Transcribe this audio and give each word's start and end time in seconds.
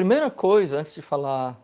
primeira 0.00 0.30
coisa, 0.30 0.80
antes 0.80 0.94
de 0.94 1.02
falar 1.02 1.60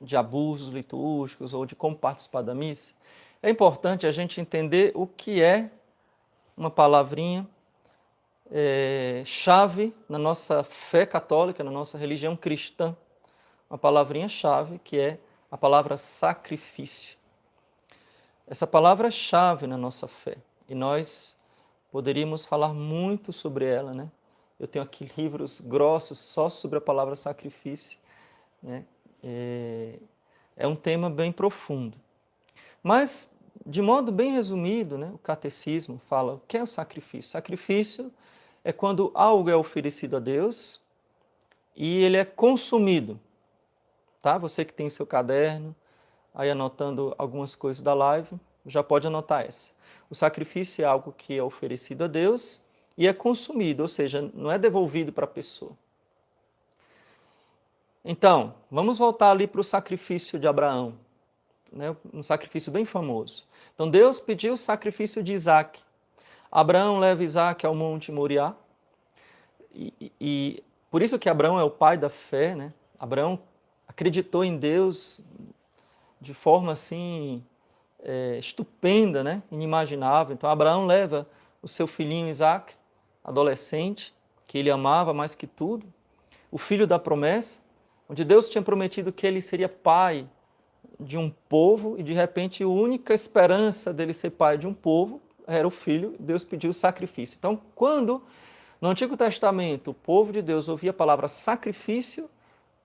de 0.00 0.16
abusos 0.16 0.72
litúrgicos 0.72 1.52
ou 1.52 1.66
de 1.66 1.74
como 1.74 1.96
participar 1.96 2.42
da 2.42 2.54
missa, 2.54 2.94
é 3.42 3.50
importante 3.50 4.06
a 4.06 4.12
gente 4.12 4.40
entender 4.40 4.92
o 4.94 5.04
que 5.04 5.42
é 5.42 5.68
uma 6.56 6.70
palavrinha 6.70 7.44
é, 8.52 9.24
chave 9.26 9.92
na 10.08 10.16
nossa 10.16 10.62
fé 10.62 11.04
católica, 11.04 11.64
na 11.64 11.72
nossa 11.72 11.98
religião 11.98 12.36
cristã. 12.36 12.96
Uma 13.68 13.78
palavrinha 13.78 14.28
chave 14.28 14.78
que 14.78 14.96
é 14.96 15.18
a 15.50 15.58
palavra 15.58 15.96
sacrifício. 15.96 17.18
Essa 18.46 18.64
palavra 18.64 19.08
é 19.08 19.10
chave 19.10 19.66
na 19.66 19.76
nossa 19.76 20.06
fé 20.06 20.36
e 20.68 20.74
nós 20.74 21.36
poderíamos 21.90 22.46
falar 22.46 22.72
muito 22.72 23.32
sobre 23.32 23.64
ela, 23.64 23.92
né? 23.92 24.08
Eu 24.58 24.66
tenho 24.66 24.84
aqui 24.84 25.10
livros 25.16 25.60
grossos 25.60 26.18
só 26.18 26.48
sobre 26.48 26.78
a 26.78 26.80
palavra 26.80 27.14
sacrifício, 27.14 27.98
né? 28.62 28.84
É, 29.22 29.98
é 30.56 30.66
um 30.66 30.74
tema 30.74 31.10
bem 31.10 31.30
profundo. 31.30 31.98
Mas, 32.82 33.30
de 33.64 33.82
modo 33.82 34.10
bem 34.10 34.32
resumido, 34.32 34.96
né, 34.96 35.10
o 35.12 35.18
catecismo 35.18 36.00
fala 36.08 36.34
o 36.34 36.42
que 36.48 36.56
é 36.56 36.62
o 36.62 36.66
sacrifício. 36.66 37.30
Sacrifício 37.30 38.12
é 38.64 38.72
quando 38.72 39.10
algo 39.14 39.50
é 39.50 39.56
oferecido 39.56 40.16
a 40.16 40.20
Deus 40.20 40.80
e 41.74 42.02
ele 42.02 42.16
é 42.16 42.24
consumido. 42.24 43.20
Tá? 44.22 44.38
Você 44.38 44.64
que 44.64 44.72
tem 44.72 44.88
seu 44.88 45.06
caderno, 45.06 45.74
aí 46.34 46.50
anotando 46.50 47.14
algumas 47.18 47.54
coisas 47.54 47.82
da 47.82 47.92
live, 47.92 48.38
já 48.64 48.82
pode 48.82 49.06
anotar 49.06 49.44
essa. 49.44 49.70
O 50.08 50.14
sacrifício 50.14 50.82
é 50.82 50.86
algo 50.86 51.12
que 51.12 51.36
é 51.36 51.42
oferecido 51.42 52.04
a 52.04 52.06
Deus 52.06 52.60
e 52.96 53.06
é 53.06 53.12
consumido, 53.12 53.82
ou 53.82 53.88
seja, 53.88 54.30
não 54.34 54.50
é 54.50 54.58
devolvido 54.58 55.12
para 55.12 55.24
a 55.24 55.28
pessoa. 55.28 55.72
Então, 58.04 58.54
vamos 58.70 58.98
voltar 58.98 59.30
ali 59.30 59.46
para 59.46 59.60
o 59.60 59.64
sacrifício 59.64 60.38
de 60.38 60.46
Abraão, 60.46 60.94
né? 61.72 61.94
um 62.14 62.22
sacrifício 62.22 62.70
bem 62.70 62.84
famoso. 62.84 63.44
Então, 63.74 63.90
Deus 63.90 64.20
pediu 64.20 64.54
o 64.54 64.56
sacrifício 64.56 65.22
de 65.22 65.32
Isaac. 65.32 65.82
Abraão 66.50 66.98
leva 66.98 67.24
Isaac 67.24 67.66
ao 67.66 67.74
Monte 67.74 68.12
Moriá, 68.12 68.54
e, 69.74 70.12
e, 70.18 70.64
por 70.90 71.02
isso 71.02 71.18
que 71.18 71.28
Abraão 71.28 71.60
é 71.60 71.62
o 71.62 71.70
pai 71.70 71.98
da 71.98 72.08
fé, 72.08 72.54
né? 72.54 72.72
Abraão 72.98 73.38
acreditou 73.86 74.42
em 74.42 74.56
Deus 74.56 75.20
de 76.18 76.32
forma 76.32 76.72
assim 76.72 77.44
é, 78.02 78.38
estupenda, 78.38 79.22
né? 79.22 79.42
inimaginável. 79.50 80.32
Então, 80.32 80.48
Abraão 80.48 80.86
leva 80.86 81.28
o 81.60 81.68
seu 81.68 81.86
filhinho 81.86 82.28
Isaac, 82.28 82.74
adolescente, 83.26 84.14
que 84.46 84.56
ele 84.56 84.70
amava 84.70 85.12
mais 85.12 85.34
que 85.34 85.46
tudo, 85.46 85.84
o 86.50 86.56
filho 86.56 86.86
da 86.86 86.98
promessa, 86.98 87.58
onde 88.08 88.24
Deus 88.24 88.48
tinha 88.48 88.62
prometido 88.62 89.12
que 89.12 89.26
ele 89.26 89.40
seria 89.40 89.68
pai 89.68 90.28
de 90.98 91.18
um 91.18 91.28
povo 91.48 91.96
e 91.98 92.02
de 92.04 92.12
repente 92.12 92.62
a 92.62 92.68
única 92.68 93.12
esperança 93.12 93.92
dele 93.92 94.12
ser 94.12 94.30
pai 94.30 94.56
de 94.56 94.66
um 94.66 94.72
povo 94.72 95.20
era 95.46 95.66
o 95.66 95.70
filho, 95.70 96.14
Deus 96.18 96.44
pediu 96.44 96.72
sacrifício. 96.72 97.36
Então, 97.36 97.60
quando 97.74 98.22
no 98.80 98.88
Antigo 98.88 99.16
Testamento 99.16 99.90
o 99.90 99.94
povo 99.94 100.32
de 100.32 100.40
Deus 100.40 100.68
ouvia 100.68 100.90
a 100.90 100.94
palavra 100.94 101.28
sacrifício, 101.28 102.30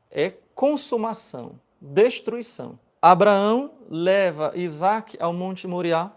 é 0.09 0.34
consumação, 0.56 1.59
destruição. 1.80 2.78
Abraão 3.02 3.72
leva 3.89 4.52
Isaac 4.56 5.17
ao 5.19 5.34
Monte 5.34 5.67
Moriá 5.67 6.12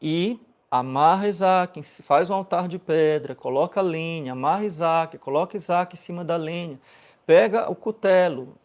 e 0.00 0.40
amarra 0.78 1.28
Isaac, 1.28 1.80
faz 2.02 2.28
um 2.28 2.34
altar 2.34 2.66
de 2.66 2.80
pedra, 2.80 3.32
coloca 3.32 3.80
lenha, 3.80 4.32
amarra 4.32 4.64
Isaac, 4.64 5.16
coloca 5.18 5.56
Isaac 5.56 5.94
em 5.94 5.96
cima 5.96 6.24
da 6.24 6.36
lenha, 6.36 6.80
pega 7.24 7.70
o 7.70 7.76
cutelo, 7.76 8.56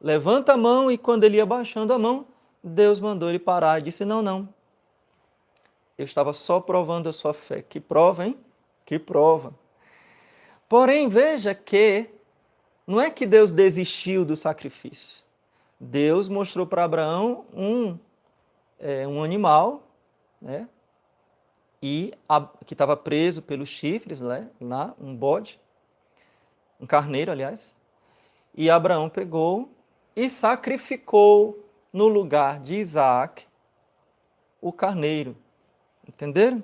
levanta 0.00 0.54
a 0.54 0.56
mão 0.56 0.90
e 0.90 0.96
quando 0.96 1.24
ele 1.24 1.36
ia 1.36 1.44
baixando 1.44 1.92
a 1.92 1.98
mão, 1.98 2.26
Deus 2.64 2.98
mandou 2.98 3.28
ele 3.28 3.38
parar 3.38 3.78
e 3.78 3.82
disse: 3.82 4.02
Não, 4.02 4.22
não. 4.22 4.48
Eu 5.98 6.06
estava 6.06 6.32
só 6.32 6.58
provando 6.58 7.08
a 7.08 7.12
sua 7.12 7.34
fé. 7.34 7.60
Que 7.60 7.78
prova, 7.78 8.24
hein? 8.24 8.38
Que 8.86 8.98
prova. 8.98 9.52
Porém, 10.66 11.06
veja 11.06 11.54
que 11.54 12.08
não 12.86 12.98
é 12.98 13.10
que 13.10 13.26
Deus 13.26 13.52
desistiu 13.52 14.24
do 14.24 14.34
sacrifício. 14.34 15.22
Deus 15.78 16.30
mostrou 16.30 16.66
para 16.66 16.84
Abraão 16.84 17.44
um, 17.52 17.98
é, 18.80 19.06
um 19.06 19.22
animal, 19.22 19.82
né? 20.40 20.66
E 21.82 22.12
a, 22.28 22.40
que 22.64 22.74
estava 22.74 22.96
preso 22.96 23.42
pelos 23.42 23.68
chifres, 23.68 24.20
né? 24.20 24.48
lá, 24.60 24.94
um 25.00 25.16
bode, 25.16 25.58
um 26.80 26.86
carneiro, 26.86 27.32
aliás. 27.32 27.74
E 28.54 28.70
Abraão 28.70 29.08
pegou 29.08 29.70
e 30.14 30.28
sacrificou 30.28 31.66
no 31.92 32.06
lugar 32.06 32.60
de 32.60 32.76
Isaac 32.76 33.46
o 34.60 34.72
carneiro. 34.72 35.36
Entenderam? 36.06 36.62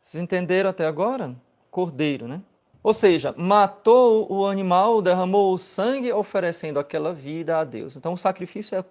Vocês 0.00 0.20
entenderam 0.22 0.70
até 0.70 0.84
agora? 0.84 1.36
Cordeiro, 1.70 2.26
né? 2.26 2.42
Ou 2.82 2.92
seja, 2.92 3.32
matou 3.38 4.30
o 4.30 4.44
animal, 4.44 5.00
derramou 5.00 5.54
o 5.54 5.58
sangue, 5.58 6.12
oferecendo 6.12 6.80
aquela 6.80 7.14
vida 7.14 7.58
a 7.58 7.64
Deus. 7.64 7.94
Então, 7.94 8.12
o 8.14 8.16
sacrifício 8.16 8.76
é, 8.76 8.84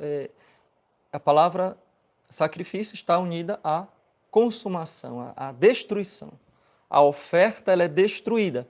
é 0.00 0.30
a 1.12 1.20
palavra 1.20 1.76
sacrifício 2.34 2.94
está 2.94 3.18
unida 3.18 3.60
à 3.62 3.86
consumação, 4.34 5.32
à, 5.36 5.50
à 5.50 5.52
destruição. 5.52 6.32
A 6.90 7.00
oferta 7.00 7.70
ela 7.70 7.84
é 7.84 7.88
destruída, 7.88 8.66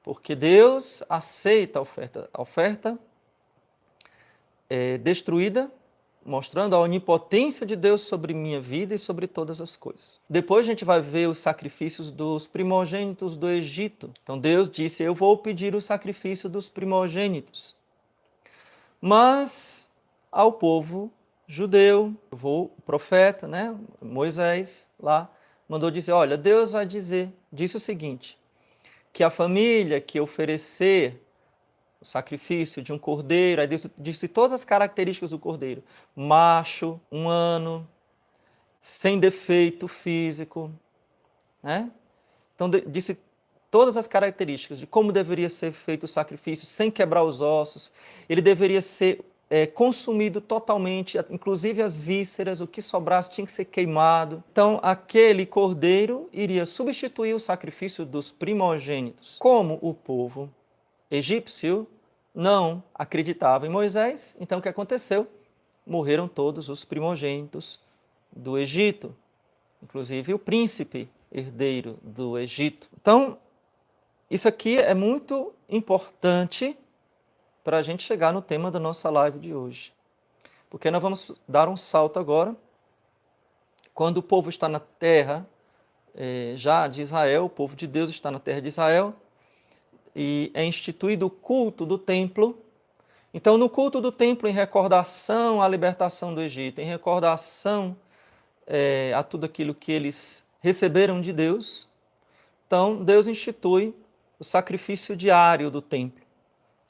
porque 0.00 0.36
Deus 0.36 1.02
aceita 1.08 1.80
a 1.80 1.82
oferta. 1.82 2.30
A 2.32 2.40
oferta 2.40 2.96
é 4.70 4.98
destruída 4.98 5.68
mostrando 6.24 6.76
a 6.76 6.78
onipotência 6.78 7.66
de 7.66 7.74
Deus 7.74 8.02
sobre 8.02 8.32
minha 8.32 8.60
vida 8.60 8.94
e 8.94 8.98
sobre 8.98 9.26
todas 9.26 9.60
as 9.60 9.76
coisas. 9.76 10.20
Depois 10.30 10.64
a 10.64 10.70
gente 10.70 10.84
vai 10.84 11.00
ver 11.00 11.28
os 11.28 11.38
sacrifícios 11.38 12.08
dos 12.08 12.46
primogênitos 12.46 13.36
do 13.36 13.48
Egito. 13.48 14.08
Então 14.22 14.38
Deus 14.38 14.70
disse: 14.70 15.02
Eu 15.02 15.16
vou 15.16 15.36
pedir 15.36 15.74
o 15.74 15.80
sacrifício 15.80 16.48
dos 16.48 16.68
primogênitos. 16.68 17.74
Mas 19.00 19.90
ao 20.30 20.52
povo 20.52 21.10
judeu, 21.52 22.16
o 22.30 22.70
profeta, 22.86 23.46
né, 23.46 23.76
Moisés, 24.00 24.88
lá, 24.98 25.30
mandou 25.68 25.90
dizer: 25.90 26.12
Olha, 26.12 26.38
Deus 26.38 26.72
vai 26.72 26.86
dizer, 26.86 27.30
disse 27.52 27.76
o 27.76 27.80
seguinte, 27.80 28.38
que 29.12 29.22
a 29.22 29.28
família 29.28 30.00
que 30.00 30.18
oferecer 30.18 31.22
o 32.00 32.06
sacrifício 32.06 32.82
de 32.82 32.90
um 32.90 32.98
cordeiro, 32.98 33.60
aí 33.60 33.68
disse 33.98 34.28
todas 34.28 34.54
as 34.54 34.64
características 34.64 35.30
do 35.30 35.38
cordeiro: 35.38 35.84
macho, 36.16 36.98
um 37.10 37.28
ano, 37.28 37.86
sem 38.80 39.20
defeito 39.20 39.86
físico, 39.86 40.72
né? 41.62 41.90
Então 42.54 42.70
disse 42.70 43.18
todas 43.70 43.98
as 43.98 44.06
características 44.06 44.78
de 44.78 44.86
como 44.86 45.12
deveria 45.12 45.50
ser 45.50 45.72
feito 45.72 46.04
o 46.04 46.08
sacrifício 46.08 46.66
sem 46.66 46.90
quebrar 46.90 47.22
os 47.24 47.42
ossos. 47.42 47.92
Ele 48.26 48.40
deveria 48.40 48.80
ser 48.80 49.22
é, 49.52 49.66
consumido 49.66 50.40
totalmente, 50.40 51.18
inclusive 51.28 51.82
as 51.82 52.00
vísceras, 52.00 52.62
o 52.62 52.66
que 52.66 52.80
sobrasse 52.80 53.32
tinha 53.32 53.44
que 53.44 53.52
ser 53.52 53.66
queimado. 53.66 54.42
Então, 54.50 54.80
aquele 54.82 55.44
cordeiro 55.44 56.26
iria 56.32 56.64
substituir 56.64 57.34
o 57.34 57.38
sacrifício 57.38 58.06
dos 58.06 58.32
primogênitos. 58.32 59.36
Como 59.38 59.78
o 59.82 59.92
povo 59.92 60.48
egípcio 61.10 61.86
não 62.34 62.82
acreditava 62.94 63.66
em 63.66 63.68
Moisés, 63.68 64.34
então 64.40 64.58
o 64.58 64.62
que 64.62 64.70
aconteceu? 64.70 65.26
Morreram 65.86 66.26
todos 66.26 66.70
os 66.70 66.82
primogênitos 66.82 67.78
do 68.34 68.56
Egito, 68.56 69.14
inclusive 69.82 70.32
o 70.32 70.38
príncipe 70.38 71.10
herdeiro 71.30 71.98
do 72.02 72.38
Egito. 72.38 72.88
Então, 72.98 73.36
isso 74.30 74.48
aqui 74.48 74.78
é 74.78 74.94
muito 74.94 75.52
importante 75.68 76.74
para 77.62 77.78
a 77.78 77.82
gente 77.82 78.02
chegar 78.02 78.32
no 78.32 78.42
tema 78.42 78.70
da 78.70 78.78
nossa 78.78 79.08
live 79.10 79.38
de 79.38 79.54
hoje. 79.54 79.92
Porque 80.68 80.90
nós 80.90 81.02
vamos 81.02 81.32
dar 81.46 81.68
um 81.68 81.76
salto 81.76 82.18
agora. 82.18 82.56
Quando 83.94 84.18
o 84.18 84.22
povo 84.22 84.48
está 84.48 84.68
na 84.68 84.80
terra 84.80 85.46
eh, 86.14 86.54
já 86.56 86.88
de 86.88 87.02
Israel, 87.02 87.44
o 87.44 87.50
povo 87.50 87.76
de 87.76 87.86
Deus 87.86 88.10
está 88.10 88.30
na 88.30 88.38
terra 88.38 88.60
de 88.60 88.68
Israel, 88.68 89.14
e 90.14 90.50
é 90.54 90.64
instituído 90.64 91.26
o 91.26 91.30
culto 91.30 91.86
do 91.86 91.98
templo. 91.98 92.58
Então, 93.32 93.56
no 93.56 93.68
culto 93.68 94.00
do 94.00 94.12
templo, 94.12 94.48
em 94.48 94.52
recordação 94.52 95.62
à 95.62 95.68
libertação 95.68 96.34
do 96.34 96.42
Egito, 96.42 96.80
em 96.80 96.84
recordação 96.84 97.96
é, 98.66 99.12
a 99.14 99.22
tudo 99.22 99.46
aquilo 99.46 99.74
que 99.74 99.90
eles 99.90 100.44
receberam 100.60 101.20
de 101.20 101.32
Deus, 101.32 101.88
então 102.66 103.02
Deus 103.02 103.26
institui 103.26 103.94
o 104.38 104.44
sacrifício 104.44 105.16
diário 105.16 105.70
do 105.70 105.82
templo, 105.82 106.21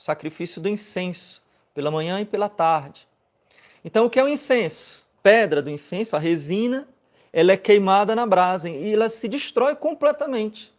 sacrifício 0.03 0.61
do 0.61 0.69
incenso, 0.69 1.41
pela 1.73 1.91
manhã 1.91 2.21
e 2.21 2.25
pela 2.25 2.49
tarde. 2.49 3.07
Então, 3.85 4.05
o 4.05 4.11
que 4.11 4.19
é 4.19 4.25
o 4.25 4.29
incenso? 4.29 5.07
Pedra 5.23 5.63
do 5.63 5.71
incenso, 5.71 6.17
a 6.17 6.19
resina, 6.19 6.89
ela 7.33 7.53
é 7.53 7.57
queimada 7.57 8.15
na 8.17 8.27
brasa 8.27 8.69
e 8.69 8.93
ela 8.93 9.09
se 9.09 9.29
destrói 9.29 9.77
completamente. 9.77 10.73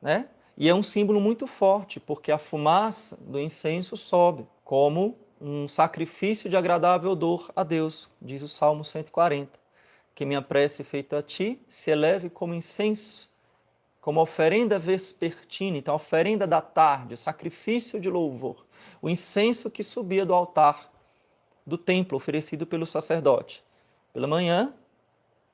Né? 0.00 0.28
E 0.56 0.68
é 0.68 0.74
um 0.74 0.82
símbolo 0.82 1.20
muito 1.20 1.46
forte, 1.46 1.98
porque 1.98 2.30
a 2.30 2.38
fumaça 2.38 3.18
do 3.20 3.40
incenso 3.40 3.96
sobe 3.96 4.46
como 4.64 5.18
um 5.40 5.66
sacrifício 5.66 6.48
de 6.48 6.56
agradável 6.56 7.10
odor 7.10 7.50
a 7.54 7.64
Deus, 7.64 8.08
diz 8.22 8.42
o 8.42 8.48
Salmo 8.48 8.84
140. 8.84 9.58
Que 10.14 10.24
minha 10.24 10.40
prece 10.40 10.84
feita 10.84 11.18
a 11.18 11.22
ti 11.22 11.60
se 11.68 11.90
eleve 11.90 12.30
como 12.30 12.54
incenso, 12.54 13.28
como 14.06 14.20
oferenda 14.20 14.78
vespertina, 14.78 15.76
então 15.76 15.92
oferenda 15.96 16.46
da 16.46 16.60
tarde, 16.60 17.14
o 17.14 17.16
sacrifício 17.16 17.98
de 17.98 18.08
louvor, 18.08 18.64
o 19.02 19.10
incenso 19.10 19.68
que 19.68 19.82
subia 19.82 20.24
do 20.24 20.32
altar 20.32 20.92
do 21.66 21.76
templo 21.76 22.16
oferecido 22.16 22.64
pelo 22.68 22.86
sacerdote, 22.86 23.64
pela 24.12 24.28
manhã 24.28 24.72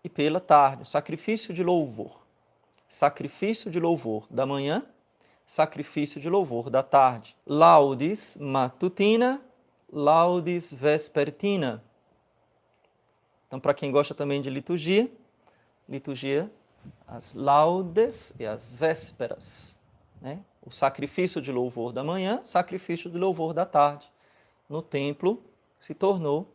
e 0.05 0.09
pela 0.11 0.39
tarde, 0.39 0.83
o 0.83 0.85
sacrifício 0.85 1.55
de 1.55 1.65
louvor. 1.65 2.21
Sacrifício 2.87 3.71
de 3.71 3.81
louvor 3.81 4.27
da 4.31 4.45
manhã, 4.45 4.85
sacrifício 5.47 6.21
de 6.21 6.29
louvor 6.29 6.69
da 6.69 6.83
tarde. 6.83 7.35
Laudes 7.47 8.37
matutina 8.39 9.41
Laudes 9.91 10.75
Vespertina. 10.75 11.83
Então, 13.49 13.59
para 13.59 13.73
quem 13.73 13.91
gosta 13.91 14.15
também 14.15 14.43
de 14.43 14.51
liturgia, 14.51 15.11
liturgia, 15.89 16.53
as 17.07 17.35
laudes 17.35 18.35
e 18.39 18.47
as 18.47 18.75
vésperas. 18.75 19.77
Né? 20.21 20.41
O 20.65 20.71
sacrifício 20.71 21.41
de 21.41 21.51
louvor 21.53 21.93
da 21.93 22.05
manhã, 22.05 22.41
sacrifício 22.45 23.11
de 23.11 23.19
louvor 23.19 23.53
da 23.53 23.67
tarde. 23.67 24.11
No 24.69 24.81
templo 24.83 25.43
se 25.79 25.95
tornou, 25.95 26.47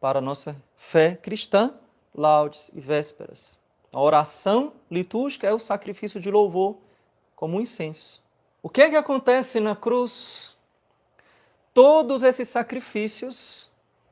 para 0.00 0.20
a 0.20 0.22
nossa 0.22 0.56
fé 0.76 1.16
cristã, 1.16 1.74
laudes 2.14 2.70
e 2.72 2.80
vésperas. 2.80 3.58
A 3.92 4.00
oração 4.00 4.74
litúrgica 4.90 5.46
é 5.46 5.52
o 5.52 5.58
sacrifício 5.58 6.20
de 6.20 6.30
louvor 6.30 6.76
como 7.34 7.56
um 7.56 7.60
incenso. 7.60 8.22
O 8.62 8.68
que 8.68 8.82
é 8.82 8.90
que 8.90 8.96
acontece 8.96 9.58
na 9.58 9.74
cruz? 9.74 10.58
todos 11.78 12.24
esses 12.24 12.48
sacrifícios 12.48 13.70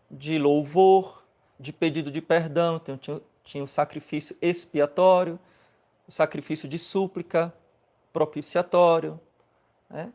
de 0.08 0.38
louvor, 0.38 1.24
de 1.58 1.72
pedido 1.72 2.12
de 2.12 2.20
perdão, 2.20 2.80
tinha, 3.46 3.64
o 3.64 3.66
sacrifício 3.68 4.36
expiatório, 4.42 5.38
o 6.06 6.12
sacrifício 6.12 6.68
de 6.68 6.78
súplica, 6.78 7.54
propiciatório, 8.12 9.18
né? 9.88 10.12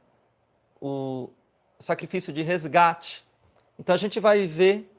o 0.80 1.30
sacrifício 1.80 2.32
de 2.32 2.42
resgate. 2.42 3.26
Então 3.80 3.96
a 3.96 3.98
gente 3.98 4.20
vai 4.20 4.46
ver 4.46 4.92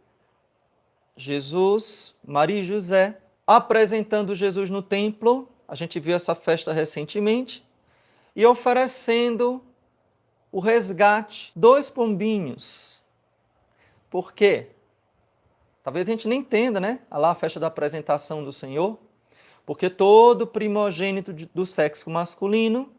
Jesus, 1.17 2.15
Maria 2.25 2.61
e 2.61 2.65
José 2.65 3.19
apresentando 3.47 4.35
Jesus 4.35 4.71
no 4.71 4.83
templo, 4.83 5.49
a 5.69 5.75
gente 5.75 6.01
viu 6.01 6.17
essa 6.17 6.35
festa 6.35 6.73
recentemente, 6.73 7.65
e 8.35 8.47
oferecendo 8.47 9.63
o 10.51 10.59
resgate, 10.59 11.53
dois 11.55 11.91
pombinhos. 11.91 13.05
Por 14.09 14.33
quê? 14.33 14.71
Talvez 15.83 16.09
a 16.09 16.11
gente 16.11 16.29
nem 16.29 16.41
entenda, 16.41 16.79
né? 16.79 17.01
Lá 17.11 17.31
a 17.31 17.35
festa 17.35 17.59
da 17.59 17.67
apresentação 17.67 18.45
do 18.45 18.53
Senhor. 18.53 18.99
Porque 19.67 19.89
todo 19.89 20.47
primogênito 20.47 21.33
do 21.33 21.67
sexo 21.67 22.11
masculino, 22.11 22.91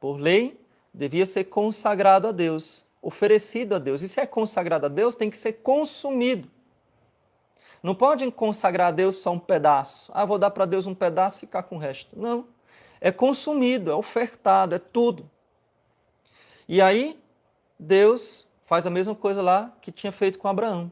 por 0.00 0.18
lei, 0.18 0.60
devia 0.92 1.26
ser 1.26 1.44
consagrado 1.44 2.28
a 2.28 2.32
Deus, 2.32 2.86
oferecido 3.00 3.74
a 3.74 3.78
Deus. 3.78 4.02
E 4.02 4.08
se 4.08 4.20
é 4.20 4.26
consagrado 4.26 4.86
a 4.86 4.88
Deus, 4.88 5.14
tem 5.14 5.30
que 5.30 5.36
ser 5.36 5.54
consumido. 5.54 6.48
Não 7.82 7.94
pode 7.94 8.28
consagrar 8.32 8.88
a 8.88 8.92
Deus 8.92 9.16
só 9.16 9.30
um 9.30 9.38
pedaço. 9.38 10.10
Ah, 10.14 10.24
vou 10.24 10.38
dar 10.38 10.50
para 10.50 10.64
Deus 10.64 10.86
um 10.86 10.94
pedaço 10.94 11.38
e 11.38 11.40
ficar 11.40 11.62
com 11.64 11.76
o 11.76 11.78
resto. 11.78 12.18
Não. 12.18 12.46
É 13.00 13.12
consumido, 13.12 13.90
é 13.90 13.94
ofertado, 13.94 14.74
é 14.74 14.78
tudo. 14.78 15.30
E 16.68 16.82
aí, 16.82 17.18
Deus 17.78 18.46
faz 18.66 18.86
a 18.86 18.90
mesma 18.90 19.14
coisa 19.14 19.40
lá 19.40 19.72
que 19.80 19.92
tinha 19.92 20.10
feito 20.10 20.38
com 20.38 20.48
Abraão. 20.48 20.90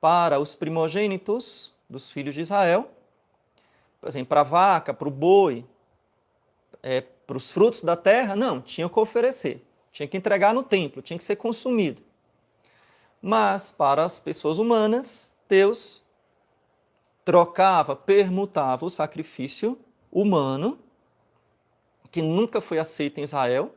Para 0.00 0.38
os 0.38 0.54
primogênitos 0.54 1.74
dos 1.88 2.10
filhos 2.10 2.34
de 2.34 2.42
Israel, 2.42 2.90
por 4.00 4.08
exemplo, 4.08 4.28
para 4.28 4.40
a 4.40 4.44
vaca, 4.44 4.94
para 4.94 5.08
o 5.08 5.10
boi, 5.10 5.64
é, 6.82 7.00
para 7.00 7.36
os 7.36 7.50
frutos 7.50 7.82
da 7.82 7.96
terra, 7.96 8.36
não, 8.36 8.60
tinha 8.60 8.88
que 8.88 8.98
oferecer, 8.98 9.66
tinha 9.92 10.06
que 10.06 10.16
entregar 10.16 10.54
no 10.54 10.62
templo, 10.62 11.02
tinha 11.02 11.18
que 11.18 11.24
ser 11.24 11.36
consumido. 11.36 12.02
Mas 13.20 13.70
para 13.70 14.04
as 14.04 14.20
pessoas 14.20 14.58
humanas, 14.58 15.32
Deus 15.48 16.04
trocava, 17.24 17.96
permutava 17.96 18.84
o 18.84 18.88
sacrifício 18.88 19.78
humano, 20.10 20.78
que 22.10 22.22
nunca 22.22 22.60
foi 22.60 22.78
aceito 22.78 23.18
em 23.18 23.24
Israel, 23.24 23.74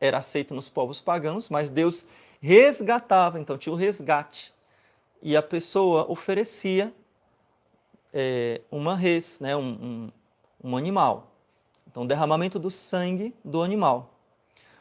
era 0.00 0.18
aceito 0.18 0.54
nos 0.54 0.68
povos 0.68 1.00
pagãos, 1.00 1.48
mas 1.48 1.70
Deus 1.70 2.06
resgatava, 2.40 3.40
então 3.40 3.56
tinha 3.56 3.72
o 3.72 3.76
resgate. 3.76 4.52
E 5.24 5.38
a 5.38 5.42
pessoa 5.42 6.04
oferecia 6.06 6.94
é, 8.12 8.60
uma 8.70 8.94
res, 8.94 9.40
né, 9.40 9.56
um, 9.56 9.62
um, 9.62 10.12
um 10.62 10.76
animal. 10.76 11.32
Então, 11.88 12.06
derramamento 12.06 12.58
do 12.58 12.70
sangue 12.70 13.34
do 13.42 13.62
animal. 13.62 14.20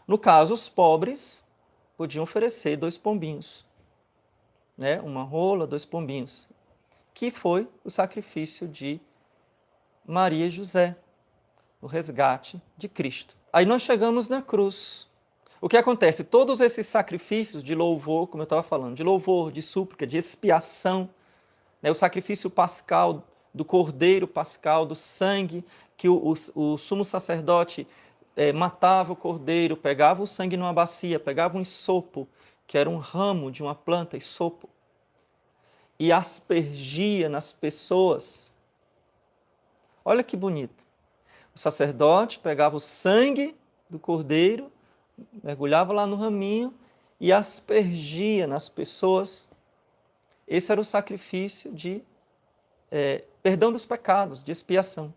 No 0.06 0.18
caso, 0.18 0.54
os 0.54 0.68
pobres 0.68 1.46
podiam 1.96 2.24
oferecer 2.24 2.76
dois 2.76 2.98
pombinhos, 2.98 3.66
né, 4.78 5.00
uma 5.00 5.24
rola, 5.24 5.66
dois 5.66 5.86
pombinhos, 5.86 6.46
que 7.14 7.32
foi 7.32 7.70
o 7.82 7.90
sacrifício 7.90 8.68
de 8.68 9.00
Maria 10.06 10.48
e 10.48 10.50
José, 10.50 10.98
o 11.82 11.88
resgate 11.88 12.62
de 12.76 12.90
Cristo. 12.90 13.38
Aí 13.54 13.66
nós 13.66 13.82
chegamos 13.82 14.28
na 14.28 14.42
cruz. 14.42 15.10
O 15.64 15.70
que 15.70 15.78
acontece? 15.78 16.26
Todos 16.26 16.60
esses 16.60 16.86
sacrifícios 16.88 17.64
de 17.64 17.74
louvor, 17.74 18.28
como 18.28 18.42
eu 18.42 18.44
estava 18.44 18.62
falando, 18.62 18.98
de 18.98 19.02
louvor, 19.02 19.50
de 19.50 19.62
súplica, 19.62 20.06
de 20.06 20.18
expiação, 20.18 21.10
né, 21.82 21.90
o 21.90 21.96
sacrifício 21.96 22.50
pascal 22.50 23.26
do 23.54 23.64
cordeiro 23.64 24.28
pascal, 24.28 24.86
do 24.86 24.94
sangue, 24.94 25.64
que 25.96 26.10
o, 26.10 26.16
o, 26.18 26.34
o 26.74 26.78
sumo 26.78 27.06
sacerdote 27.06 27.88
é, 28.36 28.52
matava 28.52 29.14
o 29.14 29.16
cordeiro, 29.16 29.78
pegava 29.78 30.22
o 30.22 30.28
sangue 30.28 30.58
numa 30.58 30.74
bacia, 30.74 31.18
pegava 31.18 31.58
um 31.58 31.62
isopo, 31.62 32.28
que 32.68 32.78
era 32.78 32.90
um 32.90 32.98
ramo 32.98 33.50
de 33.50 33.64
uma 33.64 33.74
planta, 33.74 34.18
isopo, 34.18 34.70
e 35.98 36.12
aspergia 36.12 37.30
nas 37.30 37.54
pessoas. 37.54 38.54
Olha 40.04 40.24
que 40.24 40.36
bonito. 40.36 40.86
O 41.56 41.58
sacerdote 41.58 42.38
pegava 42.38 42.76
o 42.76 42.82
sangue 42.82 43.56
do 43.90 43.98
cordeiro, 43.98 44.70
mergulhava 45.44 45.94
lá 45.94 46.06
no 46.06 46.16
raminho 46.16 46.74
e 47.20 47.32
aspergia 47.32 48.48
nas 48.48 48.70
pessoas. 48.70 49.48
Esse 50.48 50.72
era 50.72 50.82
o 50.82 50.86
sacrifício 50.86 51.72
de 51.72 52.02
é, 52.92 53.24
perdão 53.42 53.72
dos 53.72 53.86
pecados, 53.86 54.44
de 54.44 54.52
expiação. 54.52 55.14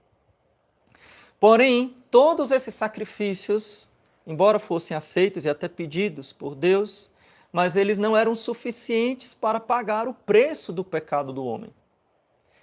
Porém, 1.38 1.94
todos 2.10 2.50
esses 2.50 2.74
sacrifícios, 2.74 3.90
embora 4.26 4.58
fossem 4.58 4.96
aceitos 4.96 5.44
e 5.44 5.48
até 5.48 5.68
pedidos 5.68 6.32
por 6.32 6.54
Deus, 6.54 7.10
mas 7.52 7.76
eles 7.76 7.98
não 7.98 8.16
eram 8.16 8.34
suficientes 8.34 9.34
para 9.34 9.60
pagar 9.60 10.08
o 10.08 10.14
preço 10.14 10.72
do 10.72 10.84
pecado 10.84 11.32
do 11.32 11.44
homem. 11.44 11.72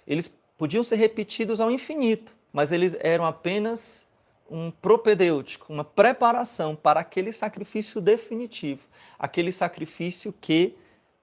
Eles 0.06 0.32
podiam 0.58 0.82
ser 0.82 0.96
repetidos 0.96 1.60
ao 1.60 1.70
infinito, 1.70 2.34
mas 2.52 2.72
eles 2.72 2.96
eram 3.00 3.24
apenas 3.24 4.06
um 4.50 4.70
propedêutico, 4.70 5.72
uma 5.72 5.84
preparação 5.84 6.76
para 6.76 7.00
aquele 7.00 7.32
sacrifício 7.32 8.00
definitivo, 8.00 8.86
aquele 9.18 9.50
sacrifício 9.50 10.32
que 10.32 10.76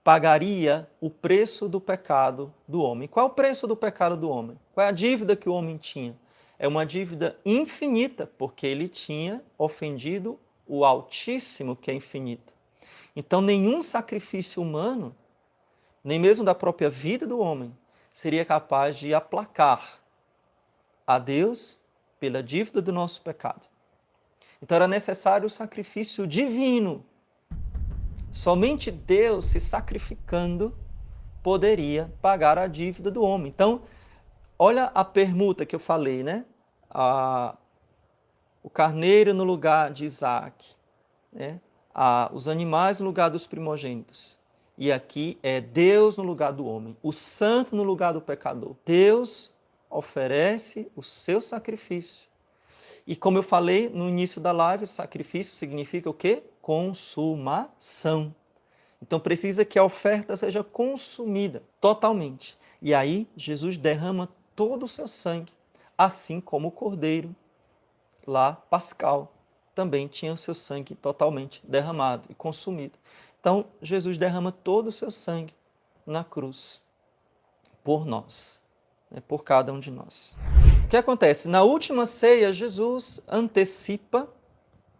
pagaria 0.03 0.89
o 0.99 1.09
preço 1.09 1.69
do 1.69 1.79
pecado 1.79 2.53
do 2.67 2.81
homem. 2.81 3.07
Qual 3.07 3.27
é 3.27 3.29
o 3.29 3.33
preço 3.33 3.67
do 3.67 3.75
pecado 3.75 4.17
do 4.17 4.29
homem? 4.29 4.57
Qual 4.73 4.85
é 4.85 4.89
a 4.89 4.91
dívida 4.93 5.35
que 5.35 5.47
o 5.47 5.53
homem 5.53 5.77
tinha? 5.77 6.17
É 6.57 6.67
uma 6.67 6.85
dívida 6.85 7.37
infinita, 7.45 8.29
porque 8.37 8.67
ele 8.67 8.87
tinha 8.87 9.43
ofendido 9.57 10.39
o 10.67 10.85
Altíssimo, 10.85 11.75
que 11.75 11.89
é 11.89 11.93
infinito. 11.93 12.53
Então, 13.15 13.41
nenhum 13.41 13.81
sacrifício 13.81 14.61
humano, 14.61 15.15
nem 16.03 16.19
mesmo 16.19 16.45
da 16.45 16.55
própria 16.55 16.89
vida 16.89 17.25
do 17.27 17.39
homem, 17.39 17.75
seria 18.13 18.45
capaz 18.45 18.95
de 18.95 19.13
aplacar 19.13 19.99
a 21.05 21.19
Deus 21.19 21.80
pela 22.21 22.43
dívida 22.43 22.79
do 22.83 22.93
nosso 22.93 23.19
pecado. 23.23 23.67
Então 24.61 24.75
era 24.75 24.87
necessário 24.87 25.47
o 25.47 25.49
sacrifício 25.49 26.27
divino. 26.27 27.03
Somente 28.31 28.91
Deus 28.91 29.45
se 29.45 29.59
sacrificando 29.59 30.77
poderia 31.41 32.13
pagar 32.21 32.59
a 32.59 32.67
dívida 32.67 33.09
do 33.09 33.23
homem. 33.23 33.47
Então, 33.47 33.81
olha 34.57 34.91
a 34.93 35.03
permuta 35.03 35.65
que 35.65 35.75
eu 35.75 35.79
falei, 35.79 36.21
né? 36.21 36.45
A, 36.91 37.57
o 38.61 38.69
carneiro 38.69 39.33
no 39.33 39.43
lugar 39.43 39.91
de 39.91 40.05
Isaac, 40.05 40.75
né? 41.33 41.59
A, 41.91 42.29
os 42.31 42.47
animais 42.47 42.99
no 42.99 43.07
lugar 43.07 43.31
dos 43.31 43.47
primogênitos. 43.47 44.39
E 44.77 44.91
aqui 44.91 45.39
é 45.41 45.59
Deus 45.59 46.17
no 46.17 46.23
lugar 46.23 46.53
do 46.53 46.67
homem, 46.67 46.95
o 47.01 47.11
santo 47.11 47.75
no 47.75 47.81
lugar 47.81 48.13
do 48.13 48.21
pecador. 48.21 48.75
Deus 48.85 49.51
oferece 49.91 50.91
o 50.95 51.03
seu 51.03 51.41
sacrifício. 51.41 52.29
E 53.05 53.15
como 53.15 53.37
eu 53.37 53.43
falei 53.43 53.89
no 53.89 54.07
início 54.07 54.39
da 54.39 54.51
live, 54.51 54.85
sacrifício 54.85 55.55
significa 55.55 56.09
o 56.09 56.13
quê? 56.13 56.43
Consumação. 56.61 58.33
Então 59.01 59.19
precisa 59.19 59.65
que 59.65 59.79
a 59.79 59.83
oferta 59.83 60.35
seja 60.35 60.63
consumida 60.63 61.63
totalmente. 61.79 62.57
E 62.81 62.93
aí 62.93 63.27
Jesus 63.35 63.77
derrama 63.77 64.29
todo 64.55 64.83
o 64.83 64.87
seu 64.87 65.07
sangue, 65.07 65.51
assim 65.97 66.39
como 66.39 66.67
o 66.67 66.71
cordeiro 66.71 67.35
lá 68.25 68.53
pascal 68.53 69.33
também 69.73 70.07
tinha 70.07 70.33
o 70.33 70.37
seu 70.37 70.53
sangue 70.53 70.95
totalmente 70.95 71.61
derramado 71.65 72.23
e 72.29 72.35
consumido. 72.35 72.97
Então 73.39 73.65
Jesus 73.81 74.17
derrama 74.17 74.51
todo 74.51 74.87
o 74.87 74.91
seu 74.91 75.09
sangue 75.09 75.53
na 76.05 76.23
cruz 76.23 76.81
por 77.83 78.05
nós, 78.05 78.61
né, 79.11 79.21
por 79.27 79.43
cada 79.43 79.73
um 79.73 79.79
de 79.79 79.91
nós. 79.91 80.37
O 80.85 80.87
que 80.87 80.97
acontece? 80.97 81.49
Na 81.49 81.63
última 81.63 82.05
ceia, 82.05 82.53
Jesus 82.53 83.21
antecipa 83.27 84.27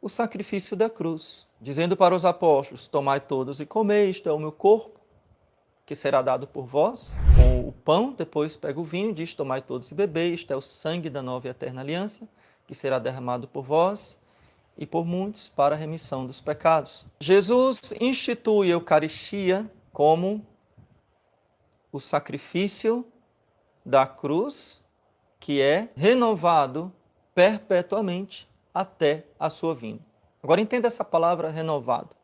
o 0.02 0.10
sacrifício 0.10 0.76
da 0.76 0.90
cruz, 0.90 1.48
dizendo 1.60 1.96
para 1.96 2.14
os 2.14 2.26
apóstolos: 2.26 2.88
Tomai 2.88 3.22
todos 3.22 3.62
e 3.62 3.66
comei, 3.66 4.10
isto 4.10 4.28
é 4.28 4.32
o 4.32 4.40
meu 4.40 4.52
corpo, 4.52 5.00
que 5.86 5.96
será 5.96 6.22
dado 6.22 6.48
por 6.48 6.66
vós. 6.66 7.16
Com 7.36 7.68
o 7.68 7.72
pão, 7.72 8.14
depois 8.18 8.58
pega 8.58 8.80
o 8.80 8.84
vinho, 8.84 9.14
diz: 9.14 9.34
Tomai 9.34 9.62
todos 9.62 9.92
e 9.92 9.96
bebei, 9.96 10.34
isto 10.34 10.52
é 10.52 10.56
o 10.56 10.62
sangue 10.62 11.10
da 11.10 11.22
nova 11.22 11.48
e 11.48 11.52
eterna 11.52 11.82
aliança, 11.82 12.28
que 12.68 12.76
será 12.76 13.00
derramado 13.00 13.48
por 13.48 13.64
vós 13.64 14.20
e 14.78 14.86
por 14.86 15.06
muitos 15.06 15.50
para 15.50 15.76
a 15.76 15.78
remissão 15.78 16.26
dos 16.26 16.42
pecados. 16.42 17.06
Jesus 17.20 17.94
institui 18.00 18.68
a 18.70 18.72
Eucaristia 18.72 19.70
como 19.94 20.46
o 21.92 22.00
sacrifício 22.00 23.06
da 23.86 24.06
cruz, 24.06 24.84
que 25.40 25.62
é 25.62 25.90
renovado 25.96 26.92
perpetuamente 27.34 28.48
até 28.74 29.26
a 29.40 29.50
sua 29.50 29.74
vinda. 29.74 30.02
Agora 30.44 30.62
entenda 30.62 30.88
essa 30.88 31.04
palavra 31.04 31.50
renovado. 31.50 32.16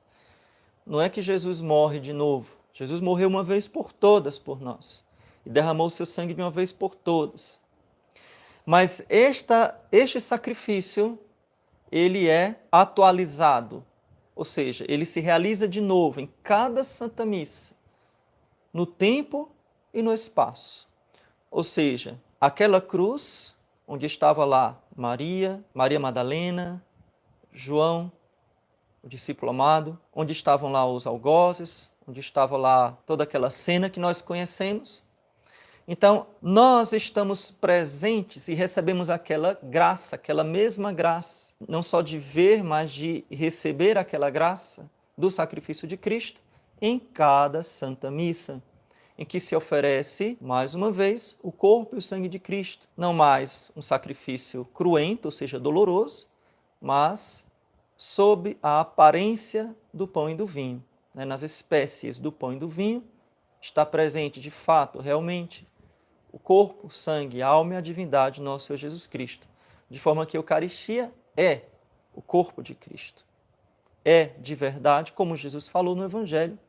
Não 0.85 1.01
é 1.01 1.09
que 1.09 1.21
Jesus 1.21 1.59
morre 1.61 1.99
de 1.99 2.13
novo. 2.13 2.55
Jesus 2.73 3.01
morreu 3.01 3.27
uma 3.27 3.43
vez 3.43 3.67
por 3.67 3.91
todas 3.91 4.39
por 4.39 4.61
nós 4.61 5.05
e 5.45 5.49
derramou 5.49 5.89
seu 5.89 6.05
sangue 6.05 6.33
de 6.33 6.41
uma 6.41 6.51
vez 6.51 6.71
por 6.71 6.93
todas. 6.93 7.59
Mas 8.65 9.03
esta, 9.07 9.79
este 9.91 10.19
sacrifício, 10.19 11.17
ele 11.91 12.27
é 12.27 12.59
atualizado, 12.71 13.83
ou 14.35 14.43
seja, 14.43 14.85
ele 14.89 15.05
se 15.05 15.21
realiza 15.21 15.67
de 15.67 15.79
novo 15.79 16.19
em 16.19 16.29
cada 16.43 16.83
Santa 16.83 17.25
Missa, 17.25 17.73
no 18.73 18.85
tempo 18.85 19.49
e 19.93 20.01
no 20.01 20.13
espaço. 20.13 20.86
Ou 21.57 21.63
seja, 21.63 22.21
aquela 22.39 22.79
cruz 22.79 23.57
onde 23.87 24.05
estava 24.05 24.45
lá 24.45 24.79
Maria, 24.95 25.65
Maria 25.73 25.99
Madalena, 25.99 26.85
João, 27.51 28.11
o 29.01 29.09
discípulo 29.09 29.49
amado, 29.49 29.99
onde 30.13 30.33
estavam 30.33 30.71
lá 30.71 30.85
os 30.85 31.07
algozes, 31.07 31.91
onde 32.07 32.19
estava 32.19 32.55
lá 32.57 32.95
toda 33.07 33.23
aquela 33.23 33.49
cena 33.49 33.89
que 33.89 33.99
nós 33.99 34.21
conhecemos. 34.21 35.03
Então, 35.87 36.27
nós 36.43 36.93
estamos 36.93 37.49
presentes 37.49 38.47
e 38.47 38.53
recebemos 38.53 39.09
aquela 39.09 39.57
graça, 39.63 40.15
aquela 40.15 40.43
mesma 40.43 40.93
graça, 40.93 41.53
não 41.67 41.81
só 41.81 42.03
de 42.03 42.19
ver, 42.19 42.63
mas 42.63 42.91
de 42.91 43.25
receber 43.31 43.97
aquela 43.97 44.29
graça 44.29 44.87
do 45.17 45.31
sacrifício 45.31 45.87
de 45.87 45.97
Cristo 45.97 46.39
em 46.79 46.99
cada 46.99 47.63
Santa 47.63 48.11
Missa 48.11 48.61
em 49.17 49.25
que 49.25 49.39
se 49.39 49.55
oferece, 49.55 50.37
mais 50.39 50.75
uma 50.75 50.91
vez, 50.91 51.37
o 51.41 51.51
corpo 51.51 51.95
e 51.95 51.97
o 51.97 52.01
sangue 52.01 52.29
de 52.29 52.37
Cristo. 52.37 52.87
Não 52.95 53.13
mais 53.13 53.71
um 53.75 53.81
sacrifício 53.81 54.63
cruento, 54.73 55.27
ou 55.27 55.31
seja, 55.31 55.59
doloroso, 55.59 56.27
mas 56.79 57.45
sob 57.97 58.57
a 58.61 58.79
aparência 58.79 59.75
do 59.91 60.07
pão 60.07 60.29
e 60.29 60.35
do 60.35 60.45
vinho. 60.45 60.83
Né? 61.15 61.25
Nas 61.25 61.41
espécies 61.41 62.19
do 62.19 62.31
pão 62.31 62.53
e 62.53 62.59
do 62.59 62.69
vinho 62.69 63.03
está 63.59 63.83
presente, 63.83 64.39
de 64.39 64.51
fato, 64.51 64.99
realmente, 64.99 65.67
o 66.31 66.37
corpo, 66.37 66.87
o 66.87 66.91
sangue, 66.91 67.41
a 67.41 67.47
alma 67.47 67.73
e 67.73 67.77
a 67.77 67.81
divindade 67.81 68.39
do 68.39 68.43
nosso 68.43 68.67
Senhor 68.67 68.77
Jesus 68.77 69.07
Cristo. 69.07 69.47
De 69.89 69.99
forma 69.99 70.25
que 70.27 70.37
a 70.37 70.39
Eucaristia 70.39 71.11
é 71.35 71.61
o 72.13 72.21
corpo 72.21 72.61
de 72.61 72.75
Cristo. 72.75 73.25
É 74.05 74.27
de 74.39 74.53
verdade, 74.53 75.11
como 75.11 75.35
Jesus 75.35 75.67
falou 75.67 75.95
no 75.95 76.03
Evangelho, 76.03 76.59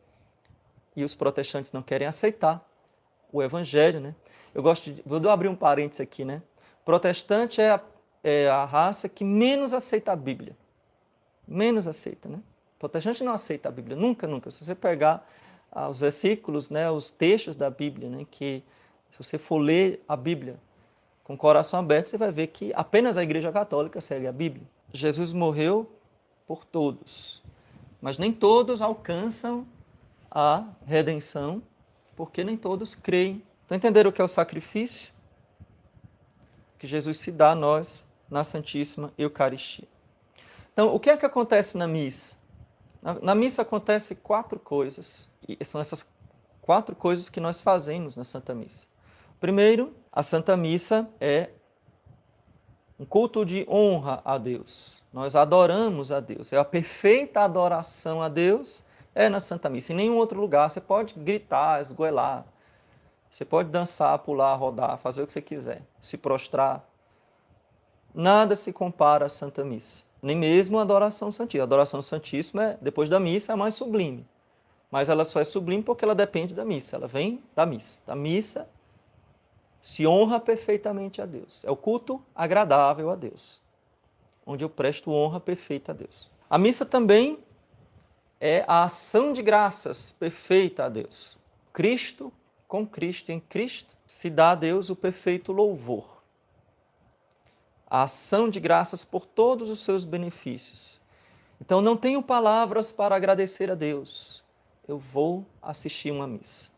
e 0.99 1.05
os 1.05 1.15
protestantes 1.15 1.71
não 1.71 1.81
querem 1.81 2.09
aceitar 2.09 2.69
o 3.33 3.41
evangelho, 3.41 4.01
né? 4.01 4.17
Eu 4.53 4.65
gosto 4.65 4.93
de, 4.93 5.01
vou 5.07 5.31
abrir 5.31 5.47
um 5.47 5.55
parênteses 5.55 6.01
aqui, 6.01 6.25
né? 6.25 6.43
Protestante 6.85 7.61
é 7.61 7.71
a, 7.71 7.81
é 8.25 8.49
a 8.49 8.65
raça 8.65 9.09
que 9.09 9.23
menos 9.23 9.73
aceita 9.73 10.11
a 10.11 10.17
Bíblia. 10.17 10.57
Menos 11.47 11.87
aceita, 11.87 12.29
né? 12.29 12.41
Protestante 12.81 13.23
não 13.23 13.33
aceita 13.33 13.69
a 13.69 13.73
Bíblia, 13.73 13.97
nunca, 13.97 14.27
nunca. 14.27 14.51
Se 14.51 14.65
você 14.65 14.75
pegar 14.75 15.25
ah, 15.71 15.89
os 15.89 16.01
versículos, 16.01 16.69
né, 16.69 16.91
os 16.91 17.11
textos 17.11 17.55
da 17.55 17.71
Bíblia, 17.71 18.09
né, 18.09 18.27
que 18.29 18.65
se 19.09 19.19
você 19.23 19.39
for 19.39 19.59
ler 19.59 20.03
a 20.09 20.17
Bíblia 20.17 20.59
com 21.23 21.35
o 21.35 21.37
coração 21.37 21.79
aberto, 21.79 22.09
você 22.09 22.19
vai 22.19 22.33
ver 22.33 22.49
que 22.49 22.73
apenas 22.75 23.17
a 23.17 23.23
Igreja 23.23 23.53
Católica 23.53 24.01
segue 24.01 24.27
a 24.27 24.33
Bíblia. 24.33 24.67
Jesus 24.93 25.33
morreu 25.33 25.89
por 26.45 26.65
todos, 26.65 27.41
mas 28.01 28.19
nem 28.19 28.33
todos 28.33 28.83
alcançam 28.83 29.65
a 30.31 30.65
redenção, 30.87 31.63
porque 32.17 32.45
nem 32.45 32.57
todos 32.57 32.95
creem. 32.95 33.43
Então, 33.65 33.77
entenderam 33.77 34.11
o 34.11 34.13
que 34.13 34.21
é 34.21 34.25
o 34.25 34.29
sacrifício? 34.29 35.13
Que 36.79 36.87
Jesus 36.87 37.19
se 37.19 37.31
dá 37.31 37.51
a 37.51 37.55
nós 37.55 38.05
na 38.31 38.45
Santíssima 38.45 39.13
Eucaristia. 39.17 39.89
Então, 40.73 40.95
o 40.95 41.01
que 41.01 41.11
é 41.11 41.17
que 41.17 41.27
acontece 41.27 41.77
na 41.77 41.87
missa? 41.87 42.37
Na, 43.03 43.15
na 43.15 43.35
missa 43.35 43.63
acontece 43.63 44.15
quatro 44.15 44.59
coisas, 44.59 45.29
e 45.49 45.65
são 45.65 45.81
essas 45.81 46.09
quatro 46.61 46.95
coisas 46.95 47.29
que 47.29 47.41
nós 47.41 47.61
fazemos 47.61 48.17
na 48.17 48.25
Santa 48.25 48.55
Missa. 48.55 48.87
Primeiro, 49.41 49.95
a 50.13 50.23
Santa 50.23 50.57
Missa 50.57 51.09
é 51.21 51.51
um 52.99 53.07
culto 53.07 53.45
de 53.47 53.65
honra 53.69 54.21
a 54.25 54.37
Deus. 54.37 55.03
Nós 55.13 55.37
adoramos 55.37 56.11
a 56.11 56.21
Deus. 56.21 56.53
É 56.53 56.59
a 56.59 56.65
perfeita 56.65 57.41
adoração 57.41 58.21
a 58.21 58.29
Deus 58.29 58.85
é 59.19 59.29
na 59.29 59.41
Santa 59.41 59.69
Missa. 59.69 59.93
Em 59.93 59.97
nenhum 59.97 60.17
outro 60.17 60.41
lugar 60.41 60.71
você 60.71 60.81
pode 60.81 61.13
gritar, 61.15 61.83
esgoelar. 61.83 62.47
Você 63.29 63.45
pode 63.45 63.69
dançar, 63.69 64.17
pular, 64.21 64.55
rodar, 64.55 64.97
fazer 64.99 65.23
o 65.23 65.27
que 65.27 65.33
você 65.33 65.43
quiser, 65.43 65.83
se 66.01 66.17
prostrar. 66.17 66.89
Nada 68.15 68.55
se 68.55 68.73
compara 68.73 69.27
à 69.27 69.29
Santa 69.29 69.65
Missa. 69.65 70.05
Nem 70.23 70.37
mesmo 70.37 70.79
a 70.79 70.83
adoração 70.83 71.33
santíssima. 71.33 71.65
A 71.65 71.67
adoração 71.67 72.01
santíssima, 72.01 72.65
é, 72.65 72.79
depois 72.81 73.09
da 73.09 73.19
missa, 73.19 73.53
é 73.53 73.55
a 73.55 73.57
mais 73.57 73.75
sublime. 73.75 74.25
Mas 74.89 75.09
ela 75.09 75.25
só 75.25 75.41
é 75.41 75.45
sublime 75.45 75.83
porque 75.83 76.05
ela 76.05 76.15
depende 76.15 76.55
da 76.55 76.65
missa. 76.65 76.95
Ela 76.95 77.09
vem 77.09 77.43
da 77.57 77.67
missa. 77.67 78.01
Da 78.07 78.15
missa 78.15 78.69
se 79.83 80.07
honra 80.07 80.39
perfeitamente 80.39 81.21
a 81.21 81.27
Deus. 81.27 81.65
É 81.65 81.71
o 81.71 81.77
culto 81.77 82.23
agradável 82.35 83.11
a 83.11 83.17
Deus, 83.17 83.61
onde 84.47 84.65
eu 84.65 84.71
presto 84.71 85.11
honra 85.11 85.41
perfeita 85.41 85.91
a 85.91 85.95
Deus. 85.95 86.31
A 86.49 86.57
missa 86.57 86.87
também 86.87 87.39
é 88.41 88.65
a 88.69 88.85
ação 88.85 89.33
de 89.33 89.43
graças 89.43 90.13
perfeita 90.13 90.85
a 90.85 90.89
Deus. 90.89 91.39
Cristo, 91.73 92.33
com 92.67 92.87
Cristo, 92.87 93.31
em 93.31 93.41
Cristo, 93.41 93.97
se 94.07 94.31
dá 94.31 94.53
a 94.53 94.55
Deus 94.55 94.91
o 94.91 94.97
perfeito 94.97 95.53
louvor. 95.53 96.23
A 97.87 98.03
ação 98.03 98.49
de 98.49 98.61
graças 98.61 99.05
por 99.05 99.27
todos 99.27 99.71
os 99.71 99.81
seus 99.81 100.05
benefícios. 100.05 101.01
Então, 101.61 101.81
não 101.81 101.97
tenho 101.97 102.23
palavras 102.23 102.93
para 102.93 103.17
agradecer 103.17 103.71
a 103.71 103.75
Deus. 103.75 104.45
Eu 104.87 104.99
vou 104.99 105.45
assistir 105.61 106.11
uma 106.11 106.27
missa. 106.27 106.71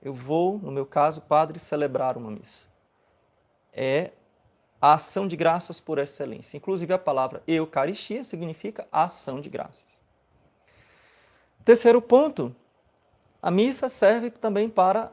Eu 0.00 0.12
vou, 0.12 0.58
no 0.58 0.70
meu 0.70 0.86
caso, 0.86 1.22
padre, 1.22 1.58
celebrar 1.58 2.16
uma 2.16 2.30
missa. 2.30 2.68
É 3.72 4.12
a 4.80 4.94
ação 4.94 5.26
de 5.26 5.34
graças 5.34 5.80
por 5.80 5.98
excelência. 5.98 6.56
Inclusive, 6.56 6.92
a 6.92 6.98
palavra 6.98 7.42
Eucaristia 7.46 8.22
significa 8.22 8.86
ação 8.92 9.40
de 9.40 9.48
graças. 9.48 10.03
Terceiro 11.64 12.02
ponto, 12.02 12.54
a 13.40 13.50
missa 13.50 13.88
serve 13.88 14.30
também 14.30 14.68
para 14.68 15.12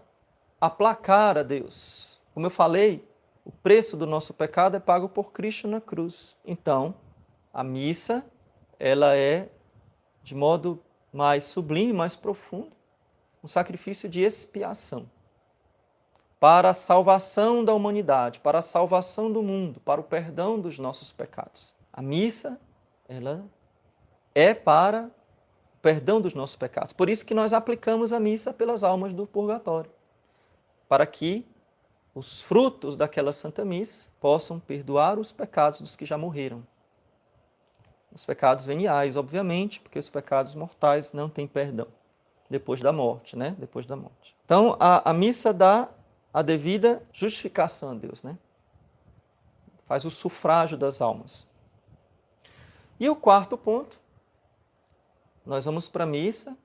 aplacar 0.59 1.37
a 1.37 1.43
Deus. 1.43 2.19
Como 2.33 2.45
eu 2.45 2.49
falei, 2.49 3.07
o 3.45 3.51
preço 3.51 3.95
do 3.95 4.05
nosso 4.05 4.33
pecado 4.33 4.75
é 4.75 4.79
pago 4.79 5.07
por 5.07 5.31
Cristo 5.31 5.67
na 5.67 5.79
cruz. 5.79 6.35
Então, 6.45 6.93
a 7.53 7.63
missa, 7.63 8.25
ela 8.77 9.15
é 9.15 9.49
de 10.23 10.35
modo 10.35 10.79
mais 11.11 11.45
sublime, 11.45 11.93
mais 11.93 12.15
profundo, 12.15 12.71
um 13.43 13.47
sacrifício 13.47 14.07
de 14.07 14.21
expiação 14.21 15.09
para 16.39 16.71
a 16.71 16.73
salvação 16.73 17.63
da 17.63 17.73
humanidade, 17.73 18.39
para 18.39 18.59
a 18.59 18.63
salvação 18.63 19.31
do 19.31 19.43
mundo, 19.43 19.79
para 19.79 20.01
o 20.01 20.03
perdão 20.03 20.59
dos 20.59 20.79
nossos 20.79 21.11
pecados. 21.11 21.73
A 21.93 22.01
missa, 22.01 22.59
ela 23.07 23.45
é 24.33 24.53
para 24.53 25.11
perdão 25.81 26.21
dos 26.21 26.33
nossos 26.33 26.55
pecados. 26.55 26.93
Por 26.93 27.09
isso 27.09 27.25
que 27.25 27.33
nós 27.33 27.53
aplicamos 27.53 28.13
a 28.13 28.19
missa 28.19 28.53
pelas 28.53 28.83
almas 28.83 29.13
do 29.13 29.25
purgatório, 29.25 29.91
para 30.87 31.05
que 31.05 31.45
os 32.13 32.41
frutos 32.41 32.95
daquela 32.95 33.31
Santa 33.31 33.63
Missa 33.63 34.07
possam 34.19 34.59
perdoar 34.59 35.17
os 35.17 35.31
pecados 35.31 35.79
dos 35.79 35.95
que 35.95 36.05
já 36.05 36.17
morreram. 36.17 36.61
Os 38.13 38.25
pecados 38.25 38.65
veniais, 38.65 39.15
obviamente, 39.15 39.79
porque 39.79 39.97
os 39.97 40.09
pecados 40.09 40.53
mortais 40.53 41.13
não 41.13 41.29
têm 41.29 41.47
perdão 41.47 41.87
depois 42.49 42.81
da 42.81 42.91
morte, 42.91 43.37
né? 43.37 43.55
Depois 43.57 43.85
da 43.85 43.95
morte. 43.95 44.35
Então, 44.43 44.75
a, 44.77 45.09
a 45.09 45.13
missa 45.13 45.53
dá 45.53 45.87
a 46.33 46.41
devida 46.41 47.01
justificação 47.13 47.91
a 47.91 47.93
Deus, 47.93 48.21
né? 48.23 48.37
Faz 49.85 50.03
o 50.03 50.11
sufrágio 50.11 50.77
das 50.77 51.01
almas. 51.01 51.47
E 52.99 53.09
o 53.09 53.15
quarto 53.15 53.57
ponto, 53.57 53.97
nós 55.51 55.65
vamos 55.65 55.89
para 55.89 56.05
a 56.05 56.07
missa 56.07 56.57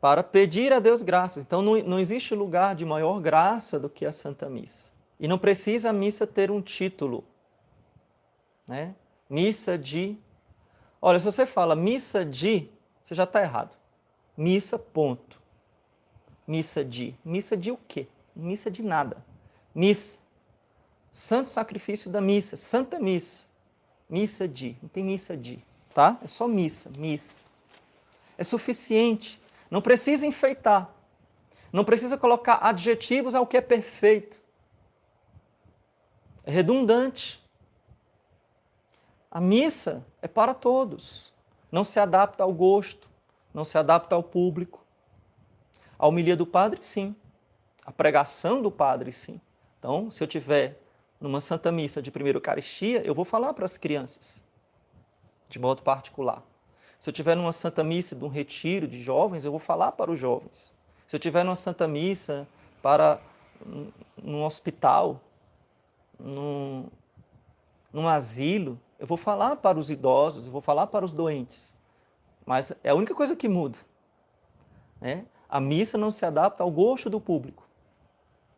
para 0.00 0.22
pedir 0.22 0.72
a 0.72 0.80
Deus 0.80 1.00
graças. 1.00 1.44
Então, 1.44 1.62
não, 1.62 1.76
não 1.82 1.98
existe 1.98 2.34
lugar 2.34 2.74
de 2.74 2.84
maior 2.84 3.20
graça 3.20 3.78
do 3.78 3.88
que 3.88 4.04
a 4.04 4.12
Santa 4.12 4.50
Missa. 4.50 4.92
E 5.18 5.28
não 5.28 5.38
precisa 5.38 5.90
a 5.90 5.92
missa 5.92 6.26
ter 6.26 6.50
um 6.50 6.60
título. 6.60 7.24
Né? 8.68 8.94
Missa 9.30 9.78
de. 9.78 10.18
Olha, 11.00 11.20
se 11.20 11.24
você 11.24 11.46
fala 11.46 11.76
missa 11.76 12.24
de, 12.24 12.68
você 13.02 13.14
já 13.14 13.24
está 13.24 13.40
errado. 13.40 13.76
Missa, 14.36 14.76
ponto. 14.76 15.40
Missa 16.46 16.84
de. 16.84 17.14
Missa 17.24 17.56
de 17.56 17.70
o 17.70 17.78
quê? 17.88 18.08
Missa 18.34 18.70
de 18.70 18.82
nada. 18.82 19.24
Missa. 19.72 20.18
Santo 21.12 21.48
sacrifício 21.48 22.10
da 22.10 22.20
missa. 22.20 22.56
Santa 22.56 22.98
missa. 22.98 23.46
Missa 24.10 24.48
de. 24.48 24.76
Não 24.82 24.88
tem 24.88 25.04
missa 25.04 25.36
de. 25.36 25.64
Tá? 25.94 26.18
É 26.22 26.26
só 26.26 26.48
missa. 26.48 26.90
Missa. 26.90 27.43
É 28.36 28.44
suficiente. 28.44 29.40
Não 29.70 29.80
precisa 29.82 30.26
enfeitar. 30.26 30.90
Não 31.72 31.84
precisa 31.84 32.16
colocar 32.16 32.58
adjetivos 32.62 33.34
ao 33.34 33.46
que 33.46 33.56
é 33.56 33.60
perfeito. 33.60 34.40
É 36.44 36.50
redundante. 36.50 37.42
A 39.30 39.40
missa 39.40 40.06
é 40.22 40.28
para 40.28 40.54
todos. 40.54 41.32
Não 41.72 41.82
se 41.82 41.98
adapta 41.98 42.44
ao 42.44 42.52
gosto, 42.52 43.10
não 43.52 43.64
se 43.64 43.76
adapta 43.76 44.14
ao 44.14 44.22
público. 44.22 44.84
A 45.98 46.06
homilia 46.06 46.36
do 46.36 46.46
padre, 46.46 46.78
sim. 46.82 47.16
A 47.84 47.90
pregação 47.90 48.62
do 48.62 48.70
padre, 48.70 49.12
sim. 49.12 49.40
Então, 49.80 50.08
se 50.10 50.22
eu 50.22 50.28
tiver 50.28 50.80
numa 51.20 51.40
Santa 51.40 51.72
Missa 51.72 52.00
de 52.00 52.12
primeira 52.12 52.36
Eucaristia, 52.36 53.04
eu 53.04 53.12
vou 53.12 53.24
falar 53.24 53.52
para 53.54 53.64
as 53.64 53.76
crianças, 53.76 54.44
de 55.48 55.58
modo 55.58 55.82
particular. 55.82 56.44
Se 57.04 57.10
eu 57.10 57.12
tiver 57.12 57.34
numa 57.34 57.52
Santa 57.52 57.84
Missa 57.84 58.16
de 58.16 58.24
um 58.24 58.28
retiro 58.28 58.88
de 58.88 59.02
jovens, 59.02 59.44
eu 59.44 59.50
vou 59.50 59.60
falar 59.60 59.92
para 59.92 60.10
os 60.10 60.18
jovens. 60.18 60.72
Se 61.06 61.14
eu 61.14 61.20
tiver 61.20 61.44
numa 61.44 61.54
Santa 61.54 61.86
Missa 61.86 62.48
para 62.80 63.20
num 64.22 64.42
hospital, 64.42 65.20
num, 66.18 66.86
num 67.92 68.08
asilo, 68.08 68.80
eu 68.98 69.06
vou 69.06 69.18
falar 69.18 69.56
para 69.56 69.78
os 69.78 69.90
idosos, 69.90 70.46
eu 70.46 70.52
vou 70.52 70.62
falar 70.62 70.86
para 70.86 71.04
os 71.04 71.12
doentes. 71.12 71.74
Mas 72.46 72.72
é 72.82 72.88
a 72.88 72.94
única 72.94 73.14
coisa 73.14 73.36
que 73.36 73.50
muda. 73.50 73.76
Né? 74.98 75.26
A 75.46 75.60
missa 75.60 75.98
não 75.98 76.10
se 76.10 76.24
adapta 76.24 76.62
ao 76.62 76.70
gosto 76.70 77.10
do 77.10 77.20
público, 77.20 77.68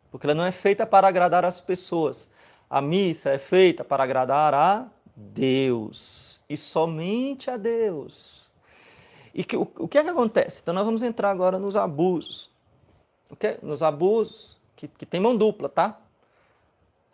porque 0.09 0.25
ela 0.25 0.33
não 0.33 0.45
é 0.45 0.53
feita 0.53 0.87
para 0.87 1.05
agradar 1.05 1.43
as 1.43 1.59
pessoas. 1.59 2.29
A 2.69 2.79
missa 2.79 3.29
é 3.29 3.37
feita 3.37 3.83
para 3.83 4.05
agradar 4.05 4.53
a 4.53 4.87
Deus 5.19 6.39
e 6.47 6.55
somente 6.55 7.49
a 7.49 7.57
Deus. 7.57 8.51
E 9.33 9.43
que, 9.43 9.57
o, 9.57 9.67
o 9.79 9.87
que 9.87 9.97
é 9.97 10.03
que 10.03 10.09
acontece? 10.09 10.61
Então 10.61 10.73
nós 10.73 10.85
vamos 10.85 11.01
entrar 11.01 11.31
agora 11.31 11.57
nos 11.57 11.75
abusos. 11.75 12.51
Okay? 13.31 13.57
Nos 13.63 13.81
abusos 13.81 14.57
que, 14.75 14.87
que 14.87 15.05
tem 15.05 15.19
mão 15.19 15.35
dupla, 15.35 15.67
tá? 15.67 15.99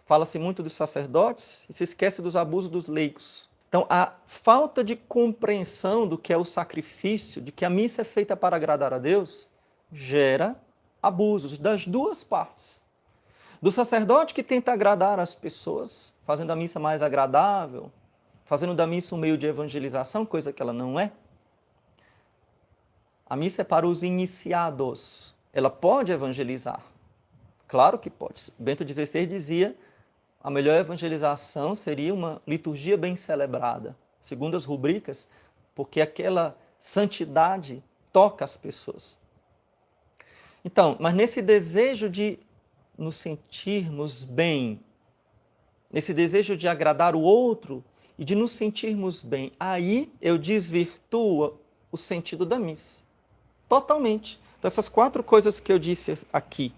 Fala-se 0.05 0.37
muito 0.37 0.61
dos 0.61 0.73
sacerdotes 0.73 1.65
e 1.69 1.73
se 1.73 1.85
esquece 1.85 2.21
dos 2.21 2.35
abusos 2.35 2.69
dos 2.69 2.89
leigos. 2.89 3.49
Então, 3.69 3.87
a 3.89 4.13
falta 4.27 4.83
de 4.83 4.95
compreensão 4.95 6.07
do 6.07 6.17
que 6.17 6.31
é 6.31 6.37
o 6.37 6.45
sacrifício, 6.45 7.41
de 7.41 7.51
que 7.51 7.65
a 7.65 7.69
missa 7.69 8.01
é 8.01 8.05
feita 8.05 8.35
para 8.35 8.55
agradar 8.55 8.93
a 8.93 8.99
Deus, 8.99 9.47
gera 9.91 10.55
abusos 11.01 11.57
das 11.57 11.87
duas 11.87 12.23
partes. 12.23 12.83
Do 13.61 13.71
sacerdote 13.71 14.33
que 14.33 14.43
tenta 14.43 14.73
agradar 14.73 15.19
as 15.19 15.33
pessoas, 15.33 16.12
fazendo 16.25 16.51
a 16.51 16.55
missa 16.55 16.79
mais 16.79 17.01
agradável, 17.01 17.91
fazendo 18.45 18.73
da 18.73 18.85
missa 18.87 19.15
um 19.15 19.17
meio 19.17 19.37
de 19.37 19.47
evangelização, 19.47 20.25
coisa 20.25 20.51
que 20.51 20.61
ela 20.61 20.73
não 20.73 20.99
é. 20.99 21.11
A 23.25 23.35
missa 23.35 23.61
é 23.61 23.65
para 23.65 23.87
os 23.87 24.03
iniciados. 24.03 25.35
Ela 25.51 25.69
pode 25.69 26.11
evangelizar. 26.11 26.81
Claro 27.67 27.97
que 27.97 28.09
pode. 28.09 28.51
Bento 28.59 28.87
XVI 28.87 29.25
dizia 29.25 29.75
a 30.43 30.49
melhor 30.49 30.77
evangelização 30.79 31.73
seria 31.73 32.13
uma 32.13 32.41
liturgia 32.45 32.97
bem 32.97 33.15
celebrada, 33.15 33.95
segundo 34.19 34.57
as 34.57 34.65
rubricas, 34.65 35.29
porque 35.73 36.01
aquela 36.01 36.57
santidade 36.77 37.81
toca 38.11 38.43
as 38.43 38.57
pessoas. 38.57 39.17
Então, 40.65 40.97
mas 40.99 41.13
nesse 41.13 41.41
desejo 41.41 42.09
de 42.09 42.37
nos 42.97 43.15
sentirmos 43.15 44.25
bem, 44.25 44.81
nesse 45.93 46.13
desejo 46.13 46.57
de 46.57 46.67
agradar 46.67 47.15
o 47.15 47.21
outro 47.21 47.83
e 48.17 48.25
de 48.25 48.35
nos 48.35 48.51
sentirmos 48.51 49.21
bem, 49.21 49.53
aí 49.59 50.11
eu 50.19 50.37
desvirtuo 50.37 51.59
o 51.91 51.97
sentido 51.97 52.45
da 52.45 52.59
missa. 52.59 53.03
Totalmente. 53.69 54.39
Então, 54.59 54.67
essas 54.67 54.89
quatro 54.89 55.23
coisas 55.23 55.59
que 55.59 55.71
eu 55.71 55.79
disse 55.79 56.27
aqui, 56.33 56.73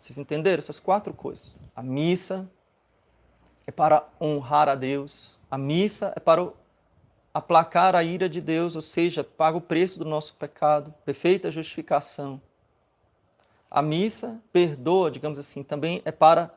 vocês 0.00 0.16
entenderam? 0.16 0.58
Essas 0.58 0.80
quatro 0.80 1.12
coisas. 1.12 1.54
A 1.74 1.82
missa, 1.82 2.48
é 3.68 3.70
para 3.70 4.08
honrar 4.18 4.66
a 4.66 4.74
Deus. 4.74 5.38
A 5.50 5.58
missa 5.58 6.10
é 6.16 6.20
para 6.20 6.48
aplacar 7.34 7.94
a 7.94 8.02
ira 8.02 8.26
de 8.26 8.40
Deus, 8.40 8.74
ou 8.74 8.80
seja, 8.80 9.22
paga 9.22 9.58
o 9.58 9.60
preço 9.60 9.98
do 9.98 10.06
nosso 10.06 10.32
pecado, 10.36 10.94
perfeita 11.04 11.50
justificação. 11.50 12.40
A 13.70 13.82
missa 13.82 14.40
perdoa, 14.50 15.10
digamos 15.10 15.38
assim, 15.38 15.62
também 15.62 16.00
é 16.06 16.10
para 16.10 16.50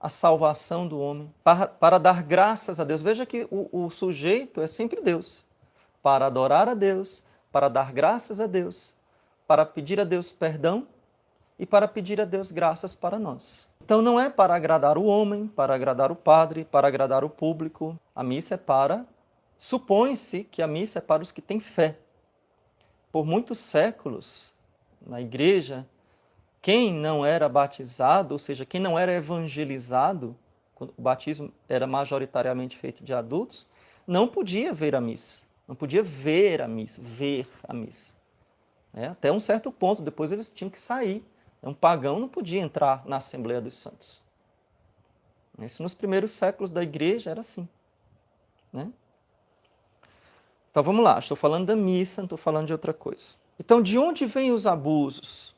a 0.00 0.08
salvação 0.08 0.86
do 0.86 0.98
homem, 0.98 1.32
para, 1.42 1.66
para 1.66 1.98
dar 1.98 2.22
graças 2.22 2.78
a 2.78 2.84
Deus. 2.84 3.02
Veja 3.02 3.26
que 3.26 3.48
o, 3.50 3.84
o 3.84 3.90
sujeito 3.90 4.60
é 4.60 4.66
sempre 4.66 5.00
Deus. 5.00 5.44
Para 6.02 6.26
adorar 6.26 6.68
a 6.68 6.74
Deus, 6.74 7.22
para 7.50 7.68
dar 7.68 7.92
graças 7.92 8.40
a 8.40 8.46
Deus, 8.46 8.94
para 9.46 9.66
pedir 9.66 9.98
a 9.98 10.04
Deus 10.04 10.30
perdão 10.30 10.86
e 11.58 11.66
para 11.66 11.88
pedir 11.88 12.20
a 12.20 12.24
Deus 12.24 12.52
graças 12.52 12.94
para 12.94 13.18
nós. 13.18 13.68
Então 13.82 14.00
não 14.02 14.20
é 14.20 14.28
para 14.28 14.54
agradar 14.54 14.98
o 14.98 15.04
homem, 15.04 15.48
para 15.48 15.74
agradar 15.74 16.12
o 16.12 16.16
padre, 16.16 16.64
para 16.64 16.86
agradar 16.86 17.24
o 17.24 17.30
público. 17.30 17.98
A 18.14 18.22
missa 18.22 18.54
é 18.54 18.58
para. 18.58 19.04
Supõe-se 19.56 20.44
que 20.44 20.62
a 20.62 20.66
missa 20.66 20.98
é 20.98 21.02
para 21.02 21.22
os 21.22 21.32
que 21.32 21.42
têm 21.42 21.58
fé. 21.58 21.98
Por 23.10 23.24
muitos 23.24 23.58
séculos, 23.58 24.52
na 25.04 25.20
igreja, 25.20 25.86
quem 26.60 26.92
não 26.92 27.24
era 27.24 27.48
batizado, 27.48 28.34
ou 28.34 28.38
seja, 28.38 28.64
quem 28.64 28.80
não 28.80 28.98
era 28.98 29.12
evangelizado, 29.12 30.36
o 30.78 31.02
batismo 31.02 31.52
era 31.68 31.86
majoritariamente 31.86 32.76
feito 32.76 33.02
de 33.02 33.12
adultos, 33.12 33.66
não 34.06 34.28
podia 34.28 34.72
ver 34.72 34.94
a 34.94 35.00
missa. 35.00 35.46
Não 35.66 35.74
podia 35.74 36.02
ver 36.02 36.62
a 36.62 36.68
missa, 36.68 37.00
ver 37.02 37.46
a 37.64 37.74
missa. 37.74 38.14
É, 38.94 39.06
até 39.06 39.30
um 39.30 39.38
certo 39.38 39.70
ponto, 39.70 40.00
depois 40.00 40.32
eles 40.32 40.48
tinham 40.48 40.70
que 40.70 40.78
sair 40.78 41.22
um 41.62 41.74
pagão 41.74 42.20
não 42.20 42.28
podia 42.28 42.60
entrar 42.60 43.04
na 43.06 43.16
Assembleia 43.16 43.60
dos 43.60 43.74
Santos. 43.74 44.22
Isso 45.60 45.82
nos 45.82 45.94
primeiros 45.94 46.30
séculos 46.30 46.70
da 46.70 46.82
igreja 46.82 47.30
era 47.30 47.40
assim. 47.40 47.68
Né? 48.72 48.92
Então 50.70 50.82
vamos 50.82 51.02
lá, 51.02 51.18
estou 51.18 51.36
falando 51.36 51.66
da 51.66 51.74
missa, 51.74 52.20
não 52.20 52.26
estou 52.26 52.38
falando 52.38 52.66
de 52.66 52.72
outra 52.72 52.92
coisa. 52.92 53.36
Então, 53.58 53.82
de 53.82 53.98
onde 53.98 54.24
vêm 54.24 54.52
os 54.52 54.68
abusos? 54.68 55.52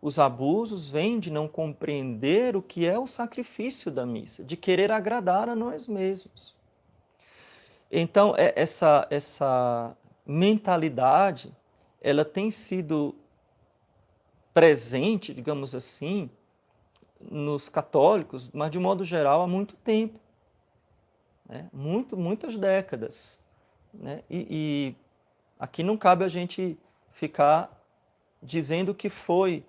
Os 0.00 0.18
abusos 0.18 0.88
vêm 0.88 1.18
de 1.18 1.30
não 1.30 1.48
compreender 1.48 2.54
o 2.54 2.62
que 2.62 2.86
é 2.86 2.98
o 2.98 3.06
sacrifício 3.06 3.90
da 3.90 4.06
missa, 4.06 4.44
de 4.44 4.56
querer 4.56 4.92
agradar 4.92 5.48
a 5.48 5.56
nós 5.56 5.88
mesmos. 5.88 6.56
Então, 7.90 8.34
é, 8.36 8.52
essa, 8.54 9.06
essa 9.10 9.96
mentalidade, 10.24 11.54
ela 12.00 12.24
tem 12.24 12.50
sido 12.50 13.14
presente, 14.54 15.32
digamos 15.32 15.74
assim, 15.74 16.30
nos 17.20 17.68
católicos, 17.68 18.50
mas 18.52 18.70
de 18.70 18.78
modo 18.78 19.04
geral 19.04 19.42
há 19.42 19.46
muito 19.46 19.74
tempo, 19.76 20.20
né? 21.48 21.68
muito, 21.72 22.16
muitas 22.16 22.56
décadas. 22.56 23.40
Né? 23.92 24.22
E, 24.30 24.46
e, 24.50 24.96
aqui 25.58 25.82
não 25.82 25.96
cabe 25.96 26.24
a 26.24 26.28
gente 26.28 26.78
ficar 27.10 27.74
dizendo 28.42 28.94
que 28.94 29.08
foi 29.08 29.64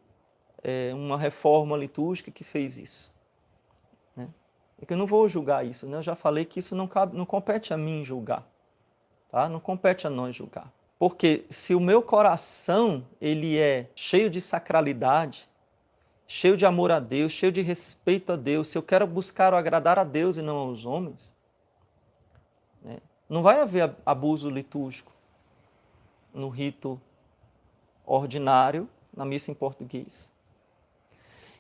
é, 0.64 0.92
uma 0.94 1.18
reforma 1.18 1.76
litúrgica 1.78 2.32
que 2.32 2.44
fez 2.44 2.78
isso. 2.78 3.14
Né? 4.16 4.28
É 4.82 4.86
que 4.86 4.94
eu 4.94 4.98
não 4.98 5.06
vou 5.06 5.28
julgar 5.28 5.66
isso, 5.66 5.86
né? 5.88 5.98
eu 5.98 6.02
já 6.02 6.16
falei 6.16 6.46
que 6.46 6.60
isso 6.60 6.76
não, 6.76 6.88
cabe, 6.88 7.18
não 7.18 7.26
compete 7.26 7.74
a 7.74 7.78
mim 7.78 8.04
julgar, 8.04 8.48
tá? 9.30 9.48
não 9.48 9.60
compete 9.60 10.06
a 10.06 10.10
nós 10.10 10.36
julgar. 10.36 10.72
Porque 10.98 11.46
se 11.50 11.74
o 11.74 11.80
meu 11.80 12.02
coração 12.02 13.06
ele 13.22 13.58
é 13.58 13.90
cheio 13.96 14.30
de 14.30 14.42
sacralidade, 14.42 15.50
cheio 16.28 16.58
de 16.58 16.66
amor 16.66 16.92
a 16.92 17.00
Deus, 17.00 17.32
cheio 17.32 17.52
de 17.52 17.62
respeito 17.62 18.34
a 18.34 18.36
Deus, 18.36 18.68
se 18.68 18.78
eu 18.78 18.84
quero 18.84 19.08
buscar 19.08 19.54
o 19.54 19.58
agradar 19.58 19.98
a 19.98 20.04
Deus 20.04 20.38
e 20.38 20.42
não 20.42 20.58
aos 20.58 20.86
homens, 20.86 21.34
né, 22.82 22.98
não 23.30 23.42
vai 23.42 23.62
haver 23.62 23.96
abuso 24.06 24.50
litúrgico 24.50 25.12
no 26.34 26.50
rito 26.50 27.00
ordinário, 28.06 28.90
na 29.16 29.24
missa 29.24 29.52
em 29.52 29.54
português. 29.54 30.30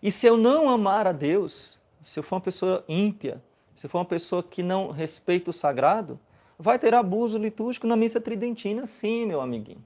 E 0.01 0.11
se 0.11 0.25
eu 0.25 0.37
não 0.37 0.69
amar 0.69 1.07
a 1.07 1.11
Deus, 1.11 1.79
se 2.01 2.19
eu 2.19 2.23
for 2.23 2.35
uma 2.35 2.41
pessoa 2.41 2.83
ímpia, 2.87 3.41
se 3.75 3.85
eu 3.85 3.89
for 3.89 3.99
uma 3.99 4.05
pessoa 4.05 4.41
que 4.41 4.63
não 4.63 4.91
respeita 4.91 5.49
o 5.49 5.53
sagrado, 5.53 6.19
vai 6.57 6.77
ter 6.77 6.93
abuso 6.93 7.37
litúrgico 7.37 7.87
na 7.87 7.95
missa 7.95 8.19
tridentina, 8.19 8.85
sim, 8.85 9.25
meu 9.25 9.41
amiguinho. 9.41 9.83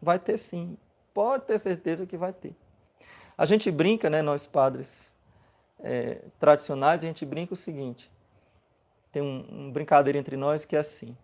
Vai 0.00 0.18
ter 0.18 0.36
sim. 0.36 0.76
Pode 1.12 1.44
ter 1.44 1.58
certeza 1.58 2.06
que 2.06 2.16
vai 2.16 2.32
ter. 2.32 2.54
A 3.36 3.44
gente 3.44 3.70
brinca, 3.70 4.10
né, 4.10 4.22
nós 4.22 4.46
padres 4.46 5.14
é, 5.80 6.22
tradicionais, 6.38 7.02
a 7.02 7.06
gente 7.06 7.24
brinca 7.24 7.54
o 7.54 7.56
seguinte: 7.56 8.10
tem 9.12 9.22
um, 9.22 9.46
um 9.50 9.72
brincadeira 9.72 10.18
entre 10.18 10.36
nós 10.36 10.64
que 10.64 10.76
é 10.76 10.78
assim. 10.78 11.16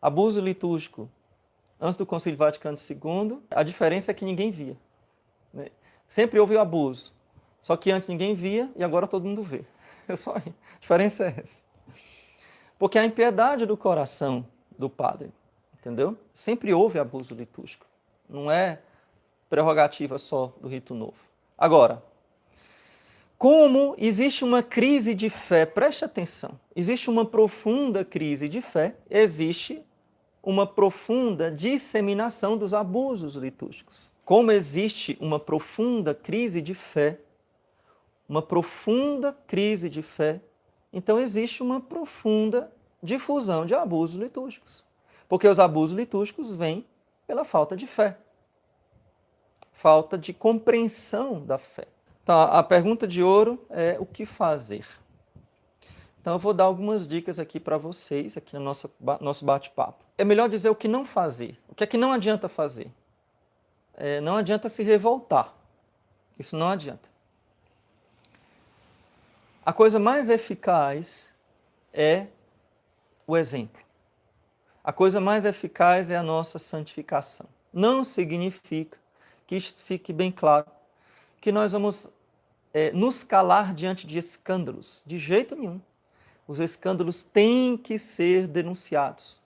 Abuso 0.00 0.40
litúrgico 0.40 1.08
antes 1.80 1.96
do 1.96 2.06
Concílio 2.06 2.38
Vaticano 2.38 2.76
II, 2.78 3.40
a 3.50 3.62
diferença 3.62 4.10
é 4.10 4.14
que 4.14 4.24
ninguém 4.24 4.50
via. 4.50 4.76
Né? 5.52 5.68
Sempre 6.06 6.38
houve 6.38 6.54
o 6.54 6.60
abuso, 6.60 7.12
só 7.64 7.78
que 7.78 7.90
antes 7.90 8.10
ninguém 8.10 8.34
via 8.34 8.70
e 8.76 8.84
agora 8.84 9.06
todo 9.06 9.24
mundo 9.24 9.42
vê. 9.42 9.64
É 10.06 10.14
só 10.14 10.36
a 10.36 10.42
diferença 10.78 11.24
é 11.24 11.34
essa. 11.38 11.64
Porque 12.78 12.98
a 12.98 13.06
impiedade 13.06 13.64
do 13.64 13.74
coração 13.74 14.46
do 14.78 14.90
padre, 14.90 15.32
entendeu? 15.78 16.14
Sempre 16.34 16.74
houve 16.74 16.98
abuso 16.98 17.34
litúrgico. 17.34 17.86
Não 18.28 18.50
é 18.50 18.80
prerrogativa 19.48 20.18
só 20.18 20.52
do 20.60 20.68
rito 20.68 20.92
novo. 20.92 21.16
Agora, 21.56 22.02
como 23.38 23.94
existe 23.96 24.44
uma 24.44 24.62
crise 24.62 25.14
de 25.14 25.30
fé, 25.30 25.64
preste 25.64 26.04
atenção, 26.04 26.60
existe 26.76 27.08
uma 27.08 27.24
profunda 27.24 28.04
crise 28.04 28.46
de 28.46 28.60
fé, 28.60 28.94
existe 29.08 29.82
uma 30.42 30.66
profunda 30.66 31.50
disseminação 31.50 32.58
dos 32.58 32.74
abusos 32.74 33.36
litúrgicos. 33.36 34.12
Como 34.22 34.52
existe 34.52 35.16
uma 35.18 35.40
profunda 35.40 36.14
crise 36.14 36.60
de 36.60 36.74
fé, 36.74 37.20
uma 38.28 38.42
profunda 38.42 39.36
crise 39.46 39.88
de 39.88 40.02
fé, 40.02 40.40
então 40.92 41.18
existe 41.18 41.62
uma 41.62 41.80
profunda 41.80 42.72
difusão 43.02 43.66
de 43.66 43.74
abusos 43.74 44.16
litúrgicos. 44.16 44.84
Porque 45.28 45.48
os 45.48 45.58
abusos 45.58 45.96
litúrgicos 45.96 46.54
vêm 46.54 46.86
pela 47.26 47.44
falta 47.44 47.76
de 47.76 47.86
fé, 47.86 48.18
falta 49.72 50.16
de 50.16 50.32
compreensão 50.32 51.44
da 51.44 51.58
fé. 51.58 51.88
Então, 52.22 52.38
a 52.38 52.62
pergunta 52.62 53.06
de 53.06 53.22
ouro 53.22 53.62
é 53.68 53.96
o 54.00 54.06
que 54.06 54.24
fazer? 54.24 54.86
Então 56.24 56.32
eu 56.32 56.38
vou 56.38 56.54
dar 56.54 56.64
algumas 56.64 57.06
dicas 57.06 57.38
aqui 57.38 57.60
para 57.60 57.76
vocês, 57.76 58.34
aqui 58.38 58.54
no 58.54 58.60
nosso, 58.60 58.90
nosso 59.20 59.44
bate-papo. 59.44 60.02
É 60.16 60.24
melhor 60.24 60.48
dizer 60.48 60.70
o 60.70 60.74
que 60.74 60.88
não 60.88 61.04
fazer. 61.04 61.58
O 61.68 61.74
que 61.74 61.84
é 61.84 61.86
que 61.86 61.98
não 61.98 62.12
adianta 62.12 62.48
fazer? 62.48 62.90
É, 63.92 64.22
não 64.22 64.38
adianta 64.38 64.70
se 64.70 64.82
revoltar. 64.82 65.52
Isso 66.38 66.56
não 66.56 66.70
adianta. 66.70 67.10
A 69.66 69.72
coisa 69.72 69.98
mais 69.98 70.28
eficaz 70.28 71.32
é 71.92 72.26
o 73.26 73.34
exemplo. 73.34 73.80
A 74.82 74.92
coisa 74.92 75.20
mais 75.20 75.46
eficaz 75.46 76.10
é 76.10 76.16
a 76.16 76.22
nossa 76.22 76.58
santificação. 76.58 77.46
Não 77.72 78.04
significa, 78.04 78.98
que 79.46 79.56
isto 79.56 79.82
fique 79.82 80.12
bem 80.12 80.30
claro, 80.30 80.66
que 81.40 81.50
nós 81.50 81.72
vamos 81.72 82.08
é, 82.74 82.92
nos 82.92 83.24
calar 83.24 83.72
diante 83.72 84.06
de 84.06 84.18
escândalos. 84.18 85.02
De 85.06 85.18
jeito 85.18 85.56
nenhum 85.56 85.80
os 86.46 86.60
escândalos 86.60 87.22
têm 87.22 87.76
que 87.76 87.96
ser 87.96 88.46
denunciados 88.46 89.40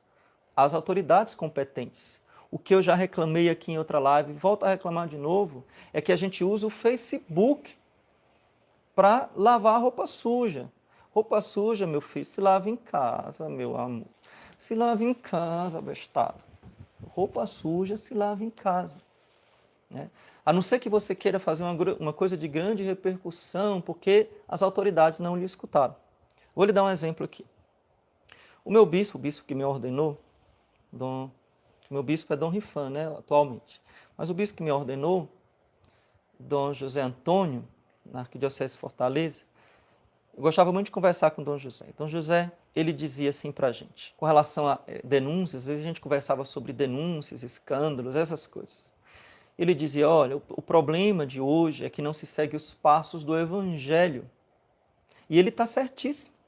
às 0.57 0.75
autoridades 0.75 1.35
competentes. 1.35 2.21
O 2.51 2.59
que 2.59 2.75
eu 2.75 2.83
já 2.83 2.95
reclamei 2.95 3.49
aqui 3.49 3.71
em 3.71 3.79
outra 3.79 4.01
live, 4.01 4.33
volto 4.33 4.65
a 4.65 4.71
reclamar 4.71 5.07
de 5.07 5.17
novo, 5.17 5.65
é 5.93 6.01
que 6.01 6.11
a 6.11 6.17
gente 6.17 6.43
usa 6.43 6.67
o 6.67 6.71
Facebook 6.71 7.77
para 8.99 9.31
lavar 9.37 9.81
roupa 9.81 10.09
suja. 10.09 10.69
Roupa 11.13 11.41
suja, 11.41 11.87
meu 11.87 12.01
filho, 12.01 12.25
se 12.25 12.41
lava 12.41 12.69
em 12.69 12.75
casa, 12.75 13.49
meu 13.49 13.77
amor. 13.77 14.09
Se 14.59 14.75
lava 14.75 15.05
em 15.05 15.15
casa, 15.15 15.81
bestado. 15.81 16.43
Roupa 17.11 17.47
suja 17.47 17.97
se 17.97 18.13
lava 18.13 18.43
em 18.43 18.51
casa. 18.51 18.99
Né? 19.89 20.11
A 20.45 20.53
não 20.53 20.61
ser 20.61 20.81
que 20.81 20.89
você 20.89 21.15
queira 21.15 21.39
fazer 21.39 21.63
uma, 21.63 21.77
uma 22.01 22.13
coisa 22.13 22.37
de 22.37 22.49
grande 22.49 22.83
repercussão, 22.83 23.81
porque 23.81 24.29
as 24.49 24.65
autoridades 24.65 25.21
não 25.21 25.37
lhe 25.37 25.45
escutaram. 25.45 25.95
Vou 26.53 26.65
lhe 26.65 26.73
dar 26.73 26.83
um 26.83 26.91
exemplo 26.91 27.25
aqui. 27.25 27.47
O 28.65 28.71
meu 28.73 28.85
bispo, 28.85 29.17
o 29.17 29.21
bispo 29.21 29.47
que 29.47 29.55
me 29.55 29.63
ordenou, 29.63 30.19
Dom, 30.93 31.31
meu 31.89 32.03
bispo 32.03 32.33
é 32.33 32.37
Dom 32.37 32.49
Rifan, 32.49 32.91
né, 32.91 33.07
atualmente. 33.17 33.81
Mas 34.17 34.29
o 34.29 34.35
bispo 34.35 34.57
que 34.57 34.65
me 34.65 34.73
ordenou, 34.73 35.29
Dom 36.37 36.75
José 36.75 37.01
Antônio, 37.01 37.65
na 38.13 38.21
Arquidiocese 38.21 38.77
Fortaleza, 38.77 39.43
eu 40.37 40.43
gostava 40.43 40.73
muito 40.73 40.87
de 40.87 40.93
conversar 40.93 41.31
com 41.33 41.43
Dom 41.43 41.59
José. 41.59 41.87
Dom 41.97 42.09
José, 42.09 42.51
ele 42.75 42.93
dizia 42.93 43.31
assim 43.31 43.51
para 43.51 43.69
a 43.69 43.73
gente, 43.73 44.15
com 44.17 44.25
relação 44.25 44.69
a 44.69 44.79
eh, 44.87 45.01
denúncias, 45.05 45.63
às 45.63 45.67
vezes 45.67 45.85
a 45.85 45.89
gente 45.89 46.01
conversava 46.01 46.45
sobre 46.45 46.73
denúncias, 46.73 47.43
escândalos, 47.43 48.15
essas 48.15 48.47
coisas. 48.47 48.93
Ele 49.59 49.75
dizia, 49.75 50.09
olha, 50.09 50.37
o 50.37 50.63
problema 50.63 51.27
de 51.27 51.41
hoje 51.41 51.85
é 51.85 51.91
que 51.91 52.01
não 52.01 52.13
se 52.13 52.27
segue 52.27 52.55
os 52.55 52.73
passos 52.73 53.25
do 53.25 53.37
Evangelho. 53.37 54.31
E 55.29 55.39
ele 55.39 55.49
está 55.49 55.67
certíssimo 55.67 56.39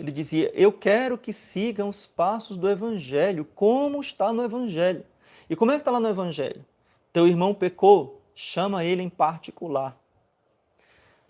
ele 0.00 0.10
dizia: 0.10 0.50
Eu 0.54 0.72
quero 0.72 1.18
que 1.18 1.30
sigam 1.30 1.90
os 1.90 2.06
passos 2.06 2.56
do 2.56 2.70
Evangelho, 2.70 3.44
como 3.54 4.00
está 4.00 4.32
no 4.32 4.42
Evangelho. 4.42 5.04
E 5.48 5.54
como 5.54 5.72
é 5.72 5.74
que 5.74 5.82
está 5.82 5.90
lá 5.90 6.00
no 6.00 6.08
Evangelho? 6.08 6.64
Teu 7.12 7.28
irmão 7.28 7.52
pecou, 7.52 8.22
chama 8.34 8.82
ele 8.82 9.02
em 9.02 9.10
particular. 9.10 9.99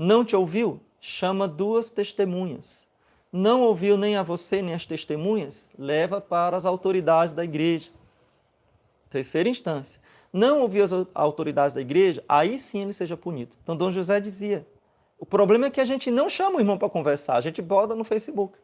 Não 0.02 0.24
te 0.24 0.34
ouviu? 0.34 0.80
Chama 0.98 1.46
duas 1.46 1.90
testemunhas. 1.90 2.86
Não 3.30 3.60
ouviu 3.60 3.98
nem 3.98 4.16
a 4.16 4.22
você 4.22 4.62
nem 4.62 4.72
as 4.72 4.86
testemunhas? 4.86 5.70
Leva 5.78 6.22
para 6.22 6.56
as 6.56 6.64
autoridades 6.64 7.34
da 7.34 7.44
igreja. 7.44 7.90
Terceira 9.10 9.46
instância. 9.46 10.00
Não 10.32 10.62
ouviu 10.62 10.84
as 10.84 10.90
autoridades 11.12 11.74
da 11.74 11.82
igreja? 11.82 12.24
Aí 12.26 12.58
sim 12.58 12.80
ele 12.80 12.94
seja 12.94 13.14
punido. 13.14 13.54
Então, 13.62 13.76
Dom 13.76 13.90
José 13.90 14.18
dizia: 14.20 14.66
o 15.18 15.26
problema 15.26 15.66
é 15.66 15.70
que 15.70 15.82
a 15.82 15.84
gente 15.84 16.10
não 16.10 16.30
chama 16.30 16.56
o 16.56 16.60
irmão 16.62 16.78
para 16.78 16.88
conversar, 16.88 17.36
a 17.36 17.42
gente 17.42 17.60
bota 17.60 17.94
no 17.94 18.02
Facebook. 18.02 18.56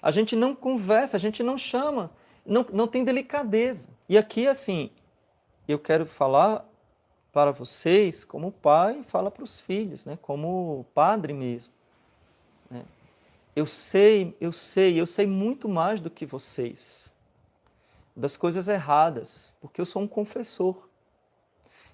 A 0.00 0.12
gente 0.12 0.36
não 0.36 0.54
conversa, 0.54 1.16
a 1.16 1.20
gente 1.20 1.42
não 1.42 1.58
chama, 1.58 2.12
não, 2.46 2.64
não 2.72 2.86
tem 2.86 3.02
delicadeza. 3.02 3.88
E 4.08 4.16
aqui, 4.16 4.46
assim, 4.46 4.90
eu 5.66 5.76
quero 5.80 6.06
falar 6.06 6.71
para 7.32 7.50
vocês 7.50 8.24
como 8.24 8.52
pai 8.52 9.02
fala 9.02 9.30
para 9.30 9.42
os 9.42 9.60
filhos, 9.60 10.04
né? 10.04 10.18
como 10.20 10.84
padre 10.94 11.32
mesmo. 11.32 11.72
Né? 12.70 12.84
Eu 13.56 13.66
sei, 13.66 14.36
eu 14.40 14.52
sei, 14.52 15.00
eu 15.00 15.06
sei 15.06 15.26
muito 15.26 15.68
mais 15.68 16.00
do 16.00 16.10
que 16.10 16.26
vocês 16.26 17.12
das 18.14 18.36
coisas 18.36 18.68
erradas, 18.68 19.54
porque 19.60 19.80
eu 19.80 19.84
sou 19.84 20.02
um 20.02 20.06
confessor. 20.06 20.88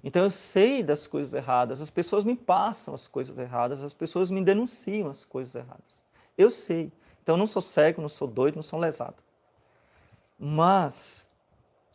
Então 0.03 0.23
eu 0.25 0.31
sei 0.31 0.83
das 0.83 1.07
coisas 1.07 1.35
erradas, 1.35 1.81
as 1.81 1.91
pessoas 1.91 2.25
me 2.25 2.37
passam 2.37 2.95
as 2.95 3.09
coisas 3.09 3.39
erradas, 3.39 3.83
as 3.83 3.95
pessoas 3.95 4.31
me 4.31 4.43
denunciam 4.43 5.09
as 5.09 5.25
coisas 5.25 5.55
erradas. 5.55 6.03
Eu 6.37 6.51
sei. 6.51 6.93
Então 7.23 7.35
eu 7.35 7.39
não 7.39 7.47
sou 7.47 7.63
cego, 7.63 8.01
não 8.01 8.09
sou 8.09 8.29
doido, 8.29 8.57
não 8.57 8.63
sou 8.63 8.79
lesado. 8.79 9.23
Mas 10.39 11.27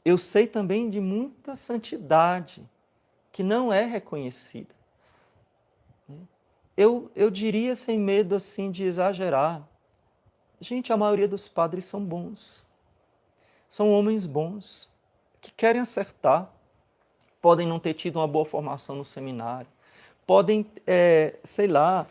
eu 0.03 0.17
sei 0.17 0.47
também 0.47 0.89
de 0.89 0.99
muita 0.99 1.55
santidade 1.55 2.67
que 3.33 3.43
não 3.43 3.73
é 3.73 3.83
reconhecida. 3.83 4.73
Eu, 6.77 7.11
eu 7.13 7.29
diria 7.29 7.75
sem 7.75 7.99
medo 7.99 8.35
assim 8.35 8.71
de 8.71 8.85
exagerar. 8.85 9.67
Gente, 10.61 10.93
a 10.93 10.97
maioria 10.97 11.27
dos 11.27 11.49
padres 11.49 11.83
são 11.83 12.01
bons. 12.03 12.65
São 13.67 13.91
homens 13.91 14.25
bons 14.25 14.89
que 15.41 15.51
querem 15.51 15.81
acertar 15.81 16.49
podem 17.43 17.67
não 17.67 17.77
ter 17.77 17.93
tido 17.93 18.15
uma 18.19 18.27
boa 18.27 18.45
formação 18.45 18.95
no 18.95 19.03
seminário, 19.03 19.67
podem, 20.25 20.65
é, 20.87 21.35
sei 21.43 21.67
lá, 21.67 22.07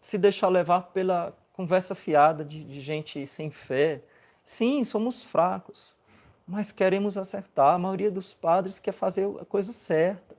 se 0.00 0.18
deixar 0.18 0.48
levar 0.48 0.88
pela 0.88 1.32
conversa 1.52 1.94
fiada 1.94 2.44
de, 2.44 2.64
de 2.64 2.80
gente 2.80 3.24
sem 3.28 3.48
fé. 3.48 4.02
Sim, 4.44 4.82
somos 4.82 5.22
fracos, 5.22 5.94
mas 6.44 6.72
queremos 6.72 7.16
acertar. 7.16 7.74
A 7.74 7.78
maioria 7.78 8.10
dos 8.10 8.34
padres 8.34 8.80
quer 8.80 8.90
fazer 8.90 9.24
a 9.40 9.44
coisa 9.44 9.72
certa. 9.72 10.35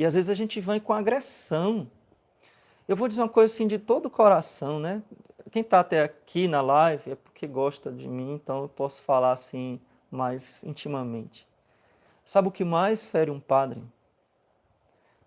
E 0.00 0.06
às 0.06 0.14
vezes 0.14 0.30
a 0.30 0.34
gente 0.34 0.58
vem 0.62 0.80
com 0.80 0.94
agressão. 0.94 1.86
Eu 2.88 2.96
vou 2.96 3.06
dizer 3.06 3.20
uma 3.20 3.28
coisa 3.28 3.52
assim 3.52 3.66
de 3.66 3.78
todo 3.78 4.06
o 4.06 4.10
coração, 4.10 4.80
né? 4.80 5.02
Quem 5.50 5.60
está 5.60 5.80
até 5.80 6.02
aqui 6.02 6.48
na 6.48 6.62
live 6.62 7.10
é 7.10 7.14
porque 7.14 7.46
gosta 7.46 7.92
de 7.92 8.08
mim, 8.08 8.32
então 8.32 8.62
eu 8.62 8.68
posso 8.70 9.04
falar 9.04 9.32
assim 9.32 9.78
mais 10.10 10.64
intimamente. 10.64 11.46
Sabe 12.24 12.48
o 12.48 12.50
que 12.50 12.64
mais 12.64 13.04
fere 13.06 13.30
um 13.30 13.38
padre? 13.38 13.80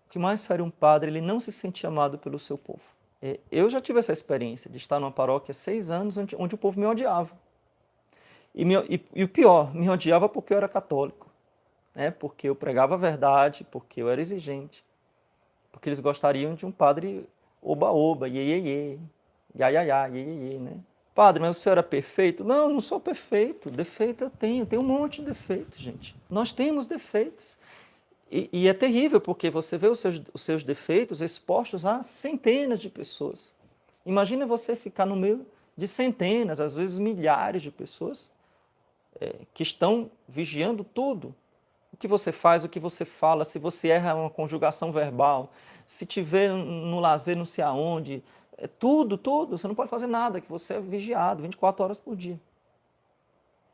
O 0.08 0.10
que 0.10 0.18
mais 0.18 0.44
fere 0.44 0.60
um 0.60 0.70
padre, 0.70 1.08
ele 1.08 1.20
não 1.20 1.38
se 1.38 1.52
sente 1.52 1.86
amado 1.86 2.18
pelo 2.18 2.36
seu 2.36 2.58
povo. 2.58 2.82
É, 3.22 3.38
eu 3.52 3.70
já 3.70 3.80
tive 3.80 4.00
essa 4.00 4.10
experiência 4.10 4.68
de 4.68 4.78
estar 4.78 4.98
numa 4.98 5.12
paróquia 5.12 5.54
seis 5.54 5.92
anos 5.92 6.16
onde, 6.16 6.34
onde 6.34 6.56
o 6.56 6.58
povo 6.58 6.80
me 6.80 6.86
odiava. 6.86 7.32
E, 8.52 8.64
me, 8.64 8.74
e, 8.88 9.00
e, 9.14 9.22
o 9.22 9.28
pior, 9.28 9.72
me 9.72 9.88
odiava 9.88 10.28
porque 10.28 10.52
eu 10.52 10.56
era 10.56 10.68
católico, 10.68 11.30
né? 11.94 12.10
porque 12.10 12.48
eu 12.48 12.54
pregava 12.54 12.94
a 12.94 12.98
verdade, 12.98 13.66
porque 13.70 14.02
eu 14.02 14.08
era 14.08 14.20
exigente, 14.20 14.84
porque 15.70 15.88
eles 15.88 16.00
gostariam 16.00 16.54
de 16.54 16.66
um 16.66 16.72
padre 16.72 17.26
oba-oba, 17.62 18.28
iê-iê-iê, 18.28 18.98
iá-iá-iá, 19.54 20.08
iê-iê-iê, 20.08 20.58
né? 20.58 20.78
Padre, 21.14 21.40
mas 21.40 21.56
o 21.56 21.60
senhor 21.60 21.78
é 21.78 21.82
perfeito? 21.82 22.42
Não, 22.42 22.68
não 22.68 22.80
sou 22.80 22.98
perfeito. 22.98 23.70
Defeito 23.70 24.24
eu 24.24 24.30
tenho. 24.30 24.66
Tenho 24.66 24.82
um 24.82 24.84
monte 24.84 25.20
de 25.20 25.28
defeitos, 25.28 25.78
gente. 25.78 26.16
Nós 26.28 26.50
temos 26.50 26.86
defeitos. 26.86 27.56
E, 28.30 28.50
e, 28.52 28.68
é 28.68 28.74
terrível, 28.74 29.20
porque 29.20 29.48
você 29.48 29.78
vê 29.78 29.86
os 29.86 30.00
seus, 30.00 30.20
os 30.32 30.42
seus 30.42 30.64
defeitos 30.64 31.20
expostos 31.20 31.86
a 31.86 32.02
centenas 32.02 32.80
de 32.80 32.90
pessoas. 32.90 33.54
Imagina 34.04 34.44
você 34.44 34.74
ficar 34.74 35.06
no 35.06 35.14
meio 35.14 35.46
de 35.76 35.86
centenas, 35.86 36.60
às 36.60 36.74
vezes 36.74 36.98
milhares 36.98 37.62
de 37.62 37.70
pessoas 37.70 38.28
é, 39.20 39.36
que 39.52 39.62
estão 39.62 40.10
vigiando 40.26 40.82
tudo. 40.82 41.32
O 41.94 41.96
que 41.96 42.06
você 42.06 42.30
faz, 42.30 42.64
o 42.64 42.68
que 42.68 42.78
você 42.78 43.04
fala, 43.04 43.44
se 43.44 43.58
você 43.58 43.88
erra 43.88 44.14
uma 44.14 44.28
conjugação 44.28 44.92
verbal, 44.92 45.50
se 45.86 46.04
tiver 46.04 46.50
no 46.50 47.00
lazer 47.00 47.36
não 47.36 47.46
sei 47.46 47.64
aonde, 47.64 48.22
é 48.58 48.66
tudo, 48.66 49.16
tudo. 49.16 49.56
Você 49.56 49.66
não 49.66 49.74
pode 49.74 49.88
fazer 49.88 50.06
nada, 50.06 50.40
que 50.40 50.48
você 50.48 50.74
é 50.74 50.80
vigiado 50.80 51.42
24 51.42 51.82
horas 51.82 51.98
por 51.98 52.14
dia. 52.14 52.38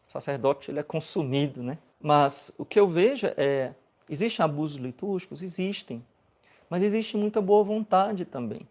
O 0.08 0.12
sacerdote 0.12 0.70
ele 0.70 0.78
é 0.78 0.82
consumido, 0.84 1.62
né? 1.62 1.78
Mas 2.00 2.52
o 2.56 2.64
que 2.64 2.78
eu 2.78 2.88
vejo 2.88 3.26
é 3.36 3.74
Existem 4.10 4.44
abusos 4.44 4.76
litúrgicos? 4.76 5.40
Existem. 5.40 6.04
Mas 6.68 6.82
existe 6.82 7.16
muita 7.16 7.40
boa 7.40 7.62
vontade 7.62 8.24
também. 8.24 8.66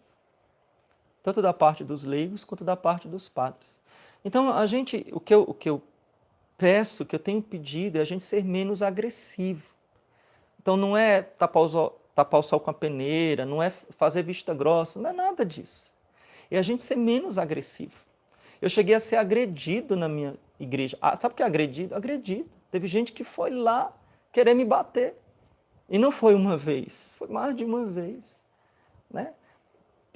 Tanto 1.24 1.42
da 1.42 1.54
parte 1.54 1.82
dos 1.82 2.04
leigos 2.04 2.44
quanto 2.44 2.64
da 2.64 2.76
parte 2.76 3.08
dos 3.08 3.30
padres. 3.30 3.80
Então, 4.24 4.52
a 4.52 4.68
gente, 4.68 5.08
o 5.14 5.20
que 5.20 5.34
eu, 5.34 5.44
o 5.44 5.54
que 5.54 5.70
eu 5.70 5.82
peço, 6.60 7.06
que 7.06 7.16
eu 7.16 7.20
tenho 7.20 7.42
pedido 7.42 7.98
é 7.98 8.02
a 8.02 8.06
gente 8.06 8.26
ser 8.26 8.44
menos 8.44 8.84
agressivo. 8.84 9.64
Então, 10.62 10.76
não 10.76 10.96
é 10.96 11.22
tapar, 11.22 11.64
tapar 12.14 12.40
o 12.40 12.44
sol 12.44 12.60
com 12.60 12.70
a 12.70 12.74
peneira, 12.74 13.46
não 13.46 13.64
é 13.64 13.70
fazer 13.70 14.22
vista 14.24 14.54
grossa, 14.54 15.00
não 15.00 15.10
é 15.10 15.14
nada 15.14 15.46
disso. 15.46 15.96
É 16.52 16.60
a 16.60 16.62
gente 16.62 16.84
ser 16.84 16.98
menos 16.98 17.40
agressivo. 17.40 17.96
Eu 18.62 18.70
cheguei 18.70 18.94
a 18.94 19.00
ser 19.00 19.16
agredido 19.16 19.96
na 19.96 20.10
minha 20.10 20.36
igreja. 20.60 20.98
Ah, 21.02 21.16
sabe 21.16 21.34
o 21.34 21.36
que 21.38 21.42
é 21.42 21.46
agredido? 21.46 21.96
Agredido. 21.96 22.50
Teve 22.70 22.88
gente 22.88 23.14
que 23.14 23.24
foi 23.24 23.52
lá 23.52 23.96
querer 24.34 24.54
me 24.54 24.66
bater. 24.66 25.16
E 25.90 25.98
não 25.98 26.12
foi 26.12 26.36
uma 26.36 26.58
vez, 26.58 27.16
foi 27.18 27.30
mais 27.30 27.56
de 27.56 27.64
uma 27.64 27.86
vez. 27.86 28.44
Né? 29.10 29.34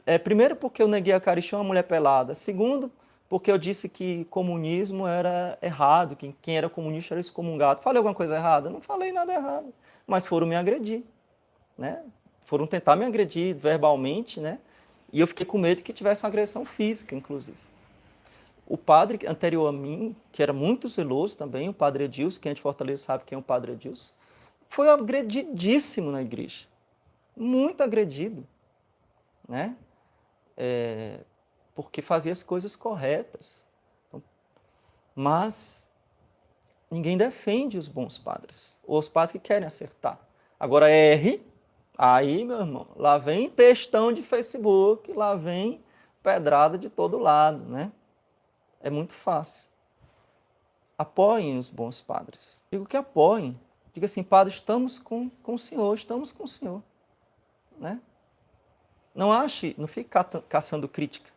É, 0.06 0.18
primeiro, 0.18 0.56
porque 0.56 0.84
eu 0.84 0.88
neguei 0.88 1.14
a 1.14 1.16
Eucaristia 1.16 1.58
a 1.58 1.64
mulher 1.64 1.84
pelada. 1.84 2.34
Segundo, 2.34 2.92
porque 3.34 3.52
eu 3.52 3.58
disse 3.58 3.90
que 3.90 4.26
comunismo 4.26 5.08
era 5.08 5.58
errado, 5.60 6.16
que 6.16 6.36
quem 6.40 6.56
era 6.56 6.70
comunista 6.70 7.16
era 7.16 7.20
excomungado. 7.20 7.82
Falei 7.82 7.98
alguma 7.98 8.14
coisa 8.14 8.36
errada? 8.36 8.70
Não 8.70 8.80
falei 8.80 9.12
nada 9.12 9.34
errado, 9.34 9.74
mas 10.06 10.24
foram 10.24 10.46
me 10.46 10.56
agredir. 10.56 11.02
Né? 11.76 12.04
Foram 12.46 12.68
tentar 12.68 12.96
me 12.96 13.04
agredir 13.04 13.56
verbalmente, 13.56 14.40
né? 14.40 14.60
e 15.12 15.20
eu 15.20 15.26
fiquei 15.26 15.48
com 15.48 15.58
medo 15.58 15.82
que 15.82 15.92
tivesse 15.92 16.24
uma 16.24 16.30
agressão 16.30 16.64
física, 16.64 17.16
inclusive. 17.16 17.58
O 18.68 18.78
padre 18.78 19.26
anterior 19.28 19.68
a 19.68 19.72
mim, 19.72 20.16
que 20.32 20.44
era 20.44 20.54
muito 20.54 20.88
zeloso 20.88 21.36
também, 21.36 21.68
o 21.68 21.74
padre 21.74 22.04
Edilson, 22.04 22.40
quem 22.40 22.52
é 22.52 22.54
de 22.54 22.62
Fortaleza 22.62 23.02
sabe 23.02 23.24
quem 23.26 23.36
é 23.36 23.40
o 23.40 23.42
padre 23.42 23.72
Edilson, 23.72 24.14
foi 24.70 24.88
agredidíssimo 24.90 26.12
na 26.12 26.22
igreja. 26.22 26.68
Muito 27.36 27.82
agredido. 27.82 28.46
Né? 29.50 29.76
É, 30.56 31.22
porque 31.76 32.02
fazia 32.02 32.32
as 32.32 32.44
coisas 32.44 32.76
corretas. 32.76 33.66
Mas 35.16 35.90
ninguém 36.90 37.18
defende 37.18 37.78
os 37.78 37.88
bons 37.88 38.18
padres, 38.18 38.80
ou 38.86 39.00
os 39.00 39.10
padres 39.10 39.32
que 39.34 39.40
querem 39.40 39.68
acertar. 39.68 40.20
Agora, 40.60 40.90
R, 40.90 41.46
aí, 41.98 42.44
meu 42.44 42.60
irmão, 42.60 42.88
lá 42.96 43.18
vem 43.18 43.50
textão 43.50 44.12
de 44.12 44.24
Facebook, 44.24 45.12
lá 45.14 45.36
vem 45.36 45.84
pedrada 46.22 46.78
de 46.78 46.90
todo 46.90 47.18
lado, 47.18 47.60
né? 47.66 47.92
É 48.82 48.90
muito 48.90 49.14
fácil. 49.14 49.68
Apoiem 50.98 51.58
os 51.58 51.70
bons 51.70 52.02
padres. 52.02 52.64
Digo 52.72 52.86
que 52.86 52.98
apoiem, 52.98 53.60
Diga 53.94 54.06
assim, 54.06 54.24
Padre, 54.24 54.52
estamos 54.52 54.98
com, 54.98 55.30
com 55.30 55.54
o 55.54 55.60
Senhor, 55.60 55.94
estamos 55.94 56.32
com 56.32 56.44
o 56.44 56.48
Senhor. 56.48 56.82
Né? 57.78 58.02
Não 59.14 59.32
ache, 59.32 59.76
não 59.78 59.88
fique 59.88 60.10
caçando 60.50 60.90
crítica. 60.90 61.32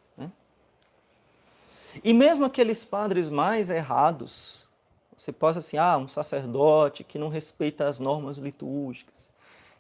E 2.03 2.13
mesmo 2.13 2.45
aqueles 2.45 2.85
padres 2.85 3.31
mais 3.31 3.71
errados, 3.71 4.69
você 5.17 5.33
pode 5.33 5.59
assim, 5.59 5.79
ah, 5.79 5.97
um 5.97 6.09
sacerdote 6.09 7.03
que 7.03 7.19
não 7.19 7.29
respeita 7.29 7.87
as 7.87 7.99
normas 7.99 8.37
litúrgicas, 8.37 9.31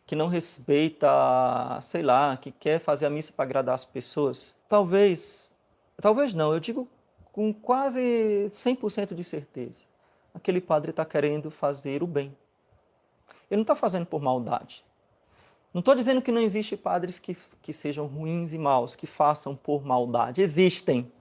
que 0.06 0.16
não 0.16 0.28
respeita, 0.28 1.08
sei 1.82 2.02
lá, 2.02 2.36
que 2.36 2.50
quer 2.50 2.78
fazer 2.78 3.06
a 3.06 3.10
missa 3.10 3.32
para 3.32 3.44
agradar 3.44 3.74
as 3.74 3.84
pessoas. 3.84 4.56
Talvez, 4.68 5.50
talvez 6.00 6.32
não, 6.32 6.52
eu 6.52 6.60
digo 6.60 6.88
com 7.32 7.52
quase 7.52 8.48
100% 8.50 9.14
de 9.14 9.22
certeza. 9.22 9.84
Aquele 10.32 10.60
padre 10.60 10.90
está 10.90 11.04
querendo 11.04 11.50
fazer 11.50 12.02
o 12.02 12.06
bem. 12.06 12.34
Ele 13.50 13.58
não 13.58 13.62
está 13.62 13.74
fazendo 13.74 14.06
por 14.06 14.22
maldade. 14.22 14.84
Não 15.74 15.80
estou 15.80 15.94
dizendo 15.94 16.22
que 16.22 16.32
não 16.32 16.40
existe 16.40 16.76
padres 16.76 17.18
que, 17.18 17.36
que 17.60 17.72
sejam 17.72 18.06
ruins 18.06 18.54
e 18.54 18.58
maus, 18.58 18.96
que 18.96 19.06
façam 19.06 19.54
por 19.54 19.84
maldade. 19.84 20.40
Existem. 20.40 21.12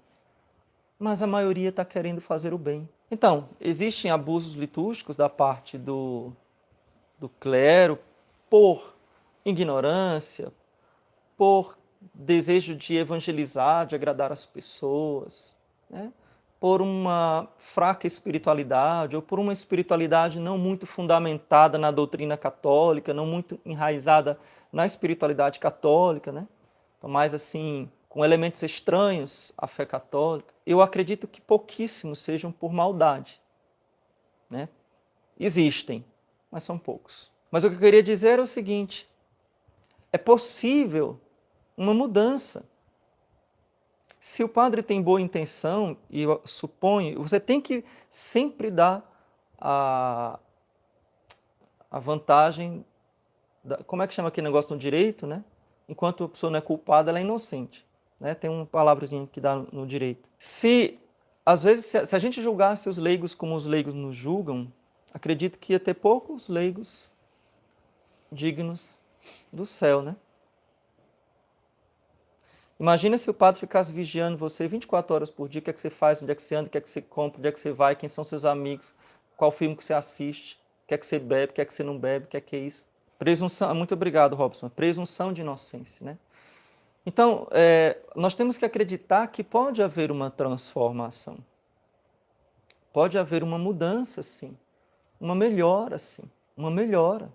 Mas 0.97 1.21
a 1.21 1.27
maioria 1.27 1.69
está 1.69 1.83
querendo 1.83 2.21
fazer 2.21 2.53
o 2.53 2.57
bem. 2.57 2.87
Então, 3.11 3.49
existem 3.59 4.09
abusos 4.09 4.53
litúrgicos 4.53 5.15
da 5.15 5.29
parte 5.29 5.77
do, 5.77 6.31
do 7.19 7.29
clero 7.29 7.99
por 8.49 8.95
ignorância, 9.43 10.51
por 11.37 11.77
desejo 12.13 12.75
de 12.75 12.95
evangelizar, 12.95 13.85
de 13.85 13.95
agradar 13.95 14.31
as 14.31 14.45
pessoas. 14.45 15.55
Né? 15.89 16.11
por 16.65 16.81
uma 16.81 17.47
fraca 17.59 18.07
espiritualidade 18.07 19.15
ou 19.15 19.21
por 19.21 19.37
uma 19.37 19.53
espiritualidade 19.53 20.39
não 20.39 20.57
muito 20.57 20.87
fundamentada 20.87 21.77
na 21.77 21.91
doutrina 21.91 22.35
católica, 22.35 23.13
não 23.13 23.23
muito 23.23 23.59
enraizada 23.63 24.39
na 24.73 24.83
espiritualidade 24.83 25.59
católica, 25.59 26.31
né? 26.31 26.47
Mais 27.03 27.35
assim, 27.35 27.87
com 28.09 28.25
elementos 28.25 28.63
estranhos 28.63 29.53
à 29.55 29.67
fé 29.67 29.85
católica. 29.85 30.54
Eu 30.65 30.81
acredito 30.81 31.27
que 31.27 31.39
pouquíssimos 31.39 32.19
sejam 32.19 32.51
por 32.51 32.73
maldade, 32.73 33.39
né? 34.49 34.67
Existem, 35.39 36.03
mas 36.49 36.63
são 36.63 36.77
poucos. 36.77 37.31
Mas 37.51 37.63
o 37.63 37.69
que 37.69 37.75
eu 37.75 37.79
queria 37.79 38.01
dizer 38.01 38.39
é 38.39 38.41
o 38.41 38.45
seguinte: 38.45 39.09
é 40.11 40.17
possível 40.17 41.19
uma 41.77 41.93
mudança 41.93 42.65
se 44.25 44.43
o 44.43 44.49
padre 44.49 44.81
tem 44.81 45.03
boa 45.03 45.21
intenção, 45.21 45.95
e 46.09 46.23
eu 46.23 46.41
suponho, 46.45 47.21
você 47.21 47.39
tem 47.39 47.61
que 47.61 47.85
sempre 48.09 48.71
dar 48.71 49.07
a, 49.59 50.39
a 51.91 51.99
vantagem, 51.99 52.83
da, 53.63 53.83
como 53.83 54.01
é 54.01 54.07
que 54.07 54.15
chama 54.15 54.29
aquele 54.29 54.47
negócio 54.47 54.73
no 54.73 54.79
direito, 54.79 55.27
né? 55.27 55.45
Enquanto 55.87 56.23
a 56.23 56.29
pessoa 56.29 56.49
não 56.49 56.57
é 56.57 56.61
culpada, 56.61 57.11
ela 57.11 57.19
é 57.19 57.21
inocente. 57.21 57.84
Né? 58.19 58.33
Tem 58.33 58.49
uma 58.49 58.65
palavrazinha 58.65 59.27
que 59.27 59.41
dá 59.41 59.55
no 59.55 59.85
direito. 59.85 60.27
Se, 60.37 60.99
às 61.45 61.63
vezes, 61.63 61.85
se 61.85 62.15
a 62.15 62.19
gente 62.19 62.41
julgasse 62.41 62.89
os 62.89 62.97
leigos 62.97 63.35
como 63.35 63.55
os 63.55 63.65
leigos 63.65 63.93
nos 63.93 64.15
julgam, 64.15 64.71
acredito 65.13 65.59
que 65.59 65.73
ia 65.73 65.79
ter 65.79 65.93
poucos 65.93 66.47
leigos 66.47 67.11
dignos 68.31 69.01
do 69.51 69.65
céu, 69.65 70.01
né? 70.01 70.15
Imagina 72.77 73.17
se 73.17 73.29
o 73.29 73.33
padre 73.33 73.59
ficasse 73.59 73.93
vigiando 73.93 74.37
você 74.37 74.67
24 74.67 75.15
horas 75.15 75.29
por 75.29 75.47
dia, 75.47 75.59
o 75.59 75.61
que 75.63 75.69
é 75.69 75.73
que 75.73 75.79
você 75.79 75.89
faz, 75.89 76.21
onde 76.21 76.31
é 76.31 76.35
que 76.35 76.41
você 76.41 76.55
anda, 76.55 76.67
o 76.67 76.69
que 76.69 76.77
é 76.77 76.81
que 76.81 76.89
você 76.89 77.01
compra, 77.01 77.39
onde 77.39 77.47
é 77.47 77.51
que 77.51 77.59
você 77.59 77.71
vai, 77.71 77.95
quem 77.95 78.09
são 78.09 78.23
seus 78.23 78.43
amigos, 78.43 78.93
qual 79.37 79.49
filme 79.49 79.77
que 79.77 79.83
você 79.83 79.93
assiste, 79.93 80.59
o 80.83 80.87
que 80.87 80.93
é 80.93 80.97
que 80.97 81.05
você 81.05 81.17
bebe, 81.17 81.51
o 81.51 81.55
que 81.55 81.61
é 81.61 81.65
que 81.65 81.73
você 81.73 81.83
não 81.83 81.97
bebe, 81.97 82.25
o 82.25 82.27
que 82.27 82.35
é 82.35 82.41
que 82.41 82.55
é 82.55 82.59
isso. 82.59 82.85
Presunção, 83.17 83.73
muito 83.73 83.93
obrigado, 83.93 84.35
Robson. 84.35 84.67
Presunção 84.67 85.31
de 85.31 85.39
inocência, 85.39 86.05
né? 86.05 86.17
Então, 87.05 87.47
é, 87.51 87.97
nós 88.15 88.33
temos 88.33 88.57
que 88.57 88.65
acreditar 88.65 89.27
que 89.27 89.43
pode 89.43 89.81
haver 89.83 90.11
uma 90.11 90.31
transformação. 90.31 91.37
Pode 92.91 93.17
haver 93.17 93.43
uma 93.43 93.57
mudança, 93.57 94.23
sim. 94.23 94.57
Uma 95.19 95.35
melhora, 95.35 95.97
sim. 95.97 96.23
Uma 96.57 96.71
melhora. 96.71 97.31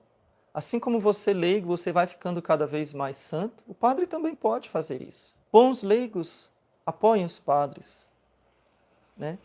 Assim 0.52 0.80
como 0.80 0.98
você 0.98 1.32
leigo, 1.32 1.68
você 1.68 1.92
vai 1.92 2.06
ficando 2.06 2.42
cada 2.42 2.66
vez 2.66 2.92
mais 2.92 3.16
santo, 3.16 3.62
o 3.68 3.74
padre 3.74 4.06
também 4.06 4.34
pode 4.34 4.68
fazer 4.68 5.00
isso. 5.00 5.36
Bons 5.52 5.82
leigos 5.82 6.50
apoiem 6.84 7.24
os 7.24 7.38
padres. 7.38 8.10
Né? 9.16 9.38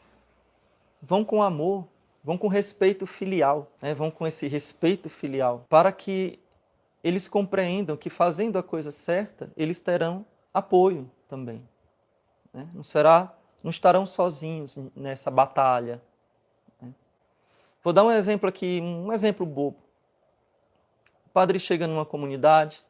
Vão 1.01 1.23
com 1.23 1.43
amor, 1.43 1.85
vão 2.23 2.37
com 2.37 2.47
respeito 2.47 3.05
filial, 3.05 3.71
né? 3.79 3.93
vão 3.93 4.09
com 4.09 4.25
esse 4.25 4.47
respeito 4.47 5.09
filial, 5.09 5.65
para 5.69 5.91
que 5.91 6.39
eles 7.05 7.29
compreendam 7.29 7.95
que 7.95 8.09
fazendo 8.09 8.57
a 8.57 8.63
coisa 8.63 8.89
certa, 8.89 9.51
eles 9.55 9.79
terão 9.79 10.25
apoio 10.51 11.07
também. 11.29 11.63
Né? 12.51 12.67
Não 12.73 12.81
será, 12.81 13.31
não 13.61 13.69
estarão 13.69 14.07
sozinhos 14.07 14.75
nessa 14.95 15.29
batalha. 15.29 16.01
Né? 16.81 16.91
Vou 17.83 17.93
dar 17.93 18.03
um 18.03 18.11
exemplo 18.11 18.49
aqui, 18.49 18.81
um 18.81 19.13
exemplo 19.13 19.45
bobo. 19.45 19.77
O 21.27 21.29
padre 21.29 21.59
chega 21.59 21.85
numa 21.85 22.07
comunidade, 22.07 22.83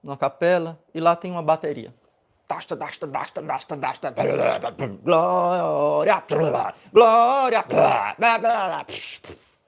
numa 0.00 0.16
capela, 0.16 0.78
e 0.94 1.00
lá 1.00 1.16
tem 1.16 1.32
uma 1.32 1.42
bateria. 1.42 1.92
Dasta, 2.46 2.76
dasta, 2.76 3.08
dasta, 3.08 3.42
dasta, 3.42 3.76
dasta, 3.76 4.10
glória, 5.02 6.22
glória, 6.92 8.86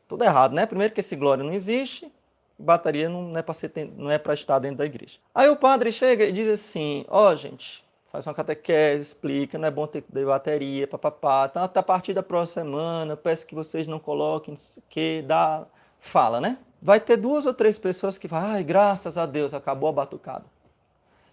tudo 0.07 0.23
errado, 0.23 0.53
né? 0.53 0.65
Primeiro 0.65 0.95
que 0.95 1.01
esse 1.01 1.17
glória 1.17 1.43
não 1.43 1.53
existe, 1.53 2.13
bateria 2.59 3.09
não 3.09 3.37
é 3.37 3.43
para 3.43 3.55
não 3.97 4.11
é 4.11 4.19
para 4.19 4.35
estar 4.35 4.59
dentro 4.59 4.79
da 4.79 4.87
igreja. 4.87 5.19
Aí 5.35 5.49
o 5.49 5.57
padre 5.57 5.91
chega 5.91 6.25
e 6.25 6.33
diz 6.33 6.49
assim: 6.49 7.05
"Ó, 7.09 7.31
oh, 7.31 7.37
gente, 7.37 7.85
faz 8.07 8.27
uma 8.27 8.35
catequese, 8.35 9.03
explica, 9.03 9.59
não 9.59 9.67
é 9.67 9.71
bom 9.71 9.87
ter 9.87 10.03
ter 10.03 10.25
bateria, 10.25 10.87
papapá. 10.87 11.47
Então, 11.51 11.65
até 11.65 11.81
a 11.81 11.83
partir 11.83 12.15
da 12.15 12.23
próxima 12.23 12.65
semana, 12.65 13.17
peço 13.17 13.47
que 13.47 13.55
vocês 13.55 13.89
não 13.89 13.99
coloquem 13.99 14.55
que 14.89 15.23
dá 15.23 15.67
fala, 15.99 16.41
né? 16.41 16.59
Vai 16.81 17.01
ter 17.01 17.17
duas 17.17 17.47
ou 17.47 17.55
três 17.55 17.79
pessoas 17.79 18.19
que 18.19 18.29
falam: 18.29 18.51
"Ai, 18.51 18.65
graças 18.65 19.19
a 19.19 19.27
Deus, 19.27 19.53
acabou 19.55 19.89
a 19.89 19.93
batucada". 19.93 20.45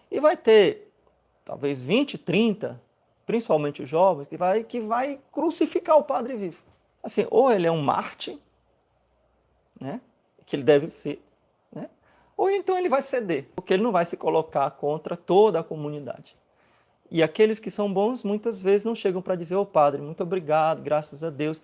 E 0.09 0.19
vai 0.19 0.35
ter 0.35 0.91
talvez 1.45 1.85
20, 1.85 2.17
30, 2.17 2.81
principalmente 3.25 3.81
os 3.81 3.89
jovens, 3.89 4.27
que 4.27 4.37
vai, 4.37 4.63
que 4.63 4.79
vai 4.79 5.19
crucificar 5.31 5.97
o 5.97 6.03
padre 6.03 6.35
vivo. 6.35 6.63
Assim, 7.03 7.25
ou 7.29 7.51
ele 7.51 7.67
é 7.67 7.71
um 7.71 7.81
Marte, 7.81 8.39
né? 9.79 10.01
Que 10.51 10.57
ele 10.57 10.63
deve 10.63 10.87
ser, 10.87 11.23
né? 11.71 11.89
ou 12.35 12.49
então 12.49 12.77
ele 12.77 12.89
vai 12.89 13.01
ceder, 13.01 13.47
porque 13.55 13.73
ele 13.73 13.83
não 13.83 13.91
vai 13.93 14.03
se 14.03 14.17
colocar 14.17 14.69
contra 14.71 15.15
toda 15.15 15.61
a 15.61 15.63
comunidade. 15.63 16.35
E 17.09 17.23
aqueles 17.23 17.57
que 17.57 17.71
são 17.71 17.91
bons, 17.91 18.21
muitas 18.21 18.59
vezes 18.59 18.83
não 18.83 18.93
chegam 18.93 19.21
para 19.21 19.37
dizer, 19.37 19.55
ô 19.55 19.61
oh, 19.61 19.65
padre, 19.65 20.01
muito 20.01 20.23
obrigado, 20.23 20.81
graças 20.81 21.23
a 21.23 21.29
Deus. 21.29 21.63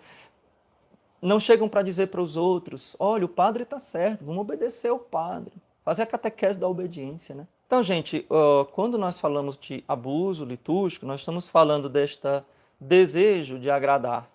Não 1.21 1.37
chegam 1.37 1.67
para 1.67 1.81
dizer 1.81 2.07
para 2.07 2.21
os 2.21 2.37
outros, 2.37 2.95
olha, 2.97 3.25
o 3.25 3.29
padre 3.29 3.63
está 3.63 3.77
certo, 3.77 4.23
vamos 4.23 4.39
obedecer 4.39 4.87
ao 4.87 4.99
padre. 4.99 5.51
Fazer 5.83 6.03
a 6.03 6.05
catequese 6.05 6.57
da 6.57 6.69
obediência, 6.69 7.35
né? 7.35 7.45
Então, 7.65 7.83
gente, 7.83 8.25
quando 8.71 8.97
nós 8.97 9.19
falamos 9.19 9.57
de 9.57 9.83
abuso 9.85 10.45
litúrgico, 10.45 11.05
nós 11.05 11.19
estamos 11.19 11.49
falando 11.49 11.89
desta 11.89 12.45
desejo 12.79 13.59
de 13.59 13.69
agradar, 13.69 14.29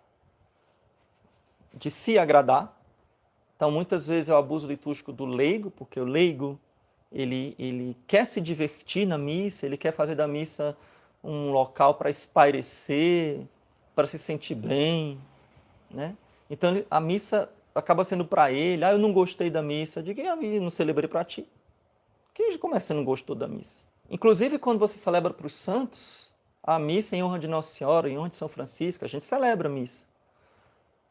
de 1.73 1.91
se 1.91 2.19
agradar. 2.19 2.82
Então, 3.62 3.70
muitas 3.70 4.09
vezes 4.09 4.29
é 4.29 4.35
o 4.35 4.37
abuso 4.37 4.66
litúrgico 4.66 5.12
do 5.12 5.25
leigo, 5.25 5.70
porque 5.70 6.01
o 6.01 6.05
leigo 6.05 6.59
ele, 7.12 7.55
ele 7.57 7.96
quer 8.09 8.27
se 8.27 8.40
divertir 8.40 9.07
na 9.07 9.16
missa, 9.16 9.64
ele 9.64 9.77
quer 9.77 9.92
fazer 9.92 10.16
da 10.16 10.27
missa 10.27 10.77
um 11.22 11.53
local 11.53 11.94
para 11.94 12.11
espairecer, 12.11 13.40
para 13.94 14.05
se 14.05 14.18
sentir 14.18 14.57
bem, 14.57 15.16
né? 15.88 16.16
Então 16.51 16.85
a 16.90 16.98
missa 16.98 17.48
acaba 17.72 18.03
sendo 18.03 18.25
para 18.25 18.51
ele, 18.51 18.85
ah, 18.85 18.90
eu 18.90 18.98
não 18.98 19.12
gostei 19.12 19.48
da 19.48 19.62
missa, 19.62 20.03
diga, 20.03 20.25
ah, 20.25 20.44
eu 20.44 20.61
não 20.61 20.68
celebrei 20.68 21.07
para 21.07 21.22
ti. 21.22 21.48
Que, 22.35 22.59
como 22.59 22.75
é 22.75 22.79
que 22.79 22.83
você 22.83 22.94
não 22.94 23.05
gostou 23.05 23.37
da 23.37 23.46
missa? 23.46 23.85
Inclusive, 24.11 24.59
quando 24.59 24.81
você 24.81 24.96
celebra 24.96 25.33
para 25.33 25.46
os 25.46 25.55
santos, 25.55 26.29
a 26.64 26.81
missa 26.81 27.14
em 27.14 27.22
honra 27.22 27.38
de 27.38 27.46
Nossa 27.46 27.72
Senhora, 27.72 28.11
em 28.11 28.18
honra 28.18 28.31
de 28.31 28.35
São 28.35 28.48
Francisco, 28.48 29.05
a 29.05 29.09
gente 29.09 29.25
celebra 29.25 29.68
a 29.68 29.72
missa. 29.72 30.03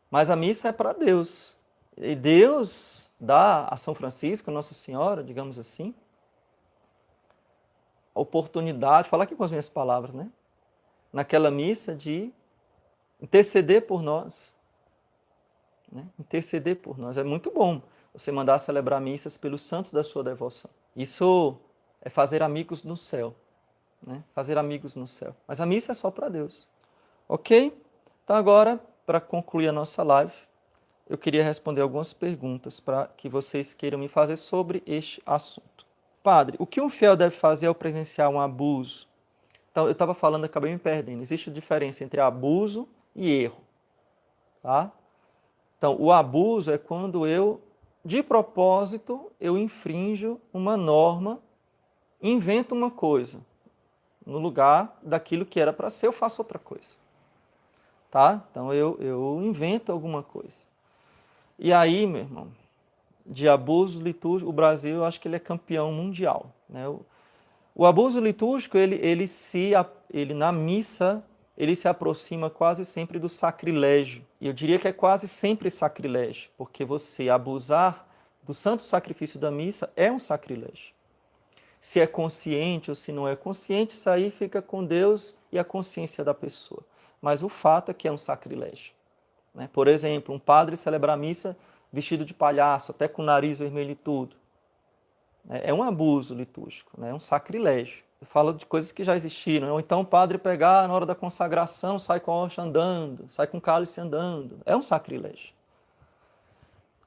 Mas 0.09 0.29
a 0.29 0.35
missa 0.35 0.67
é 0.67 0.73
para 0.73 0.91
Deus. 0.91 1.55
E 1.97 2.15
Deus 2.15 3.10
dá 3.19 3.65
a 3.65 3.77
São 3.77 3.93
Francisco, 3.93 4.49
Nossa 4.49 4.73
Senhora, 4.73 5.23
digamos 5.23 5.60
assim, 5.60 5.93
a 8.13 8.19
oportunidade, 8.19 9.10
falar 9.10 9.23
aqui 9.23 9.36
com 9.36 9.43
as 9.43 9.51
minhas 9.51 9.69
palavras, 9.69 10.13
né? 10.13 10.30
Naquela 11.12 11.51
missa 11.51 11.95
de 11.95 12.32
interceder 13.21 13.86
por 13.86 14.01
nós. 14.01 14.56
Né? 15.91 16.08
Interceder 16.19 16.77
por 16.77 16.97
nós. 16.97 17.17
É 17.17 17.23
muito 17.23 17.51
bom 17.51 17.82
você 18.13 18.32
mandar 18.32 18.60
celebrar 18.60 18.99
missas 18.99 19.38
pelos 19.38 19.62
santos 19.62 19.91
da 19.91 20.04
sua 20.04 20.23
devoção. 20.23 20.71
Isso 20.95 21.58
é 22.01 22.10
fazer 22.10 22.41
amigos 22.41 22.84
no 22.84 22.97
céu. 22.97 23.36
Né? 24.01 24.23
Fazer 24.34 24.58
amigos 24.58 24.95
no 24.95 25.06
céu. 25.06 25.36
Mas 25.47 25.62
a 25.62 25.65
missa 25.65 25.91
é 25.91 25.95
só 25.95 26.10
para 26.10 26.27
Deus. 26.30 26.67
Ok? 27.27 27.77
Então, 28.23 28.36
agora, 28.36 28.80
para 29.06 29.21
concluir 29.21 29.67
a 29.67 29.71
nossa 29.71 30.04
live, 30.04 30.34
eu 31.12 31.17
queria 31.17 31.43
responder 31.43 31.82
algumas 31.82 32.13
perguntas 32.13 32.80
para 32.80 33.06
que 33.06 33.28
vocês 33.28 33.74
queiram 33.74 34.00
me 34.00 34.08
fazer 34.08 34.38
sobre 34.38 34.82
este 34.86 35.21
assunto. 35.26 35.86
Padre, 36.24 36.56
o 36.58 36.65
que 36.65 36.80
um 36.80 36.89
fiel 36.89 37.17
deve 37.17 37.36
fazer 37.36 37.67
ao 37.67 37.76
presenciar 37.76 38.30
um 38.30 38.39
abuso? 38.39 39.10
Então, 39.69 39.88
eu 39.88 39.91
estava 39.91 40.13
falando, 40.13 40.45
acabei 40.45 40.71
me 40.71 40.80
perdendo. 40.80 41.21
Existe 41.21 41.52
diferença 41.52 42.02
entre 42.02 42.21
abuso 42.21 42.88
e 43.13 43.30
erro. 43.30 43.62
Tá? 44.63 44.89
Então, 45.78 45.97
o 46.00 46.13
abuso 46.13 46.71
é 46.71 46.78
quando 46.78 47.28
eu 47.28 47.62
de 48.06 48.24
propósito, 48.24 49.30
eu 49.38 49.58
infrinjo 49.58 50.39
uma 50.54 50.78
norma, 50.78 51.41
invento 52.21 52.74
uma 52.74 52.89
coisa. 52.89 53.41
No 54.26 54.39
lugar 54.39 54.97
daquilo 55.04 55.45
que 55.45 55.60
era 55.60 55.74
para 55.74 55.89
ser, 55.89 56.08
eu 56.08 56.13
faço 56.13 56.41
outra 56.41 56.58
coisa. 56.58 56.97
Tá? 58.10 58.45
Então 58.50 58.74
eu, 58.74 58.97
eu 59.02 59.41
invento 59.43 59.91
alguma 59.91 60.24
coisa. 60.24 60.70
E 61.63 61.71
aí, 61.71 62.08
meu 62.08 62.21
irmão, 62.21 62.47
de 63.24 63.47
abuso 63.47 64.02
litúrgico, 64.02 64.50
o 64.50 64.54
Brasil, 64.54 64.95
eu 64.95 65.06
acho 65.06 65.21
que 65.21 65.28
ele 65.28 65.36
é 65.36 65.39
campeão 65.39 65.91
mundial. 65.91 66.52
Né? 66.67 66.88
O, 66.88 67.06
o 67.76 67.86
abuso 67.86 68.19
litúrgico, 68.19 68.80
ele, 68.80 68.95
ele, 68.95 69.28
se, 69.28 69.74
ele 70.12 70.34
na 70.34 70.52
missa, 70.52 71.24
ele 71.56 71.76
se 71.76 71.88
aproxima 71.88 72.50
quase 72.50 72.84
sempre 72.84 73.19
do 73.19 73.30
sacrilégio. 73.30 74.26
E 74.41 74.47
eu 74.47 74.54
diria 74.54 74.80
que 74.80 74.88
é 74.88 74.91
quase 74.91 75.28
sempre 75.28 75.69
sacrilégio, 75.69 76.50
porque 76.58 76.84
você 76.84 77.30
abusar 77.30 78.08
do 78.41 78.56
santo 78.56 78.82
sacrifício 78.82 79.39
da 79.39 79.52
missa 79.52 79.93
é 79.95 80.12
um 80.12 80.17
sacrilégio. 80.17 80.95
Se 81.80 82.00
é 82.00 82.08
consciente 82.08 82.89
ou 82.89 82.95
se 82.95 83.12
não 83.12 83.28
é 83.28 83.36
consciente, 83.36 83.93
isso 83.93 84.10
aí 84.10 84.32
fica 84.32 84.63
com 84.63 84.84
Deus 84.84 85.38
e 85.52 85.60
a 85.60 85.63
consciência 85.63 86.24
da 86.24 86.34
pessoa. 86.34 86.84
Mas 87.21 87.43
o 87.43 87.50
fato 87.50 87.91
é 87.91 87.93
que 87.93 88.08
é 88.08 88.12
um 88.12 88.17
sacrilégio. 88.17 88.93
Né? 89.53 89.69
Por 89.71 89.87
exemplo, 89.87 90.33
um 90.33 90.39
padre 90.39 90.75
celebrar 90.75 91.15
a 91.15 91.17
missa 91.17 91.57
vestido 91.91 92.23
de 92.23 92.33
palhaço, 92.33 92.91
até 92.91 93.07
com 93.07 93.21
o 93.21 93.25
nariz 93.25 93.59
vermelho 93.59 93.91
e 93.91 93.95
tudo. 93.95 94.35
É 95.49 95.73
um 95.73 95.81
abuso 95.81 96.35
litúrgico, 96.35 96.99
né? 96.99 97.09
é 97.09 97.13
um 97.13 97.19
sacrilégio 97.19 98.03
fala 98.25 98.53
de 98.53 98.65
coisas 98.65 98.91
que 98.91 99.03
já 99.03 99.15
existiram. 99.15 99.67
Né? 99.67 99.73
Ou 99.73 99.79
então 99.79 100.01
o 100.01 100.05
padre 100.05 100.37
pegar 100.37 100.87
na 100.87 100.93
hora 100.93 101.05
da 101.05 101.15
consagração, 101.15 101.97
sai 101.97 102.19
com 102.19 102.31
a 102.31 102.43
hoxa 102.43 102.61
andando, 102.61 103.29
sai 103.29 103.47
com 103.47 103.57
o 103.57 103.61
cálice 103.61 103.99
andando. 103.99 104.59
É 104.65 104.75
um 104.75 104.81
sacrilégio. 104.81 105.53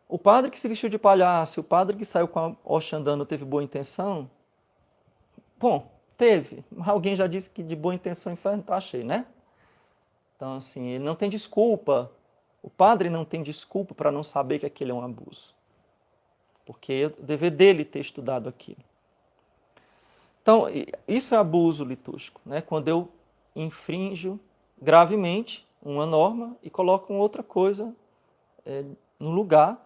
O 0.09 0.19
padre 0.19 0.51
que 0.51 0.61
se 0.61 0.69
vestiu 0.69 0.89
de 0.89 0.99
palhaço, 0.99 1.61
o 1.61 1.65
padre 1.65 1.97
que 1.97 2.05
saiu 2.05 2.29
com 2.29 2.39
a 2.39 2.57
hoxa 2.65 2.97
andando 2.97 3.25
teve 3.25 3.45
boa 3.45 3.63
intenção? 3.63 4.29
Bom, 5.59 5.91
teve. 6.17 6.65
Alguém 6.85 7.17
já 7.17 7.27
disse 7.27 7.49
que 7.49 7.63
de 7.63 7.75
boa 7.75 7.95
intenção 7.95 8.31
o 8.31 8.35
inferno 8.35 8.61
está 8.61 8.81
cheio, 8.81 9.05
né? 9.05 9.27
Então, 10.37 10.57
assim, 10.57 10.89
ele 10.89 11.05
não 11.05 11.15
tem 11.15 11.31
desculpa. 11.31 12.11
O 12.65 12.71
padre 12.71 13.11
não 13.11 13.27
tem 13.27 13.43
desculpa 13.43 13.95
para 13.95 14.11
não 14.11 14.23
saber 14.23 14.59
que 14.59 14.65
aquilo 14.65 14.93
é 14.93 14.95
um 14.95 15.05
abuso. 15.05 15.55
Porque 16.65 16.93
é 16.95 17.23
dever 17.23 17.51
dele 17.51 17.85
ter 17.85 18.01
estudado 18.01 18.49
aquilo. 18.49 18.79
Então, 20.41 20.65
isso 21.07 21.35
é 21.35 21.39
abuso 21.39 21.85
litúrgico, 21.85 22.41
né? 22.45 22.63
quando 22.63 22.89
eu 22.89 23.11
infrinjo 23.55 24.41
gravemente 24.81 25.67
uma 25.83 26.07
norma 26.07 26.57
e 26.63 26.71
coloco 26.71 27.13
outra 27.13 27.43
coisa 27.43 27.95
é, 28.65 28.83
no 29.21 29.31
lugar, 29.31 29.79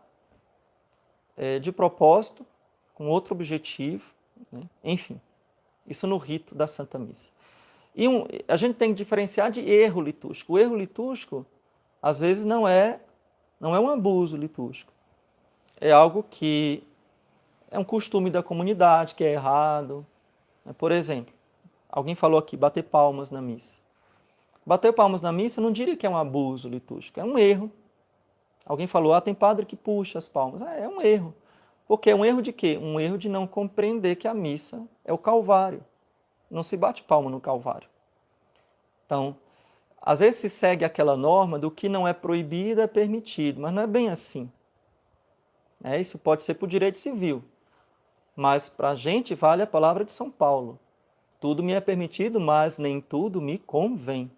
é, 1.37 1.59
de 1.59 1.73
propósito, 1.73 2.47
com 2.95 3.09
outro 3.09 3.35
objetivo, 3.35 4.15
né? 4.53 4.63
enfim, 4.85 5.21
isso 5.85 6.07
no 6.07 6.17
rito 6.17 6.55
da 6.55 6.69
Santa 6.69 6.97
Missa. 6.97 7.31
E 7.93 8.07
um, 8.07 8.25
a 8.47 8.57
gente 8.57 8.77
tem 8.77 8.91
que 8.91 8.99
diferenciar 8.99 9.51
de 9.51 9.61
erro 9.69 10.01
litúrgico. 10.01 10.53
O 10.53 10.59
erro 10.59 10.77
litúrgico, 10.77 11.45
às 12.03 12.21
vezes, 12.21 12.45
não 12.45 12.67
é, 12.67 13.01
não 13.61 13.75
é 13.75 13.81
um 13.81 13.89
abuso 13.89 14.37
litúrgico. 14.37 14.93
É 15.81 15.93
algo 15.93 16.25
que 16.29 16.83
é 17.71 17.79
um 17.79 17.85
costume 17.85 18.31
da 18.31 18.43
comunidade, 18.43 19.15
que 19.15 19.25
é 19.25 19.33
errado, 19.33 20.07
né? 20.65 20.75
Por 20.77 20.93
exemplo, 20.93 21.33
alguém 21.89 22.15
falou 22.15 22.39
aqui, 22.39 22.57
bater 22.57 22.83
palmas 22.83 23.31
na 23.31 23.41
missa. 23.41 23.81
Bater 24.65 24.93
palmas 24.93 25.23
na 25.23 25.33
missa 25.33 25.61
não 25.61 25.73
diria 25.73 25.97
que 25.97 26.07
é 26.07 26.11
um 26.11 26.17
abuso 26.17 26.69
litúrgico, 26.69 27.19
é 27.19 27.25
um 27.25 27.39
erro. 27.39 27.73
Alguém 28.67 28.87
falou, 28.87 29.15
ah, 29.15 29.21
tem 29.21 29.35
padre 29.35 29.65
que 29.65 29.75
puxa 29.75 30.19
as 30.19 30.29
palmas. 30.29 30.61
É, 30.61 30.83
é 30.83 30.89
um 30.89 31.01
erro. 31.01 31.35
Porque 31.87 32.11
é 32.11 32.15
um 32.15 32.23
erro 32.23 32.43
de 32.43 32.53
quê? 32.53 32.79
Um 32.81 33.01
erro 33.01 33.17
de 33.17 33.31
não 33.31 33.47
compreender 33.47 34.17
que 34.17 34.29
a 34.29 34.35
missa 34.35 34.87
é 35.07 35.13
o 35.13 35.17
Calvário. 35.17 35.83
Não 36.51 36.63
se 36.63 36.77
bate 36.77 37.03
palma 37.03 37.31
no 37.31 37.41
Calvário. 37.41 37.89
Então, 39.07 39.35
às 40.01 40.21
vezes 40.21 40.41
se 40.41 40.49
segue 40.49 40.85
aquela 40.85 41.17
norma 41.17 41.59
do 41.59 41.71
que 41.71 41.89
não 41.89 42.07
é 42.07 42.13
proibido 42.13 42.81
é 42.81 42.87
permitido, 42.87 43.61
mas 43.61 43.73
não 43.73 43.83
é 43.83 43.87
bem 43.87 44.09
assim. 44.09 44.51
É, 45.83 46.01
isso 46.01 46.19
pode 46.19 46.43
ser 46.43 46.55
por 46.55 46.69
direito 46.69 46.99
civil. 46.99 47.43
Mas 48.35 48.69
para 48.69 48.91
a 48.91 48.95
gente 48.95 49.35
vale 49.35 49.63
a 49.63 49.67
palavra 49.67 50.05
de 50.05 50.13
São 50.13 50.31
Paulo. 50.31 50.79
Tudo 51.41 51.63
me 51.63 51.73
é 51.73 51.81
permitido, 51.81 52.41
mas 52.41 52.79
nem 52.79 53.01
tudo 53.01 53.41
me 53.41 53.59
convém. 53.59 54.31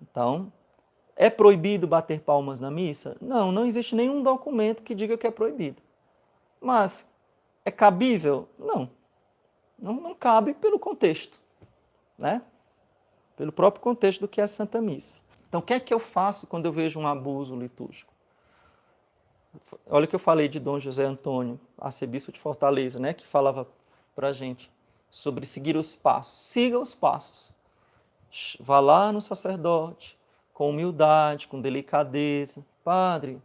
Então, 0.00 0.52
é 1.16 1.30
proibido 1.30 1.86
bater 1.86 2.20
palmas 2.20 2.60
na 2.60 2.70
missa? 2.70 3.16
Não, 3.20 3.52
não 3.52 3.64
existe 3.64 3.94
nenhum 3.94 4.22
documento 4.22 4.82
que 4.82 4.94
diga 4.94 5.16
que 5.16 5.26
é 5.26 5.30
proibido. 5.30 5.82
Mas 6.60 7.06
é 7.64 7.70
cabível? 7.70 8.48
Não. 8.58 8.90
Não, 9.78 9.94
não 9.94 10.14
cabe 10.14 10.54
pelo 10.54 10.78
contexto, 10.78 11.40
né? 12.18 12.42
Pelo 13.36 13.52
próprio 13.52 13.82
contexto 13.82 14.20
do 14.20 14.28
que 14.28 14.40
é 14.40 14.44
a 14.44 14.48
Santa 14.48 14.80
Missa. 14.80 15.22
Então, 15.48 15.60
o 15.60 15.62
que 15.62 15.74
é 15.74 15.80
que 15.80 15.94
eu 15.94 15.98
faço 15.98 16.46
quando 16.46 16.66
eu 16.66 16.72
vejo 16.72 16.98
um 16.98 17.06
abuso 17.06 17.54
litúrgico? 17.54 18.12
Olha 19.86 20.04
o 20.04 20.08
que 20.08 20.16
eu 20.16 20.20
falei 20.20 20.48
de 20.48 20.58
Dom 20.58 20.80
José 20.80 21.04
Antônio, 21.04 21.60
arcebispo 21.78 22.32
de 22.32 22.40
Fortaleza, 22.40 22.98
né, 22.98 23.12
que 23.14 23.26
falava 23.26 23.68
para 24.14 24.28
a 24.28 24.32
gente 24.32 24.70
sobre 25.08 25.46
seguir 25.46 25.76
os 25.76 25.94
passos. 25.94 26.38
Siga 26.48 26.78
os 26.78 26.94
passos. 26.94 27.52
Vá 28.58 28.80
lá 28.80 29.12
no 29.12 29.20
sacerdote, 29.20 30.18
com 30.52 30.70
humildade, 30.70 31.46
com 31.46 31.60
delicadeza. 31.60 32.64
Padre, 32.82 33.40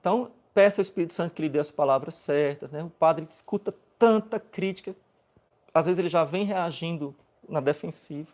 então 0.00 0.30
peça 0.54 0.80
ao 0.80 0.82
Espírito 0.82 1.14
Santo 1.14 1.34
que 1.34 1.42
lhe 1.42 1.48
dê 1.48 1.58
as 1.58 1.70
palavras 1.70 2.14
certas. 2.14 2.70
Né? 2.70 2.82
O 2.82 2.90
padre 2.90 3.24
escuta 3.24 3.74
tanta 3.98 4.40
crítica, 4.40 4.96
às 5.72 5.86
vezes 5.86 5.98
ele 5.98 6.08
já 6.08 6.24
vem 6.24 6.44
reagindo 6.44 7.14
na 7.48 7.60
defensiva. 7.60 8.32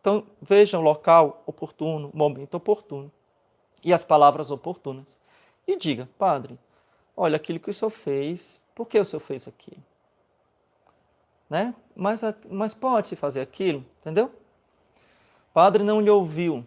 Então 0.00 0.26
veja 0.40 0.78
o 0.78 0.82
local 0.82 1.42
oportuno, 1.46 2.10
momento 2.14 2.54
oportuno 2.54 3.10
e 3.82 3.92
as 3.92 4.04
palavras 4.04 4.50
oportunas. 4.50 5.18
E 5.66 5.76
diga, 5.76 6.08
padre, 6.18 6.58
olha 7.16 7.36
aquilo 7.36 7.60
que 7.60 7.70
o 7.70 7.74
senhor 7.74 7.90
fez, 7.90 8.60
por 8.74 8.86
que 8.86 8.98
o 8.98 9.04
senhor 9.04 9.20
fez 9.20 9.46
aquilo? 9.46 9.82
Né? 11.48 11.74
Mas, 11.94 12.22
mas 12.48 12.74
pode-se 12.74 13.16
fazer 13.16 13.40
aquilo, 13.40 13.84
entendeu? 14.00 14.32
Padre 15.52 15.82
não 15.82 16.00
lhe 16.00 16.10
ouviu. 16.10 16.64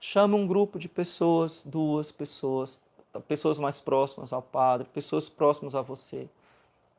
Chama 0.00 0.36
um 0.36 0.46
grupo 0.46 0.78
de 0.78 0.88
pessoas, 0.88 1.64
duas 1.64 2.12
pessoas, 2.12 2.80
pessoas 3.26 3.58
mais 3.58 3.80
próximas 3.80 4.32
ao 4.32 4.42
padre, 4.42 4.88
pessoas 4.92 5.28
próximas 5.28 5.74
a 5.74 5.82
você. 5.82 6.28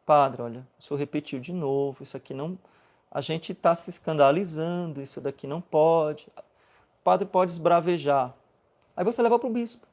Padre, 0.05 0.41
olha, 0.41 0.67
o 0.79 0.81
senhor 0.81 0.97
repetiu 0.97 1.39
de 1.39 1.53
novo, 1.53 2.03
isso 2.03 2.15
aqui 2.15 2.33
não. 2.33 2.57
A 3.17 3.21
gente 3.21 3.51
está 3.51 3.73
se 3.73 3.89
escandalizando, 3.89 5.01
isso 5.01 5.19
daqui 5.19 5.47
não 5.47 5.59
pode. 5.59 6.27
O 6.37 7.03
padre 7.03 7.27
pode 7.27 7.49
esbravejar. 7.49 8.31
Aí 8.95 9.03
você 9.03 9.23
leva 9.23 9.39
para 9.39 9.49
o 9.49 9.51
bispo. 9.51 9.87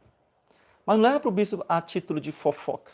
Mas 0.84 0.98
não 0.98 1.04
leva 1.04 1.20
para 1.20 1.30
o 1.30 1.32
bispo 1.32 1.64
a 1.66 1.80
título 1.80 2.20
de 2.20 2.30
fofoca. 2.30 2.92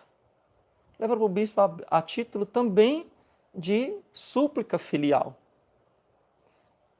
Leva 1.01 1.16
para 1.16 1.24
o 1.24 1.28
bispo 1.28 1.61
a, 1.61 1.76
a 1.91 2.01
título 2.01 2.47
também 2.47 3.11
de 3.53 3.99
súplica 4.12 4.78
filial. 4.78 5.35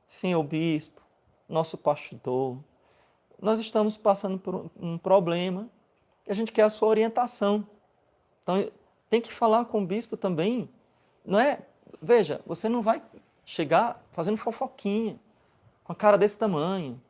Senhor 0.09 0.43
bispo, 0.43 1.01
nosso 1.49 1.79
pastor, 1.79 2.59
nós 3.41 3.61
estamos 3.61 3.97
passando 3.97 4.41
por 4.41 4.69
um 4.77 4.99
problema 4.99 5.71
e 6.27 6.33
a 6.33 6.35
gente 6.35 6.51
quer 6.51 6.63
a 6.63 6.69
sua 6.69 6.89
orientação. 6.89 7.65
Então, 8.43 8.69
tem 9.09 9.21
que 9.21 9.33
falar 9.33 9.67
com 9.67 9.85
o 9.85 9.87
bispo 9.87 10.17
também. 10.17 10.69
Não 11.25 11.39
é? 11.39 11.63
Veja, 12.01 12.41
você 12.47 12.69
não 12.69 12.83
vai 12.83 13.03
chegar 13.45 14.03
fazendo 14.13 14.37
fofoquinha, 14.37 15.19
com 15.85 15.93
a 15.93 15.97
cara 15.97 16.17
desse 16.17 16.39
tamanho. 16.39 17.01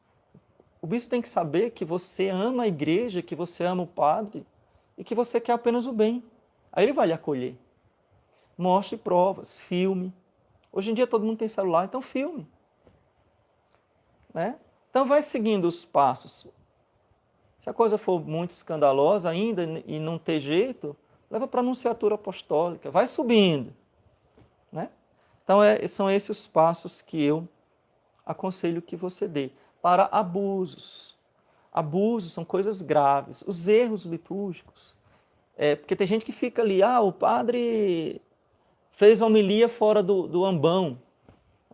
O 0.80 0.86
bispo 0.86 1.10
tem 1.10 1.20
que 1.20 1.28
saber 1.28 1.70
que 1.70 1.84
você 1.84 2.28
ama 2.28 2.62
a 2.62 2.68
igreja, 2.68 3.20
que 3.20 3.34
você 3.34 3.64
ama 3.64 3.82
o 3.82 3.86
padre 3.86 4.46
e 4.96 5.04
que 5.04 5.14
você 5.14 5.40
quer 5.40 5.52
apenas 5.52 5.86
o 5.86 5.92
bem. 5.92 6.24
Aí 6.72 6.84
ele 6.84 6.92
vai 6.92 7.08
lhe 7.08 7.12
acolher. 7.12 7.56
Mostre 8.56 8.96
provas, 8.96 9.58
filme. 9.58 10.14
Hoje 10.72 10.90
em 10.90 10.94
dia 10.94 11.06
todo 11.06 11.24
mundo 11.24 11.38
tem 11.38 11.48
celular, 11.48 11.84
então 11.84 12.00
filme. 12.00 12.46
Né? 14.32 14.58
Então 14.88 15.04
vai 15.04 15.20
seguindo 15.20 15.66
os 15.66 15.84
passos. 15.84 16.46
Se 17.58 17.68
a 17.68 17.74
coisa 17.74 17.98
for 17.98 18.24
muito 18.24 18.52
escandalosa 18.52 19.28
ainda 19.28 19.62
e 19.86 19.98
não 19.98 20.18
ter 20.18 20.40
jeito, 20.40 20.96
leva 21.30 21.46
para 21.46 21.60
a 21.60 21.62
anunciatura 21.62 22.14
apostólica, 22.14 22.90
vai 22.90 23.06
subindo. 23.06 23.74
Então 25.50 25.64
é, 25.64 25.84
são 25.88 26.08
esses 26.08 26.30
os 26.30 26.46
passos 26.46 27.02
que 27.02 27.20
eu 27.20 27.48
aconselho 28.24 28.80
que 28.80 28.94
você 28.94 29.26
dê 29.26 29.50
para 29.82 30.04
abusos. 30.12 31.18
Abusos 31.72 32.32
são 32.32 32.44
coisas 32.44 32.82
graves. 32.82 33.42
Os 33.44 33.66
erros 33.66 34.04
litúrgicos. 34.04 34.94
É, 35.56 35.74
porque 35.74 35.96
tem 35.96 36.06
gente 36.06 36.24
que 36.24 36.30
fica 36.30 36.62
ali, 36.62 36.84
ah, 36.84 37.00
o 37.00 37.10
padre 37.10 38.22
fez 38.92 39.20
homilia 39.20 39.68
fora 39.68 40.04
do, 40.04 40.28
do 40.28 40.44
ambão. 40.44 40.96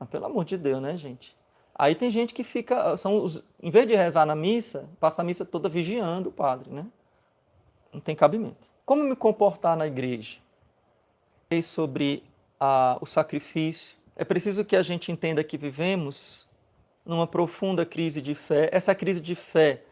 Ah, 0.00 0.06
pelo 0.06 0.24
amor 0.24 0.46
de 0.46 0.56
Deus, 0.56 0.80
né, 0.80 0.96
gente? 0.96 1.36
Aí 1.74 1.94
tem 1.94 2.10
gente 2.10 2.32
que 2.32 2.42
fica, 2.42 2.96
são 2.96 3.22
os, 3.22 3.44
em 3.62 3.70
vez 3.70 3.86
de 3.86 3.94
rezar 3.94 4.24
na 4.24 4.34
missa, 4.34 4.88
passa 4.98 5.20
a 5.20 5.24
missa 5.24 5.44
toda 5.44 5.68
vigiando 5.68 6.30
o 6.30 6.32
padre, 6.32 6.70
né? 6.70 6.86
Não 7.92 8.00
tem 8.00 8.16
cabimento. 8.16 8.70
Como 8.86 9.02
me 9.02 9.14
comportar 9.14 9.76
na 9.76 9.86
igreja? 9.86 10.38
Sobre 11.62 12.24
a, 12.58 12.98
o 13.00 13.06
sacrifício. 13.06 13.98
É 14.14 14.24
preciso 14.24 14.64
que 14.64 14.76
a 14.76 14.82
gente 14.82 15.12
entenda 15.12 15.44
que 15.44 15.58
vivemos 15.58 16.46
numa 17.04 17.26
profunda 17.26 17.84
crise 17.84 18.20
de 18.20 18.34
fé. 18.34 18.68
Essa 18.72 18.94
crise 18.94 19.20
de 19.20 19.34
fé 19.34 19.82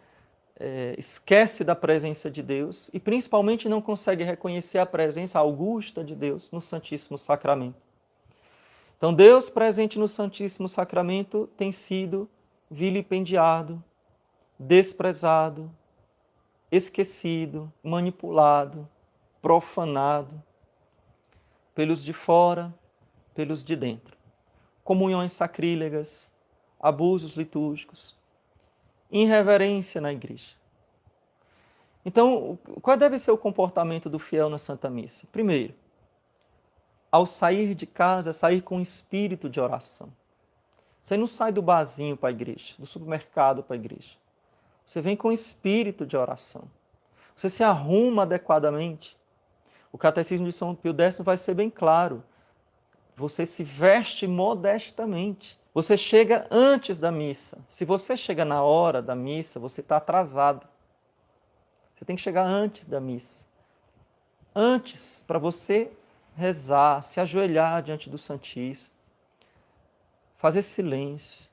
é, 0.59 0.95
esquece 0.99 1.63
da 1.63 1.75
presença 1.75 2.31
de 2.31 2.43
Deus 2.43 2.91
e 2.93 2.99
principalmente 2.99 3.69
não 3.69 3.83
consegue 3.83 4.25
reconhecer 4.25 4.79
a 4.79 4.87
presença 4.87 5.39
augusta 5.39 6.03
de 6.03 6.15
Deus 6.15 6.51
no 6.51 6.61
Santíssimo 6.61 7.19
Sacramento. 7.19 7.77
Então, 8.97 9.13
Deus 9.13 9.51
presente 9.51 9.99
no 9.99 10.09
Santíssimo 10.09 10.67
Sacramento 10.67 11.49
tem 11.57 11.71
sido 11.71 12.29
vilipendiado, 12.71 13.83
desprezado, 14.59 15.71
esquecido, 16.71 17.71
manipulado, 17.83 18.89
profanado 19.43 20.43
pelos 21.75 22.03
de 22.03 22.13
fora, 22.13 22.73
pelos 23.35 23.63
de 23.63 23.75
dentro. 23.75 24.17
Comunhões 24.83 25.33
sacrílegas, 25.33 26.33
abusos 26.81 27.35
litúrgicos, 27.35 28.17
irreverência 29.11 30.01
na 30.01 30.13
igreja. 30.13 30.57
Então, 32.05 32.59
qual 32.83 32.97
deve 32.97 33.19
ser 33.19 33.31
o 33.31 33.39
comportamento 33.39 34.11
do 34.11 34.19
fiel 34.19 34.51
na 34.51 34.59
Santa 34.59 34.91
Missa? 34.91 35.27
Primeiro, 35.33 35.75
ao 37.11 37.25
sair 37.25 37.75
de 37.75 37.87
casa, 37.87 38.33
sair 38.33 38.61
com 38.61 38.81
espírito 38.81 39.49
de 39.49 39.61
oração. 39.61 40.13
Você 41.01 41.17
não 41.17 41.27
sai 41.27 41.53
do 41.53 41.63
barzinho 41.63 42.17
para 42.17 42.29
a 42.29 42.33
igreja, 42.33 42.75
do 42.79 42.87
supermercado 42.87 43.63
para 43.63 43.77
a 43.77 43.79
igreja. 43.79 44.17
Você 44.85 45.01
vem 45.01 45.17
com 45.17 45.31
espírito 45.31 46.05
de 46.05 46.17
oração. 46.17 46.69
Você 47.35 47.49
se 47.49 47.63
arruma 47.63 48.23
adequadamente. 48.23 49.17
O 49.95 49.97
catecismo 49.97 50.45
de 50.45 50.53
São 50.53 50.75
Pio 50.75 50.93
X 50.93 51.21
vai 51.21 51.37
ser 51.37 51.55
bem 51.55 51.71
claro. 51.71 52.25
Você 53.15 53.47
se 53.47 53.63
veste 53.63 54.27
modestamente. 54.27 55.57
Você 55.73 55.97
chega 55.97 56.49
antes 56.51 56.99
da 56.99 57.13
missa. 57.13 57.65
Se 57.69 57.85
você 57.85 58.17
chega 58.17 58.45
na 58.45 58.61
hora 58.61 59.01
da 59.01 59.15
missa, 59.15 59.61
você 59.61 59.83
está 59.83 59.99
atrasado. 59.99 60.67
Você 61.95 62.05
tem 62.05 62.17
que 62.17 62.23
chegar 62.23 62.45
antes 62.45 62.87
da 62.87 63.01
missa. 63.01 63.45
Antes, 64.53 65.23
para 65.29 65.39
você 65.39 65.93
rezar, 66.35 67.01
se 67.01 67.21
ajoelhar 67.21 67.81
diante 67.81 68.11
do 68.11 68.19
Santíssimo, 68.19 68.97
fazer 70.35 70.63
silêncio, 70.63 71.49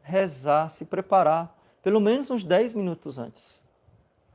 rezar, 0.00 0.68
se 0.68 0.84
preparar, 0.84 1.58
pelo 1.82 1.98
menos 1.98 2.30
uns 2.30 2.44
10 2.44 2.72
minutos 2.74 3.18
antes. 3.18 3.64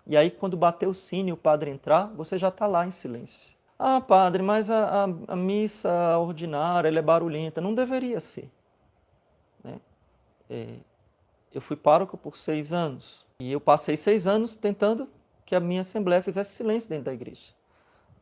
E 0.06 0.18
aí, 0.18 0.30
quando 0.30 0.58
bater 0.58 0.88
o 0.88 0.94
sino 0.94 1.30
e 1.30 1.34
o 1.34 1.38
padre 1.38 1.72
entrar, 1.72 2.08
você 2.08 2.38
já 2.38 2.50
está 2.50 2.68
lá 2.68 2.86
em 2.86 2.92
silêncio. 2.92 3.56
Ah, 3.80 4.02
padre, 4.02 4.44
mas 4.44 4.70
a, 4.70 5.04
a, 5.06 5.34
a 5.34 5.36
missa 5.36 6.18
ordinária 6.18 6.88
é 6.88 7.02
barulhenta. 7.02 7.62
Não 7.62 7.74
deveria 7.74 8.20
ser. 8.20 8.50
Né? 9.64 9.80
É, 10.50 10.76
eu 11.54 11.62
fui 11.62 11.76
pároco 11.76 12.18
por 12.18 12.38
seis 12.38 12.74
anos. 12.74 13.26
E 13.40 13.52
eu 13.52 13.62
passei 13.62 13.96
seis 13.96 14.28
anos 14.28 14.56
tentando 14.56 15.08
que 15.46 15.56
a 15.56 15.60
minha 15.60 15.82
assembleia 15.82 16.22
fizesse 16.22 16.52
silêncio 16.52 16.90
dentro 16.90 17.06
da 17.06 17.14
igreja. 17.14 17.54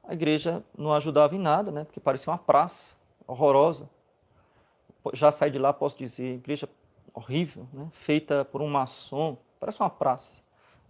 A 0.04 0.14
igreja 0.14 0.64
não 0.78 0.94
ajudava 0.94 1.36
em 1.36 1.40
nada, 1.40 1.72
né? 1.72 1.84
porque 1.84 2.00
parecia 2.00 2.32
uma 2.32 2.38
praça 2.38 2.96
horrorosa. 3.28 3.90
Já 5.14 5.32
saí 5.32 5.50
de 5.50 5.58
lá, 5.58 5.72
posso 5.74 5.98
dizer, 5.98 6.36
igreja 6.36 6.68
horrível, 7.14 7.68
né? 7.74 7.88
feita 7.92 8.46
por 8.46 8.62
um 8.62 8.68
maçom, 8.68 9.38
parece 9.60 9.80
uma 9.80 9.90
praça. 9.90 10.42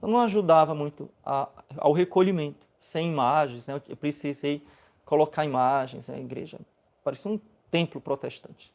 Então 0.01 0.09
não 0.09 0.19
ajudava 0.21 0.73
muito 0.73 1.07
a, 1.23 1.47
ao 1.77 1.93
recolhimento, 1.93 2.65
sem 2.79 3.07
imagens. 3.07 3.67
Né? 3.67 3.79
Eu 3.87 3.95
precisei 3.95 4.63
colocar 5.05 5.45
imagens, 5.45 6.07
né? 6.07 6.15
a 6.15 6.19
igreja 6.19 6.59
parecia 7.03 7.29
um 7.29 7.39
templo 7.69 8.01
protestante. 8.01 8.73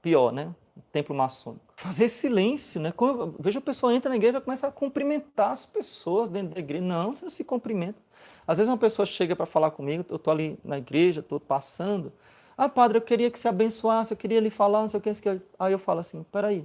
Pior, 0.00 0.32
né? 0.32 0.54
templo 0.92 1.14
maçônico. 1.16 1.64
Fazer 1.74 2.08
silêncio, 2.08 2.80
né? 2.80 2.92
Quando, 2.92 3.34
veja 3.40 3.58
a 3.58 3.62
pessoa 3.62 3.92
entra 3.92 4.08
na 4.08 4.14
igreja 4.14 4.38
e 4.38 4.40
começa 4.40 4.68
a 4.68 4.70
cumprimentar 4.70 5.50
as 5.50 5.66
pessoas 5.66 6.28
dentro 6.28 6.54
da 6.54 6.60
igreja. 6.60 6.84
Não, 6.84 7.16
você 7.16 7.24
não 7.24 7.30
se 7.30 7.42
cumprimenta. 7.42 7.98
Às 8.46 8.58
vezes 8.58 8.70
uma 8.70 8.78
pessoa 8.78 9.04
chega 9.04 9.34
para 9.34 9.46
falar 9.46 9.72
comigo, 9.72 10.04
eu 10.08 10.16
estou 10.16 10.32
ali 10.32 10.56
na 10.64 10.78
igreja, 10.78 11.20
estou 11.20 11.40
passando. 11.40 12.12
Ah, 12.56 12.68
padre, 12.68 12.98
eu 12.98 13.02
queria 13.02 13.30
que 13.30 13.38
você 13.38 13.48
abençoasse, 13.48 14.12
eu 14.12 14.16
queria 14.16 14.40
lhe 14.40 14.50
falar, 14.50 14.82
não 14.82 14.88
sei 14.88 14.98
o 14.98 15.02
que. 15.02 15.10
Aí 15.58 15.72
eu 15.72 15.78
falo 15.78 16.00
assim, 16.00 16.24
peraí, 16.30 16.64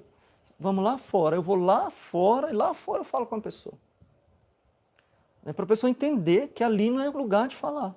vamos 0.63 0.83
lá 0.83 0.97
fora. 0.97 1.35
Eu 1.35 1.41
vou 1.41 1.57
lá 1.57 1.89
fora 1.89 2.49
e 2.49 2.53
lá 2.53 2.73
fora 2.73 3.01
eu 3.01 3.03
falo 3.03 3.25
com 3.25 3.35
a 3.35 3.41
pessoa. 3.41 3.75
É 5.45 5.51
para 5.51 5.65
a 5.65 5.67
pessoa 5.67 5.89
entender 5.89 6.47
que 6.55 6.63
ali 6.63 6.89
não 6.89 7.01
é 7.01 7.09
lugar 7.09 7.49
de 7.49 7.55
falar. 7.55 7.93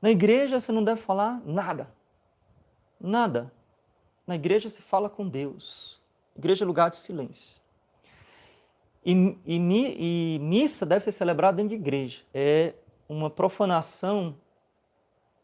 Na 0.00 0.10
igreja 0.10 0.60
você 0.60 0.70
não 0.70 0.84
deve 0.84 1.00
falar 1.00 1.40
nada. 1.44 1.88
Nada. 3.00 3.50
Na 4.26 4.34
igreja 4.34 4.68
se 4.68 4.82
fala 4.82 5.08
com 5.08 5.26
Deus. 5.26 6.00
Igreja 6.36 6.64
é 6.64 6.66
lugar 6.66 6.90
de 6.90 6.98
silêncio. 6.98 7.62
E, 9.04 9.12
e, 9.46 10.36
e 10.36 10.38
missa 10.38 10.84
deve 10.84 11.02
ser 11.02 11.12
celebrada 11.12 11.56
dentro 11.56 11.70
de 11.70 11.76
igreja. 11.76 12.20
É 12.34 12.74
uma 13.08 13.30
profanação, 13.30 14.36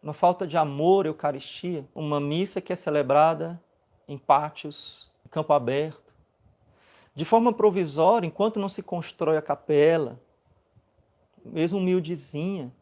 uma 0.03 0.13
falta 0.13 0.47
de 0.47 0.57
amor 0.57 1.07
Eucaristia. 1.07 1.89
Uma 1.95 2.21
missa 2.21 2.61
que 2.61 2.73
é 2.73 2.77
celebrada 2.77 3.61
em 4.07 4.19
pátios, 4.19 5.08
campo 5.29 5.53
aberto. 5.53 6.13
De 7.15 7.25
forma 7.25 7.53
provisória, 7.53 8.27
enquanto 8.27 8.61
não 8.61 8.69
se 8.69 8.83
constrói 8.83 9.37
a 9.37 9.43
capela, 9.43 10.21
mesmo 11.45 11.79
humildezinha, 11.79 12.73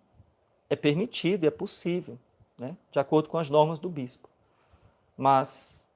é 0.69 0.77
permitido 0.77 1.47
é 1.47 1.51
possível, 1.51 2.19
né? 2.59 2.77
de 2.91 2.99
acordo 2.99 3.29
com 3.29 3.39
as 3.39 3.49
normas 3.49 3.79
do 3.79 3.89
bispo. 3.89 4.29
Mas, 5.17 5.87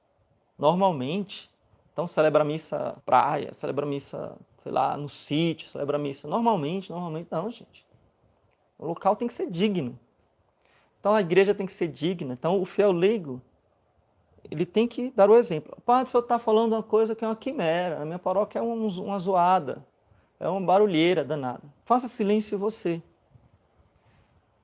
normalmente, 0.57 1.49
então 1.93 2.07
celebra 2.07 2.43
missa 2.43 2.97
praia, 3.05 3.53
celebra 3.53 3.85
missa, 3.85 4.35
sei 4.63 4.71
lá, 4.71 4.97
no 4.97 5.09
sítio, 5.09 5.67
celebra 5.67 5.97
missa. 5.97 6.27
Normalmente, 6.27 6.89
normalmente, 6.89 7.27
não, 7.29 7.49
gente. 7.49 7.85
O 8.79 8.87
local 8.87 9.15
tem 9.15 9.27
que 9.27 9.33
ser 9.33 9.49
digno. 9.49 9.99
Então 10.99 11.13
a 11.13 11.21
igreja 11.21 11.53
tem 11.53 11.65
que 11.65 11.73
ser 11.73 11.87
digna. 11.87 12.33
Então 12.33 12.59
o 12.61 12.65
fiel 12.65 12.91
leigo, 12.91 13.41
ele 14.49 14.65
tem 14.65 14.87
que 14.87 15.11
dar 15.11 15.29
o 15.29 15.37
exemplo. 15.37 15.77
Padre, 15.85 16.07
o 16.07 16.11
senhor 16.11 16.23
está 16.23 16.39
falando 16.39 16.73
uma 16.73 16.83
coisa 16.83 17.15
que 17.15 17.23
é 17.23 17.27
uma 17.27 17.35
quimera. 17.35 18.01
A 18.01 18.05
minha 18.05 18.19
paróquia 18.19 18.59
é 18.59 18.61
um, 18.61 18.87
uma 18.87 19.19
zoada. 19.19 19.85
É 20.39 20.47
uma 20.47 20.61
barulheira 20.61 21.23
danada. 21.23 21.61
Faça 21.85 22.07
silêncio 22.07 22.57
você. 22.57 23.01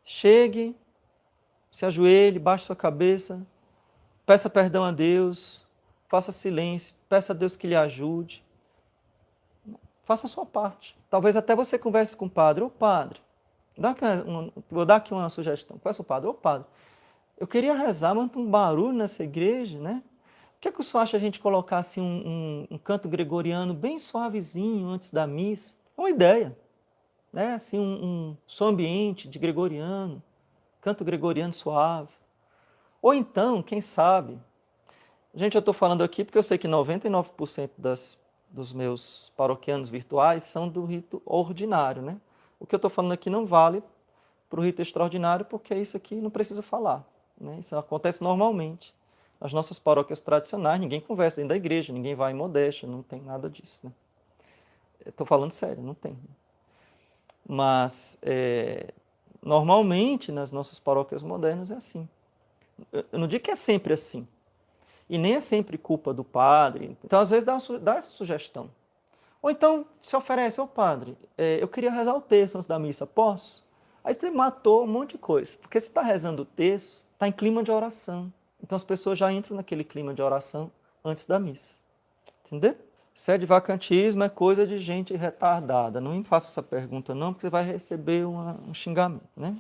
Chegue, 0.04 0.76
se 1.70 1.86
ajoelhe, 1.86 2.40
baixe 2.40 2.66
sua 2.66 2.76
cabeça, 2.76 3.46
Peça 4.28 4.50
perdão 4.50 4.84
a 4.84 4.92
Deus, 4.92 5.66
faça 6.10 6.34
silêncio, 6.34 6.94
peça 7.08 7.32
a 7.32 7.36
Deus 7.36 7.56
que 7.56 7.66
lhe 7.66 7.78
ajude. 7.78 8.44
Faça 10.02 10.28
a 10.28 10.30
sua 10.30 10.46
parte. 10.46 10.98
Talvez 11.10 11.38
até 11.38 11.56
você 11.56 11.80
converse 11.80 12.16
com 12.16 12.26
o 12.26 12.30
padre. 12.30 12.62
Ô 12.62 12.70
padre, 12.70 13.22
dá 13.78 13.96
uma, 14.26 14.52
vou 14.70 14.86
dar 14.86 14.98
aqui 14.98 15.14
uma 15.14 15.30
sugestão. 15.30 15.78
Conhece 15.78 16.02
o 16.02 16.04
padre? 16.04 16.28
Ô 16.28 16.34
padre, 16.34 16.68
eu 17.38 17.48
queria 17.48 17.76
rezar, 17.76 18.16
mas 18.16 18.32
tem 18.32 18.42
um 18.42 18.50
barulho 18.50 18.94
nessa 18.94 19.24
igreja, 19.24 19.80
né? 19.80 20.02
O 20.58 20.60
que, 20.60 20.68
é 20.68 20.72
que 20.72 20.80
o 20.80 20.84
senhor 20.84 21.04
acha 21.04 21.18
a 21.18 21.20
gente 21.20 21.40
colocar 21.40 21.78
assim, 21.78 22.02
um, 22.02 22.28
um, 22.28 22.68
um, 22.72 22.78
canto 22.80 23.08
gregoriano 23.08 23.76
bem 23.76 24.00
suavezinho 24.00 24.88
antes 24.88 25.12
da 25.12 25.28
missa? 25.28 25.76
É 25.96 26.02
uma 26.02 26.10
ideia. 26.10 26.58
Né? 27.32 27.54
Assim, 27.54 27.78
um, 27.78 27.84
um 27.84 28.38
som 28.48 28.70
ambiente 28.70 29.28
de 29.28 29.38
gregoriano, 29.38 30.22
canto 30.82 31.06
gregoriano 31.06 31.54
suave. 31.54 32.10
Ou 33.00 33.14
então, 33.14 33.62
quem 33.62 33.80
sabe, 33.80 34.40
gente, 35.36 35.54
eu 35.54 35.60
estou 35.60 35.76
falando 35.76 36.04
aqui 36.04 36.24
porque 36.24 36.40
eu 36.40 36.44
sei 36.44 36.58
que 36.58 36.68
99% 36.68 37.70
das, 37.78 38.18
dos 38.50 38.74
meus 38.74 39.32
paroquianos 39.38 39.92
virtuais 39.92 40.42
são 40.42 40.68
do 40.68 40.84
rito 40.86 41.22
ordinário, 41.24 42.02
né? 42.02 42.18
O 42.60 42.66
que 42.66 42.74
eu 42.74 42.78
estou 42.78 42.90
falando 42.90 43.12
aqui 43.12 43.30
não 43.30 43.46
vale 43.46 43.84
para 44.50 44.60
o 44.60 44.64
rito 44.64 44.82
extraordinário, 44.82 45.46
porque 45.46 45.76
isso 45.76 45.96
aqui 45.96 46.16
não 46.16 46.32
precisa 46.32 46.64
falar. 46.64 47.06
Né? 47.40 47.58
Isso 47.60 47.76
acontece 47.76 48.22
normalmente. 48.22 48.94
Nas 49.40 49.54
nossas 49.54 49.78
paróquias 49.78 50.20
tradicionais, 50.20 50.80
ninguém 50.80 51.00
conversa 51.00 51.38
dentro 51.38 51.50
da 51.50 51.56
igreja, 51.56 51.94
ninguém 51.94 52.16
vai 52.16 52.32
em 52.32 52.36
modéstia, 52.36 52.88
não 52.88 53.04
tem 53.04 53.22
nada 53.22 53.50
disso. 53.50 53.82
Né? 53.84 53.92
Estou 55.06 55.28
falando 55.28 55.52
sério, 55.52 55.82
não 55.84 55.94
tem. 55.94 56.18
Mas, 57.48 58.18
é, 58.22 58.94
normalmente, 59.42 60.32
nas 60.32 60.52
nossas 60.52 60.80
paróquias 60.80 61.22
modernas 61.22 61.70
é 61.70 61.76
assim. 61.76 62.10
Eu 62.92 63.20
não 63.20 63.28
digo 63.28 63.44
que 63.44 63.52
é 63.52 63.56
sempre 63.56 63.94
assim. 63.94 64.28
E 65.10 65.18
nem 65.18 65.36
é 65.36 65.40
sempre 65.40 65.78
culpa 65.78 66.14
do 66.14 66.24
padre. 66.24 66.98
Então, 67.04 67.20
às 67.20 67.30
vezes, 67.30 67.46
dá, 67.46 67.58
dá 67.80 67.96
essa 67.96 68.10
sugestão. 68.10 68.70
Ou 69.42 69.52
então, 69.52 69.86
se 70.02 70.16
oferece, 70.16 70.60
ao 70.60 70.68
padre, 70.68 71.18
é, 71.38 71.62
eu 71.62 71.68
queria 71.68 71.92
rezar 71.92 72.16
o 72.16 72.22
texto 72.22 72.56
antes 72.56 72.68
da 72.68 72.78
missa, 72.80 73.06
posso? 73.06 73.67
Aí 74.08 74.14
você 74.14 74.32
matou 74.32 74.86
um 74.86 74.88
monte 74.88 75.12
de 75.12 75.18
coisa. 75.18 75.58
Porque 75.58 75.78
se 75.82 75.90
está 75.90 76.02
rezando 76.02 76.44
o 76.44 76.46
texto, 76.46 77.06
está 77.12 77.28
em 77.28 77.32
clima 77.32 77.62
de 77.62 77.70
oração. 77.70 78.32
Então 78.64 78.78
as 78.78 78.84
pessoas 78.86 79.20
já 79.20 79.34
entram 79.34 79.58
naquele 79.58 79.84
clima 79.84 80.14
de 80.14 80.22
oração 80.22 80.72
antes 81.04 81.26
da 81.26 81.38
missa. 81.38 81.78
Entendeu? 82.46 82.78
Sede 83.14 83.46
vacantismo 83.46 84.24
é 84.24 84.30
coisa 84.30 84.66
de 84.66 84.78
gente 84.78 85.14
retardada. 85.14 86.00
Não 86.00 86.16
me 86.16 86.24
faça 86.24 86.50
essa 86.50 86.64
pergunta, 86.64 87.14
não, 87.14 87.34
porque 87.34 87.42
você 87.42 87.50
vai 87.50 87.66
receber 87.66 88.26
uma, 88.26 88.58
um 88.66 88.74
xingamento. 88.74 89.28
Né? 89.36 89.58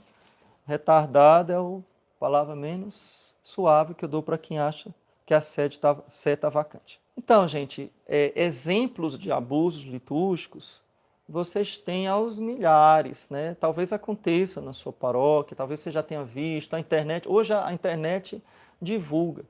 Retardado 0.65 1.51
é 1.51 1.59
o 1.59 1.83
palavra 2.17 2.55
menos 2.55 3.35
suave 3.43 3.95
que 3.95 4.05
eu 4.05 4.09
dou 4.09 4.23
para 4.23 4.37
quem 4.37 4.59
acha 4.59 4.95
que 5.25 5.33
a 5.33 5.41
sede 5.41 5.75
está 5.75 5.93
tá 5.93 6.47
vacante. 6.47 7.01
Então, 7.17 7.45
gente, 7.49 7.91
é, 8.07 8.31
exemplos 8.33 9.19
de 9.19 9.29
abusos 9.29 9.83
litúrgicos 9.83 10.81
vocês 11.27 11.77
têm 11.77 12.07
aos 12.07 12.39
milhares, 12.39 13.29
né? 13.29 13.55
Talvez 13.55 13.91
aconteça 13.91 14.61
na 14.61 14.71
sua 14.71 14.93
paróquia, 14.93 15.57
talvez 15.57 15.81
você 15.81 15.91
já 15.91 16.01
tenha 16.01 16.23
visto, 16.23 16.73
a 16.73 16.79
internet, 16.79 17.27
hoje 17.27 17.53
a 17.53 17.73
internet 17.73 18.41
divulga. 18.81 19.43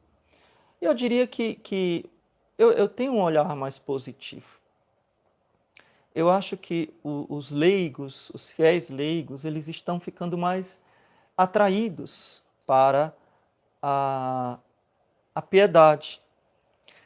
Eu 0.82 0.93
diria 0.93 1.28
que, 1.28 1.55
que 1.55 2.05
eu, 2.57 2.71
eu 2.71 2.89
tenho 2.89 3.13
um 3.13 3.21
olhar 3.21 3.55
mais 3.55 3.78
positivo. 3.78 4.57
Eu 6.15 6.32
acho 6.32 6.57
que 6.57 6.91
o, 7.03 7.28
os 7.30 7.51
leigos, 7.51 8.32
os 8.34 8.51
fiéis 8.51 8.89
leigos, 8.89 9.45
eles 9.45 9.67
estão 9.67 9.99
ficando 9.99 10.36
mais 10.36 10.80
atraídos 11.38 12.41
para 12.65 13.13
a, 13.80 14.57
a 15.36 15.41
piedade. 15.43 16.19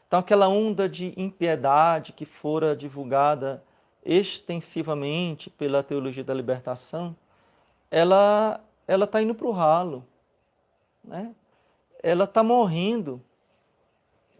Então, 0.08 0.20
aquela 0.20 0.48
onda 0.48 0.88
de 0.88 1.14
impiedade 1.18 2.14
que 2.14 2.26
fora 2.26 2.74
divulgada 2.74 3.62
extensivamente 4.04 5.50
pela 5.50 5.84
teologia 5.84 6.24
da 6.24 6.34
libertação, 6.34 7.16
ela 7.90 8.60
ela 8.88 9.06
está 9.06 9.22
indo 9.22 9.34
para 9.34 9.48
o 9.48 9.52
ralo, 9.52 10.06
né? 11.04 11.34
Ela 12.04 12.26
está 12.26 12.44
morrendo, 12.44 13.22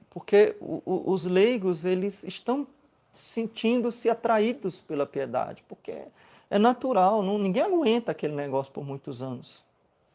porque 0.10 0.58
o, 0.60 0.82
o, 0.86 1.12
os 1.12 1.26
leigos 1.26 1.86
eles 1.86 2.24
estão 2.24 2.68
sentindo-se 3.14 4.10
atraídos 4.10 4.82
pela 4.82 5.06
piedade, 5.06 5.64
porque 5.68 6.06
é 6.50 6.60
natural, 6.60 7.22
não, 7.24 7.38
ninguém 7.38 7.64
aguenta 7.64 8.12
aquele 8.12 8.34
negócio 8.34 8.74
por 8.74 8.84
muitos 8.84 9.22
anos, 9.22 9.66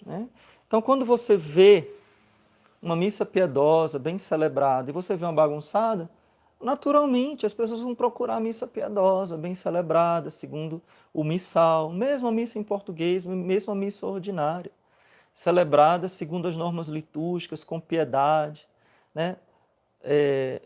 né? 0.04 0.28
Então, 0.66 0.82
quando 0.82 1.04
você 1.04 1.36
vê 1.36 1.88
uma 2.82 2.96
missa 2.96 3.24
piedosa, 3.24 3.98
bem 3.98 4.18
celebrada, 4.18 4.90
e 4.90 4.92
você 4.92 5.16
vê 5.16 5.24
uma 5.24 5.32
bagunçada, 5.32 6.10
naturalmente 6.60 7.44
as 7.44 7.52
pessoas 7.52 7.82
vão 7.82 7.94
procurar 7.94 8.36
a 8.36 8.40
missa 8.40 8.66
piedosa, 8.66 9.36
bem 9.36 9.54
celebrada, 9.54 10.30
segundo 10.30 10.82
o 11.12 11.22
missal, 11.22 11.90
mesmo 11.90 12.28
a 12.28 12.32
missa 12.32 12.58
em 12.58 12.62
português, 12.62 13.24
mesmo 13.24 13.72
a 13.72 13.76
missa 13.76 14.06
ordinária, 14.06 14.70
celebrada 15.32 16.08
segundo 16.08 16.48
as 16.48 16.56
normas 16.56 16.88
litúrgicas, 16.88 17.62
com 17.62 17.78
piedade, 17.78 18.66
né? 19.14 19.36
É, 20.02 20.62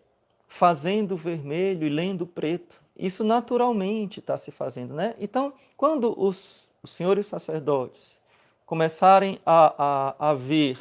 fazendo 0.46 1.16
vermelho 1.16 1.86
e 1.86 1.88
lendo 1.88 2.26
preto. 2.26 2.82
Isso 2.96 3.22
naturalmente 3.24 4.18
está 4.18 4.36
se 4.36 4.50
fazendo. 4.50 4.92
Né? 4.92 5.14
Então, 5.18 5.54
quando 5.76 6.12
os, 6.20 6.68
os 6.82 6.90
senhores 6.90 7.26
sacerdotes 7.26 8.20
começarem 8.66 9.40
a, 9.46 9.74
a, 10.18 10.30
a 10.30 10.34
ver 10.34 10.78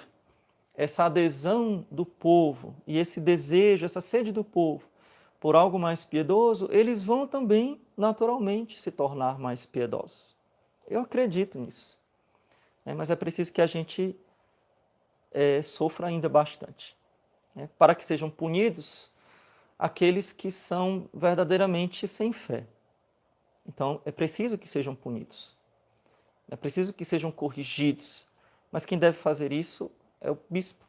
essa 0.76 1.06
adesão 1.06 1.86
do 1.90 2.04
povo 2.04 2.76
e 2.86 2.98
esse 2.98 3.22
desejo, 3.22 3.86
essa 3.86 4.02
sede 4.02 4.32
do 4.32 4.44
povo 4.44 4.90
por 5.40 5.56
algo 5.56 5.80
mais 5.80 6.06
piedoso, 6.06 6.68
eles 6.72 7.02
vão 7.02 7.28
também 7.28 7.82
naturalmente 7.96 8.80
se 8.80 8.92
tornar 8.92 9.40
mais 9.40 9.66
piedosos. 9.66 10.36
Eu 10.88 11.02
acredito 11.02 11.58
nisso. 11.58 12.00
É, 12.86 12.94
mas 12.94 13.10
é 13.10 13.16
preciso 13.16 13.54
que 13.54 13.62
a 13.62 13.68
gente 13.68 14.16
é, 15.32 15.62
sofra 15.62 16.08
ainda 16.08 16.28
bastante, 16.28 16.96
né, 17.56 17.70
para 17.78 17.94
que 17.94 18.04
sejam 18.04 18.30
punidos 18.30 19.12
aqueles 19.78 20.32
que 20.34 20.52
são 20.52 21.08
verdadeiramente 21.14 22.08
sem 22.08 22.34
fé. 22.34 22.66
Então, 23.66 24.02
é 24.04 24.12
preciso 24.12 24.58
que 24.58 24.68
sejam 24.68 24.96
punidos. 24.96 25.56
É 26.50 26.56
preciso 26.56 26.94
que 26.94 27.06
sejam 27.06 27.32
corrigidos. 27.32 28.28
Mas 28.72 28.86
quem 28.86 28.98
deve 28.98 29.18
fazer 29.18 29.52
isso 29.52 29.92
é 30.20 30.32
o 30.32 30.38
bispo. 30.50 30.84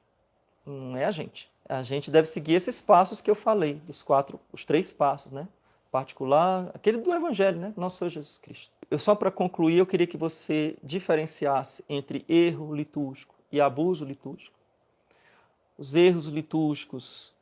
Não 0.64 0.96
é 0.96 1.05
a 1.05 1.11
gente. 1.11 1.49
A 1.71 1.85
gente 1.85 2.11
deve 2.11 2.27
seguir 2.27 2.55
esses 2.55 2.81
passos 2.81 3.21
que 3.21 3.31
eu 3.31 3.35
falei, 3.37 3.75
dos 3.87 4.03
quatro, 4.03 4.41
os 4.53 4.64
três 4.64 4.93
passos, 4.93 5.31
né? 5.31 5.47
Particular, 5.89 6.68
aquele 6.75 6.99
do 6.99 7.14
Evangelho, 7.14 7.61
né? 7.61 7.73
Nosso 7.77 7.99
Senhor 7.99 8.11
Jesus 8.11 8.39
Cristo. 8.39 8.73
Eu 8.91 8.99
só 8.99 9.14
para 9.14 9.31
concluir, 9.31 9.79
eu 9.79 9.87
queria 9.87 10.07
que 10.07 10.16
você 10.16 10.77
diferenciasse 10.83 11.85
entre 11.89 12.25
erro 12.29 12.75
litúrgico 12.75 13.37
e 13.53 13.61
abuso 13.61 14.05
litúrgico. 14.05 14.59
Os 15.79 15.95
erros 15.95 16.27
litúrgicos 16.27 17.33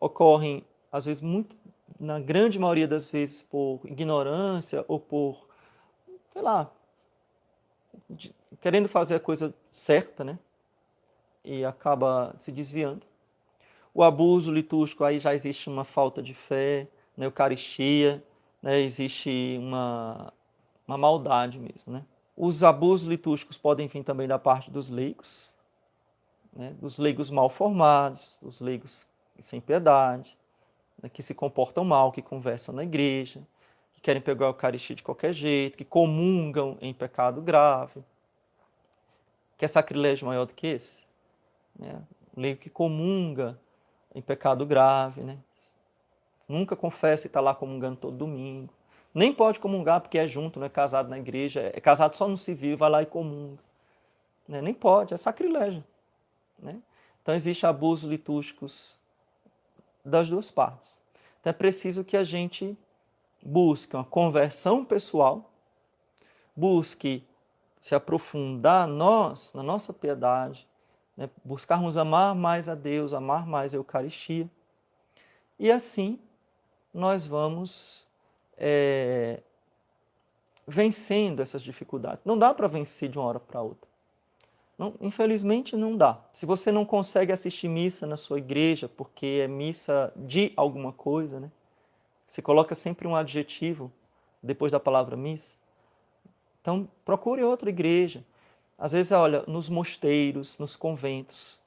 ocorrem, 0.00 0.64
às 0.90 1.06
vezes, 1.06 1.22
muito, 1.22 1.54
na 1.98 2.18
grande 2.18 2.58
maioria 2.58 2.88
das 2.88 3.08
vezes, 3.08 3.40
por 3.40 3.82
ignorância 3.84 4.84
ou 4.88 4.98
por, 4.98 5.46
sei 6.32 6.42
lá, 6.42 6.68
de, 8.08 8.34
querendo 8.60 8.88
fazer 8.88 9.14
a 9.14 9.20
coisa 9.20 9.54
certa, 9.70 10.24
né? 10.24 10.40
E 11.44 11.64
acaba 11.64 12.34
se 12.36 12.50
desviando. 12.50 13.08
O 13.92 14.02
abuso 14.04 14.52
litúrgico, 14.52 15.04
aí 15.04 15.18
já 15.18 15.34
existe 15.34 15.68
uma 15.68 15.84
falta 15.84 16.22
de 16.22 16.32
fé 16.32 16.86
na 17.16 17.24
Eucaristia, 17.24 18.22
né? 18.62 18.80
existe 18.80 19.56
uma, 19.58 20.32
uma 20.86 20.96
maldade 20.96 21.58
mesmo. 21.58 21.92
Né? 21.92 22.04
Os 22.36 22.62
abusos 22.62 23.06
litúrgicos 23.06 23.58
podem 23.58 23.88
vir 23.88 24.04
também 24.04 24.28
da 24.28 24.38
parte 24.38 24.70
dos 24.70 24.88
leigos, 24.88 25.54
né? 26.52 26.74
dos 26.80 26.98
leigos 26.98 27.30
mal 27.30 27.48
formados, 27.48 28.38
dos 28.40 28.60
leigos 28.60 29.08
sem 29.40 29.60
piedade, 29.60 30.38
né? 31.02 31.08
que 31.08 31.22
se 31.22 31.34
comportam 31.34 31.84
mal, 31.84 32.12
que 32.12 32.22
conversam 32.22 32.74
na 32.74 32.84
igreja, 32.84 33.42
que 33.92 34.00
querem 34.00 34.22
pegar 34.22 34.46
a 34.46 34.48
Eucaristia 34.50 34.94
de 34.94 35.02
qualquer 35.02 35.32
jeito, 35.32 35.76
que 35.76 35.84
comungam 35.84 36.78
em 36.80 36.94
pecado 36.94 37.42
grave. 37.42 38.04
Quer 39.58 39.68
sacrilégio 39.68 40.26
maior 40.26 40.46
do 40.46 40.54
que 40.54 40.68
esse? 40.68 41.06
Né? 41.76 42.00
Um 42.36 42.40
leigo 42.40 42.60
que 42.60 42.70
comunga 42.70 43.58
em 44.14 44.20
pecado 44.20 44.66
grave, 44.66 45.22
né? 45.22 45.38
Nunca 46.48 46.74
confessa 46.74 47.26
e 47.26 47.28
está 47.28 47.40
lá 47.40 47.54
comungando 47.54 47.96
todo 47.96 48.16
domingo. 48.16 48.72
Nem 49.14 49.32
pode 49.32 49.58
comungar 49.60 50.00
porque 50.00 50.18
é 50.18 50.26
junto, 50.26 50.58
não 50.58 50.66
é 50.66 50.70
casado 50.70 51.08
na 51.08 51.18
igreja, 51.18 51.60
é 51.74 51.80
casado 51.80 52.14
só 52.14 52.28
no 52.28 52.36
civil, 52.36 52.76
vai 52.76 52.90
lá 52.90 53.02
e 53.02 53.06
comunga. 53.06 53.62
Né? 54.48 54.60
Nem 54.60 54.74
pode, 54.74 55.14
é 55.14 55.16
sacrilégio. 55.16 55.84
Né? 56.58 56.80
Então, 57.22 57.34
existe 57.34 57.66
abusos 57.66 58.08
litúrgicos 58.08 58.98
das 60.04 60.28
duas 60.28 60.50
partes. 60.50 61.00
Então, 61.40 61.50
é 61.50 61.54
preciso 61.54 62.04
que 62.04 62.16
a 62.16 62.24
gente 62.24 62.76
busque 63.42 63.96
uma 63.96 64.04
conversão 64.04 64.84
pessoal, 64.84 65.50
busque 66.54 67.24
se 67.80 67.94
aprofundar 67.94 68.86
nós, 68.86 69.54
na 69.54 69.62
nossa 69.62 69.92
piedade, 69.92 70.68
né? 71.20 71.28
buscarmos 71.44 71.98
amar 71.98 72.34
mais 72.34 72.66
a 72.66 72.74
Deus, 72.74 73.12
amar 73.12 73.46
mais 73.46 73.74
a 73.74 73.76
Eucaristia. 73.76 74.48
E 75.58 75.70
assim 75.70 76.18
nós 76.94 77.26
vamos 77.26 78.08
é, 78.56 79.40
vencendo 80.66 81.40
essas 81.40 81.62
dificuldades. 81.62 82.24
Não 82.24 82.38
dá 82.38 82.54
para 82.54 82.66
vencer 82.66 83.10
de 83.10 83.18
uma 83.18 83.26
hora 83.26 83.38
para 83.38 83.60
outra. 83.60 83.88
Não, 84.78 84.94
infelizmente 84.98 85.76
não 85.76 85.94
dá. 85.94 86.18
Se 86.32 86.46
você 86.46 86.72
não 86.72 86.86
consegue 86.86 87.30
assistir 87.30 87.68
missa 87.68 88.06
na 88.06 88.16
sua 88.16 88.38
igreja 88.38 88.88
porque 88.88 89.40
é 89.44 89.46
missa 89.46 90.10
de 90.16 90.54
alguma 90.56 90.90
coisa, 90.90 91.38
né? 91.38 91.50
Você 92.26 92.40
coloca 92.40 92.74
sempre 92.74 93.06
um 93.06 93.14
adjetivo 93.14 93.92
depois 94.42 94.72
da 94.72 94.80
palavra 94.80 95.16
missa. 95.16 95.56
Então 96.62 96.88
procure 97.04 97.42
outra 97.42 97.68
igreja. 97.68 98.24
Às 98.80 98.92
vezes, 98.92 99.12
olha, 99.12 99.44
nos 99.46 99.68
mosteiros, 99.68 100.58
nos 100.58 100.74
conventos, 100.74 101.60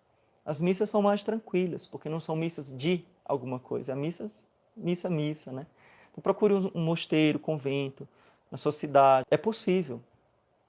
as 0.44 0.60
missas 0.60 0.90
são 0.90 1.00
mais 1.00 1.22
tranquilas, 1.22 1.86
porque 1.86 2.10
não 2.10 2.20
são 2.20 2.36
missas 2.36 2.76
de 2.76 3.06
alguma 3.24 3.60
coisa, 3.60 3.92
é 3.92 3.96
missas, 3.96 4.48
missa, 4.76 5.10
missa, 5.12 5.52
né? 5.52 5.68
Então 6.12 6.24
procure 6.24 6.56
um 6.74 6.84
mosteiro, 6.84 7.38
convento, 7.38 8.08
na 8.50 8.58
sua 8.58 8.72
cidade. 8.72 9.26
É 9.30 9.38
possível 9.38 10.02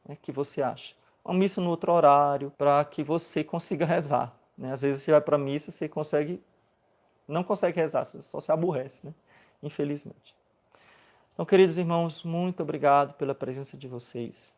né, 0.07 0.17
que 0.21 0.31
você 0.31 0.63
ache. 0.63 0.95
Uma 1.25 1.35
missa 1.35 1.63
no 1.63 1.71
outro 1.71 1.91
horário, 1.93 2.53
para 2.59 2.85
que 2.85 3.03
você 3.03 3.43
consiga 3.43 3.87
rezar. 3.87 4.35
Né? 4.57 4.71
Às 4.71 4.83
vezes 4.83 5.03
você 5.03 5.13
vai 5.13 5.21
para 5.23 5.37
a 5.37 5.39
missa, 5.39 5.71
você 5.71 5.89
consegue, 5.89 6.43
não 7.27 7.43
consegue 7.43 7.81
rezar, 7.81 8.05
você 8.05 8.21
só 8.21 8.39
se 8.39 8.53
aborrece, 8.53 9.07
né? 9.07 9.15
infelizmente. 9.63 10.37
Então, 11.33 11.45
queridos 11.45 11.79
irmãos, 11.79 12.23
muito 12.23 12.63
obrigado 12.63 13.15
pela 13.15 13.35
presença 13.35 13.77
de 13.77 13.89
vocês. 13.89 14.57